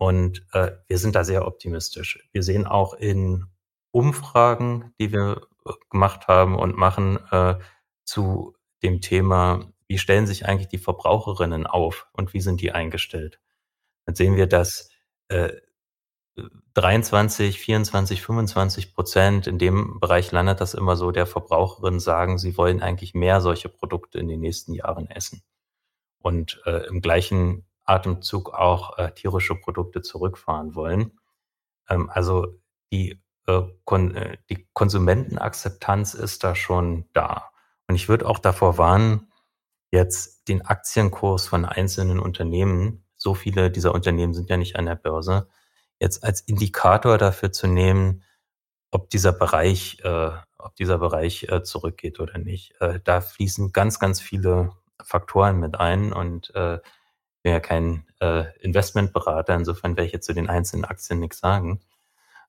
Und 0.00 0.46
äh, 0.54 0.72
wir 0.86 0.96
sind 0.96 1.14
da 1.14 1.24
sehr 1.24 1.46
optimistisch. 1.46 2.26
Wir 2.32 2.42
sehen 2.42 2.66
auch 2.66 2.94
in 2.94 3.44
Umfragen, 3.90 4.94
die 4.98 5.12
wir 5.12 5.42
äh, 5.66 5.72
gemacht 5.90 6.26
haben 6.26 6.58
und 6.58 6.74
machen 6.74 7.18
äh, 7.30 7.58
zu 8.06 8.56
dem 8.82 9.02
Thema, 9.02 9.70
wie 9.88 9.98
stellen 9.98 10.26
sich 10.26 10.46
eigentlich 10.46 10.68
die 10.68 10.78
Verbraucherinnen 10.78 11.66
auf 11.66 12.08
und 12.14 12.32
wie 12.32 12.40
sind 12.40 12.62
die 12.62 12.72
eingestellt? 12.72 13.40
Dann 14.06 14.14
sehen 14.14 14.36
wir, 14.36 14.46
dass 14.46 14.88
äh, 15.28 15.52
23, 16.72 17.60
24, 17.60 18.22
25 18.22 18.94
Prozent, 18.94 19.46
in 19.46 19.58
dem 19.58 20.00
Bereich 20.00 20.32
landet 20.32 20.62
das 20.62 20.72
immer 20.72 20.96
so, 20.96 21.10
der 21.10 21.26
Verbraucherinnen 21.26 22.00
sagen, 22.00 22.38
sie 22.38 22.56
wollen 22.56 22.80
eigentlich 22.80 23.12
mehr 23.12 23.42
solche 23.42 23.68
Produkte 23.68 24.18
in 24.18 24.28
den 24.28 24.40
nächsten 24.40 24.72
Jahren 24.72 25.10
essen. 25.10 25.42
Und 26.22 26.62
äh, 26.64 26.86
im 26.86 27.02
gleichen 27.02 27.66
Atemzug 27.90 28.54
auch 28.54 28.98
äh, 28.98 29.12
tierische 29.12 29.54
Produkte 29.54 30.02
zurückfahren 30.02 30.74
wollen. 30.74 31.18
Ähm, 31.88 32.08
also 32.10 32.60
die, 32.92 33.20
äh, 33.46 33.62
kon 33.84 34.14
äh, 34.14 34.38
die 34.48 34.68
Konsumentenakzeptanz 34.72 36.14
ist 36.14 36.44
da 36.44 36.54
schon 36.54 37.06
da. 37.12 37.50
Und 37.88 37.96
ich 37.96 38.08
würde 38.08 38.26
auch 38.26 38.38
davor 38.38 38.78
warnen, 38.78 39.32
jetzt 39.90 40.48
den 40.48 40.64
Aktienkurs 40.64 41.48
von 41.48 41.64
einzelnen 41.64 42.20
Unternehmen, 42.20 43.04
so 43.16 43.34
viele 43.34 43.70
dieser 43.70 43.92
Unternehmen 43.92 44.34
sind 44.34 44.48
ja 44.48 44.56
nicht 44.56 44.76
an 44.76 44.86
der 44.86 44.94
Börse, 44.94 45.48
jetzt 45.98 46.24
als 46.24 46.40
Indikator 46.40 47.18
dafür 47.18 47.52
zu 47.52 47.66
nehmen, 47.66 48.22
ob 48.90 49.10
dieser 49.10 49.32
Bereich, 49.32 49.98
äh, 50.04 50.30
ob 50.58 50.76
dieser 50.76 50.98
Bereich 50.98 51.44
äh, 51.44 51.62
zurückgeht 51.62 52.20
oder 52.20 52.38
nicht. 52.38 52.80
Äh, 52.80 53.00
da 53.04 53.20
fließen 53.20 53.72
ganz, 53.72 53.98
ganz 53.98 54.20
viele 54.20 54.72
Faktoren 55.02 55.58
mit 55.58 55.78
ein 55.78 56.12
und 56.12 56.54
äh, 56.54 56.78
bin 57.42 57.52
ja 57.52 57.60
kein 57.60 58.06
äh, 58.20 58.44
Investmentberater, 58.60 59.54
insofern 59.54 59.96
werde 59.96 60.06
ich 60.06 60.12
jetzt 60.12 60.26
zu 60.26 60.34
den 60.34 60.48
einzelnen 60.48 60.84
Aktien 60.84 61.20
nichts 61.20 61.38
sagen. 61.38 61.80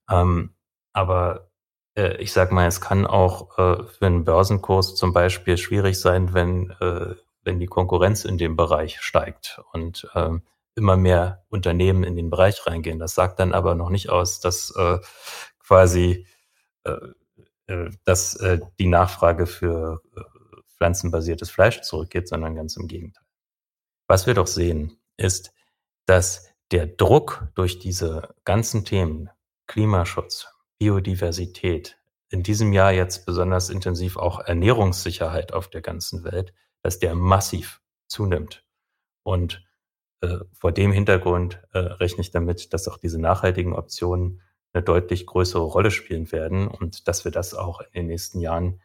Ähm, 0.10 0.54
aber 0.94 1.50
äh, 1.96 2.18
ich 2.18 2.34
sage 2.34 2.54
mal, 2.54 2.68
es 2.68 2.82
kann 2.82 3.06
auch 3.06 3.58
äh, 3.58 3.84
für 3.84 4.06
einen 4.06 4.26
Börsenkurs 4.26 4.96
zum 4.96 5.14
Beispiel 5.14 5.58
schwierig 5.58 6.00
sein, 6.00 6.34
wenn, 6.34 6.72
äh, 6.82 7.16
wenn 7.44 7.60
die 7.60 7.68
Konkurrenz 7.68 8.26
in 8.26 8.38
dem 8.38 8.56
Bereich 8.56 9.02
steigt 9.02 9.62
und 9.74 10.10
äh, 10.14 10.32
immer 10.76 10.98
mehr 10.98 11.44
Unternehmen 11.50 12.04
in 12.04 12.16
den 12.16 12.30
Bereich 12.30 12.66
reingehen. 12.66 13.00
Das 13.00 13.16
sagt 13.16 13.39
dann 13.39 13.54
aber 13.54 13.76
noch 13.76 13.89
nicht 13.89 14.10
aus, 14.10 14.39
dass 14.39 14.74
äh, 14.76 15.00
quasi 15.60 16.28
äh, 16.84 16.98
dass 18.04 18.38
die 18.80 18.88
Nachfrage 18.88 19.46
für 19.48 20.02
pflanzenbasiertes 20.76 21.50
Fleisch 21.50 21.80
zurückgeht, 21.80 22.28
sondern 22.28 22.54
ganz 22.54 22.76
im 22.76 22.89
Gegenteil. 22.89 23.24
Was 24.12 24.28
wir 24.28 24.34
doch 24.34 24.47
sehen, 24.47 24.97
ist, 25.16 25.53
dass 26.05 26.49
der 26.72 26.86
Druck 26.86 27.47
durch 27.55 27.80
diese 27.80 28.36
ganzen 28.43 28.84
Themen 28.84 29.30
Klimaschutz, 29.68 30.49
Biodiversität, 30.80 31.97
in 32.28 32.43
diesem 32.43 32.74
Jahr 32.74 32.91
jetzt 32.91 33.26
besonders 33.26 33.70
intensiv 33.70 34.18
auch 34.18 34.41
Ernährungssicherheit 34.41 35.53
auf 35.53 35.70
der 35.70 35.80
ganzen 35.80 36.26
Welt, 36.26 36.53
dass 36.82 36.99
der 36.99 37.16
massiv 37.16 37.82
zunimmt. 38.09 38.66
Und 39.24 39.66
äh, 40.20 40.39
vor 40.51 40.74
dem 40.74 40.91
Hintergrund 40.91 41.64
äh, 41.72 41.78
rechne 41.78 42.20
ich 42.20 42.32
damit, 42.32 42.74
dass 42.74 42.89
auch 42.89 42.97
diese 42.97 43.18
nachhaltigen 43.18 43.72
Optionen 43.72 44.41
eine 44.74 44.84
deutlich 44.84 45.26
größere 45.26 45.64
Rolle 45.64 45.89
spielen 45.89 46.30
werden 46.34 46.68
und 46.68 47.07
dass 47.07 47.24
wir 47.24 47.32
das 47.32 47.53
auch 47.53 47.80
in 47.80 47.93
den 47.93 48.07
nächsten 48.07 48.41
Jahren 48.41 48.82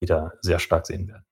wieder 0.00 0.38
sehr 0.40 0.58
stark 0.58 0.86
sehen 0.86 1.06
werden. 1.06 1.26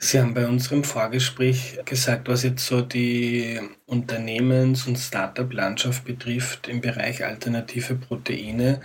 Sie 0.00 0.20
haben 0.20 0.32
bei 0.32 0.46
unserem 0.46 0.84
Vorgespräch 0.84 1.80
gesagt, 1.84 2.28
was 2.28 2.44
jetzt 2.44 2.64
so 2.64 2.82
die 2.82 3.60
Unternehmens- 3.86 4.86
und 4.86 4.96
Startup-Landschaft 4.96 6.04
betrifft 6.04 6.68
im 6.68 6.80
Bereich 6.80 7.24
alternative 7.24 7.96
Proteine, 7.96 8.80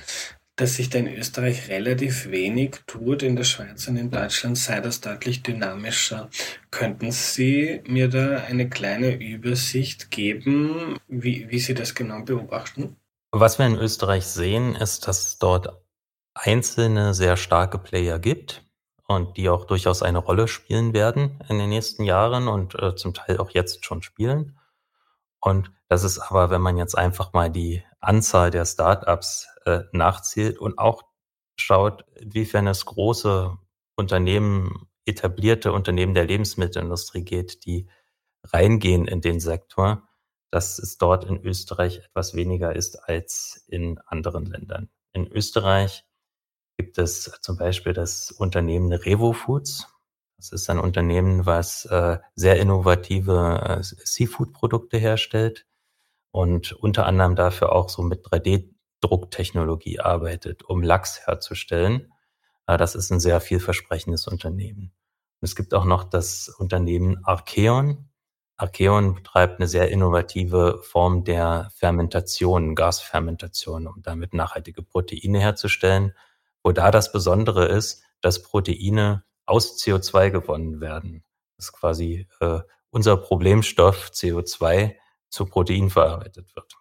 dass 0.55 0.75
sich 0.75 0.89
da 0.89 0.97
in 0.99 1.07
Österreich 1.07 1.69
relativ 1.69 2.31
wenig 2.31 2.81
tut. 2.87 3.21
In 3.21 3.35
der 3.35 3.43
Schweiz 3.43 3.87
und 3.87 3.97
in 3.97 4.09
Deutschland 4.09 4.57
sei 4.57 4.79
das 4.79 5.01
deutlich 5.01 5.43
dynamischer. 5.43 6.29
Könnten 6.71 7.11
Sie 7.11 7.81
mir 7.85 8.07
da 8.07 8.37
eine 8.37 8.67
kleine 8.67 9.15
Übersicht 9.15 10.09
geben, 10.09 10.97
wie, 11.07 11.47
wie 11.49 11.59
Sie 11.59 11.75
das 11.75 11.93
genau 11.93 12.23
beobachten? 12.23 12.95
Was 13.31 13.59
wir 13.59 13.67
in 13.67 13.77
Österreich 13.77 14.25
sehen, 14.25 14.75
ist, 14.75 15.07
dass 15.07 15.27
es 15.27 15.37
dort 15.37 15.69
einzelne 16.33 17.13
sehr 17.13 17.37
starke 17.37 17.77
Player 17.77 18.17
gibt, 18.17 18.62
und 19.07 19.37
die 19.37 19.49
auch 19.49 19.65
durchaus 19.65 20.01
eine 20.01 20.19
Rolle 20.19 20.47
spielen 20.47 20.93
werden 20.93 21.39
in 21.49 21.59
den 21.59 21.69
nächsten 21.69 22.03
Jahren 22.03 22.47
und 22.47 22.75
äh, 22.75 22.95
zum 22.95 23.13
Teil 23.13 23.37
auch 23.37 23.49
jetzt 23.51 23.85
schon 23.85 24.01
spielen. 24.01 24.57
Und 25.39 25.71
das 25.89 26.03
ist 26.03 26.19
aber, 26.19 26.49
wenn 26.49 26.61
man 26.61 26.77
jetzt 26.77 26.97
einfach 26.97 27.33
mal 27.33 27.49
die 27.49 27.83
Anzahl 27.99 28.49
der 28.49 28.65
Startups 28.65 29.47
äh, 29.65 29.81
nachzählt 29.91 30.57
und 30.57 30.79
auch 30.79 31.03
schaut, 31.57 32.05
inwiefern 32.15 32.67
es 32.67 32.85
große 32.85 33.57
Unternehmen, 33.95 34.87
etablierte 35.05 35.73
Unternehmen 35.73 36.13
der 36.13 36.25
Lebensmittelindustrie 36.25 37.23
geht, 37.23 37.65
die 37.65 37.87
reingehen 38.43 39.05
in 39.05 39.21
den 39.21 39.39
Sektor, 39.39 40.07
dass 40.49 40.79
es 40.79 40.97
dort 40.97 41.25
in 41.25 41.43
Österreich 41.43 41.97
etwas 41.97 42.35
weniger 42.35 42.75
ist 42.75 42.95
als 43.09 43.65
in 43.67 43.99
anderen 44.05 44.45
Ländern. 44.45 44.89
In 45.11 45.27
Österreich 45.27 46.05
gibt 46.77 46.97
es 46.97 47.31
zum 47.41 47.57
Beispiel 47.57 47.93
das 47.93 48.31
Unternehmen 48.31 48.91
Revo 48.91 49.33
Foods. 49.33 49.87
Das 50.37 50.51
ist 50.51 50.69
ein 50.69 50.79
Unternehmen, 50.79 51.45
was 51.45 51.85
äh, 51.85 52.17
sehr 52.35 52.59
innovative 52.59 53.61
äh, 53.65 53.83
Seafood-Produkte 53.83 54.97
herstellt 54.97 55.65
und 56.31 56.73
unter 56.73 57.05
anderem 57.05 57.35
dafür 57.35 57.71
auch 57.71 57.89
so 57.89 58.01
mit 58.01 58.25
3D-Drucktechnologie 58.25 59.99
arbeitet, 59.99 60.63
um 60.63 60.81
Lachs 60.81 61.25
herzustellen. 61.25 62.11
Äh, 62.67 62.77
das 62.77 62.95
ist 62.95 63.11
ein 63.11 63.19
sehr 63.19 63.39
vielversprechendes 63.39 64.27
Unternehmen. 64.27 64.91
Und 65.39 65.45
es 65.45 65.55
gibt 65.55 65.73
auch 65.73 65.85
noch 65.85 66.03
das 66.03 66.49
Unternehmen 66.49 67.23
Archeon. 67.23 68.09
Archeon 68.57 69.15
betreibt 69.15 69.59
eine 69.59 69.67
sehr 69.67 69.89
innovative 69.91 70.81
Form 70.83 71.23
der 71.23 71.71
Fermentation, 71.75 72.75
Gasfermentation, 72.75 73.87
um 73.87 74.01
damit 74.01 74.33
nachhaltige 74.33 74.83
Proteine 74.83 75.39
herzustellen 75.39 76.13
wo 76.63 76.71
da 76.71 76.91
das 76.91 77.11
Besondere 77.11 77.65
ist, 77.65 78.03
dass 78.21 78.41
Proteine 78.41 79.23
aus 79.45 79.77
CO2 79.77 80.31
gewonnen 80.31 80.81
werden. 80.81 81.23
Das 81.57 81.67
ist 81.67 81.73
quasi 81.73 82.27
äh, 82.39 82.61
unser 82.89 83.17
Problemstoff 83.17 84.09
CO2 84.13 84.95
zu 85.29 85.45
Protein 85.45 85.89
verarbeitet 85.89 86.55
wird. 86.55 86.73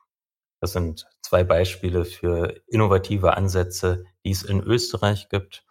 Das 0.60 0.72
sind 0.72 1.06
zwei 1.22 1.42
Beispiele 1.42 2.04
für 2.04 2.62
innovative 2.68 3.36
Ansätze, 3.36 4.04
die 4.24 4.30
es 4.30 4.44
in 4.44 4.60
Österreich 4.60 5.28
gibt. 5.28 5.64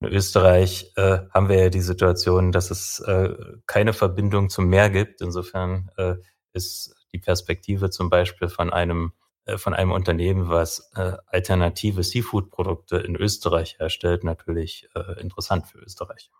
In 0.00 0.08
Österreich 0.08 0.92
äh, 0.96 1.18
haben 1.30 1.48
wir 1.48 1.64
ja 1.64 1.68
die 1.68 1.80
Situation, 1.80 2.52
dass 2.52 2.70
es 2.70 3.00
äh, 3.00 3.34
keine 3.66 3.92
Verbindung 3.92 4.48
zum 4.48 4.68
Meer 4.68 4.88
gibt. 4.90 5.20
Insofern 5.20 5.90
äh, 5.96 6.14
ist 6.52 6.94
die 7.12 7.18
Perspektive 7.18 7.90
zum 7.90 8.08
Beispiel 8.08 8.48
von 8.48 8.72
einem 8.72 9.12
von 9.56 9.72
einem 9.72 9.92
Unternehmen, 9.92 10.48
was 10.48 10.90
äh, 10.94 11.12
alternative 11.26 12.02
Seafood-Produkte 12.02 12.98
in 12.98 13.16
Österreich 13.16 13.78
herstellt, 13.78 14.24
natürlich 14.24 14.88
äh, 14.94 15.20
interessant 15.20 15.66
für 15.66 15.78
Österreich. 15.78 16.30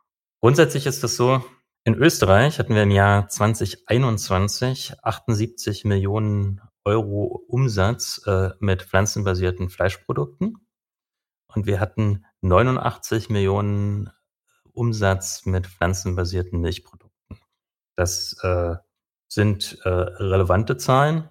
Grundsätzlich 0.40 0.86
ist 0.86 1.02
es 1.02 1.16
so, 1.16 1.42
in 1.84 1.94
Österreich 1.94 2.58
hatten 2.58 2.74
wir 2.74 2.82
im 2.82 2.90
Jahr 2.90 3.28
2021 3.28 5.02
78 5.02 5.84
Millionen 5.84 6.60
Euro 6.84 7.44
Umsatz 7.48 8.20
äh, 8.26 8.50
mit 8.60 8.82
pflanzenbasierten 8.82 9.70
Fleischprodukten 9.70 10.58
und 11.54 11.66
wir 11.66 11.80
hatten 11.80 12.24
89 12.42 13.30
Millionen 13.30 14.10
Umsatz 14.72 15.44
mit 15.46 15.66
pflanzenbasierten 15.66 16.60
Milchprodukten. 16.60 17.38
Das 17.96 18.36
äh, 18.42 18.76
sind 19.26 19.78
äh, 19.84 19.88
relevante 19.88 20.76
Zahlen, 20.76 21.28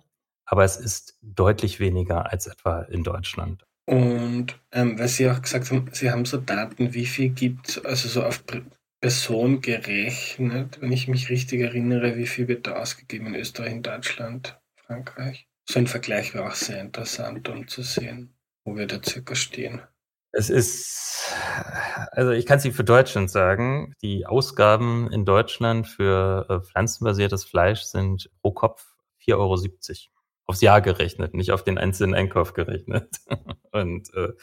aber 0.48 0.64
es 0.64 0.78
ist 0.78 1.18
deutlich 1.22 1.80
weniger 1.80 2.32
als 2.32 2.48
etwa 2.48 2.82
in 2.84 3.04
Deutschland. 3.04 3.66
Und 3.86 4.60
ähm, 4.72 4.98
weil 4.98 5.08
Sie 5.08 5.30
auch 5.30 5.42
gesagt 5.42 5.70
haben, 5.72 5.90
Sie 5.94 6.10
haben 6.10 6.26
so 6.26 6.38
Daten, 6.38 6.94
wie 6.94 7.06
viel 7.06 7.30
gibt, 7.30 7.86
also 7.86 8.10
so 8.10 8.24
auf 8.24 8.44
Person 9.00 9.62
gerechnet, 9.62 10.82
wenn 10.82 10.92
ich 10.92 11.08
mich 11.08 11.30
richtig 11.30 11.62
erinnere, 11.62 12.18
wie 12.18 12.28
viel 12.28 12.48
wird 12.48 12.68
da 12.68 12.78
ausgegeben 12.78 13.28
in 13.28 13.36
Österreich, 13.36 13.72
in 13.72 13.84
Deutschland, 13.84 14.60
Frankreich? 14.76 15.48
So 15.70 15.80
ein 15.80 15.88
Vergleich 15.88 16.34
wäre 16.34 16.48
auch 16.48 16.56
sehr 16.56 16.82
interessant, 16.82 17.48
um 17.50 17.68
zu 17.68 17.82
sehen, 17.82 18.34
wo 18.64 18.76
wir 18.76 18.88
da 18.88 19.02
circa 19.04 19.36
stehen. 19.36 19.82
Es 20.32 20.50
ist, 20.50 21.34
also 22.12 22.32
ich 22.32 22.46
kann 22.46 22.58
es 22.58 22.66
Ihnen 22.66 22.74
für 22.74 22.84
Deutschland 22.84 23.30
sagen, 23.30 23.94
die 24.02 24.26
Ausgaben 24.26 25.12
in 25.12 25.26
Deutschland 25.26 25.88
für 25.88 26.46
äh, 26.50 26.60
pflanzenbasiertes 26.60 27.46
Fleisch 27.46 27.82
sind 27.84 28.30
pro 28.42 28.52
Kopf 28.52 28.86
4,70 29.26 29.36
Euro. 29.36 30.17
Aufs 30.48 30.62
Jahr 30.62 30.82
gerechnet, 30.82 31.34
nicht 31.34 31.52
auf 31.52 31.64
den 31.64 31.78
einzelnen 31.78 32.16
Einkauf 32.16 32.54
gerechnet. 32.54 33.18
Und 33.72 34.14
äh, 34.16 34.34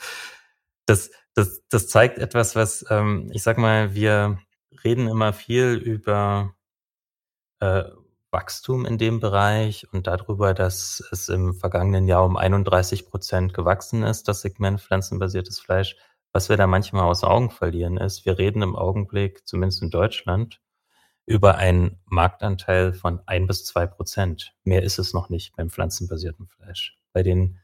das, 0.87 1.11
das, 1.35 1.63
das 1.71 1.89
zeigt 1.89 2.19
etwas, 2.19 2.55
was, 2.55 2.85
ähm, 2.91 3.31
ich 3.33 3.43
sag 3.43 3.59
mal, 3.59 3.95
wir 3.95 4.39
reden 4.85 5.09
immer 5.09 5.33
viel 5.33 5.75
über 5.75 6.55
äh, 7.61 7.85
Wachstum 8.35 8.85
in 8.85 8.99
dem 8.99 9.21
Bereich 9.21 9.87
und 9.93 10.09
darüber, 10.09 10.55
dass 10.55 11.03
es 11.13 11.29
im 11.29 11.55
vergangenen 11.55 12.09
Jahr 12.09 12.25
um 12.25 12.37
31 12.37 13.09
Prozent 13.09 13.55
gewachsen 13.55 14.03
ist, 14.03 14.29
das 14.29 14.43
Segment 14.43 14.81
pflanzenbasiertes 14.81 15.61
Fleisch. 15.61 15.97
Was 16.33 16.49
wir 16.49 16.57
da 16.57 16.67
manchmal 16.67 17.05
aus 17.05 17.23
Augen 17.23 17.51
verlieren 17.51 17.97
ist, 17.97 18.27
wir 18.27 18.37
reden 18.37 18.61
im 18.63 18.75
Augenblick, 18.75 19.47
zumindest 19.47 19.83
in 19.83 19.91
Deutschland, 19.91 20.61
über 21.27 21.57
einen 21.57 21.99
Marktanteil 22.05 22.93
von 22.93 23.20
ein 23.27 23.47
bis 23.47 23.64
zwei 23.64 23.87
Prozent. 23.87 24.55
Mehr 24.64 24.83
ist 24.83 24.99
es 24.99 25.14
noch 25.14 25.31
nicht 25.31 25.57
beim 25.57 25.70
pflanzenbasierten 25.70 26.47
Fleisch. 26.49 26.99
Bei 27.12 27.22
den 27.22 27.61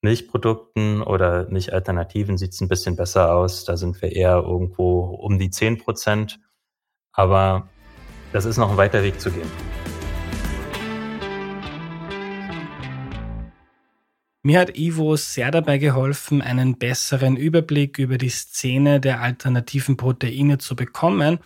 Milchprodukten 0.00 1.02
oder 1.02 1.48
Milchalternativen 1.48 2.38
sieht 2.38 2.52
es 2.52 2.60
ein 2.60 2.68
bisschen 2.68 2.94
besser 2.94 3.34
aus. 3.34 3.64
Da 3.64 3.76
sind 3.76 4.00
wir 4.00 4.12
eher 4.12 4.36
irgendwo 4.36 5.00
um 5.00 5.40
die 5.40 5.50
zehn 5.50 5.78
Prozent. 5.78 6.38
Aber 7.12 7.68
das 8.32 8.44
ist 8.44 8.58
noch 8.58 8.70
ein 8.70 8.76
weiter 8.76 9.02
Weg 9.02 9.20
zu 9.20 9.32
gehen. 9.32 9.50
Mir 14.44 14.60
hat 14.60 14.78
Ivo 14.78 15.16
sehr 15.16 15.50
dabei 15.50 15.78
geholfen, 15.78 16.40
einen 16.40 16.78
besseren 16.78 17.36
Überblick 17.36 17.98
über 17.98 18.18
die 18.18 18.28
Szene 18.28 19.00
der 19.00 19.20
alternativen 19.20 19.96
Proteine 19.96 20.58
zu 20.58 20.76
bekommen 20.76 21.40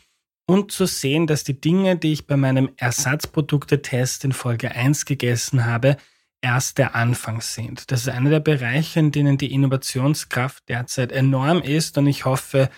und 0.46 0.72
zu 0.72 0.86
sehen, 0.86 1.26
dass 1.26 1.44
die 1.44 1.60
Dinge, 1.60 1.96
die 1.96 2.12
ich 2.12 2.26
bei 2.26 2.36
meinem 2.36 2.70
Ersatzproduktetest 2.76 4.24
in 4.24 4.32
Folge 4.32 4.72
1 4.72 5.04
gegessen 5.04 5.64
habe, 5.64 5.96
erst 6.40 6.78
der 6.78 6.94
Anfang 6.94 7.40
sind. 7.40 7.90
Das 7.90 8.02
ist 8.02 8.08
einer 8.08 8.30
der 8.30 8.40
Bereiche, 8.40 9.00
in 9.00 9.12
denen 9.12 9.38
die 9.38 9.52
Innovationskraft 9.52 10.68
derzeit 10.68 11.12
enorm 11.12 11.62
ist 11.62 11.96
und 11.96 12.06
ich 12.06 12.24
hoffe, 12.24 12.68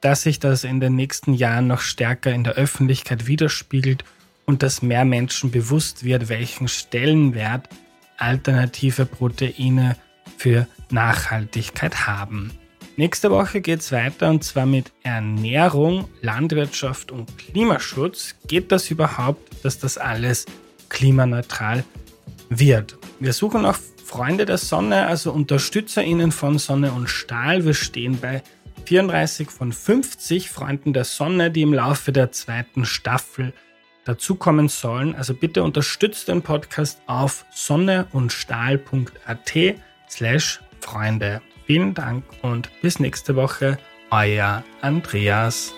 dass 0.00 0.22
sich 0.22 0.38
das 0.38 0.64
in 0.64 0.80
den 0.80 0.96
nächsten 0.96 1.32
Jahren 1.32 1.68
noch 1.68 1.80
stärker 1.80 2.32
in 2.32 2.44
der 2.44 2.54
Öffentlichkeit 2.54 3.26
widerspiegelt 3.26 4.04
und 4.44 4.62
dass 4.62 4.82
mehr 4.82 5.04
Menschen 5.04 5.50
bewusst 5.50 6.04
wird, 6.04 6.28
welchen 6.28 6.68
Stellenwert 6.68 7.68
alternative 8.18 9.06
Proteine 9.06 9.96
für 10.36 10.66
Nachhaltigkeit 10.90 12.06
haben. 12.06 12.52
Nächste 12.96 13.32
Woche 13.32 13.60
geht 13.60 13.80
es 13.80 13.90
weiter 13.90 14.30
und 14.30 14.44
zwar 14.44 14.66
mit 14.66 14.92
Ernährung, 15.02 16.08
Landwirtschaft 16.22 17.10
und 17.10 17.36
Klimaschutz. 17.38 18.36
Geht 18.46 18.70
das 18.70 18.88
überhaupt, 18.88 19.64
dass 19.64 19.80
das 19.80 19.98
alles 19.98 20.46
klimaneutral 20.90 21.82
wird? 22.50 22.96
Wir 23.18 23.32
suchen 23.32 23.66
auch 23.66 23.78
Freunde 24.04 24.46
der 24.46 24.58
Sonne, 24.58 25.08
also 25.08 25.32
UnterstützerInnen 25.32 26.30
von 26.30 26.58
Sonne 26.58 26.92
und 26.92 27.08
Stahl. 27.08 27.64
Wir 27.64 27.74
stehen 27.74 28.20
bei 28.20 28.44
34 28.84 29.50
von 29.50 29.72
50 29.72 30.50
Freunden 30.50 30.92
der 30.92 31.04
Sonne, 31.04 31.50
die 31.50 31.62
im 31.62 31.74
Laufe 31.74 32.12
der 32.12 32.30
zweiten 32.30 32.84
Staffel 32.84 33.52
dazukommen 34.04 34.68
sollen. 34.68 35.16
Also 35.16 35.34
bitte 35.34 35.64
unterstützt 35.64 36.28
den 36.28 36.42
Podcast 36.42 37.00
auf 37.08 37.44
sonneundstahl.at 37.52 39.52
slash 40.08 40.60
Freunde. 40.78 41.42
Vielen 41.66 41.94
Dank 41.94 42.24
und 42.42 42.70
bis 42.82 43.00
nächste 43.00 43.36
Woche. 43.36 43.78
Euer 44.10 44.62
Andreas. 44.82 45.72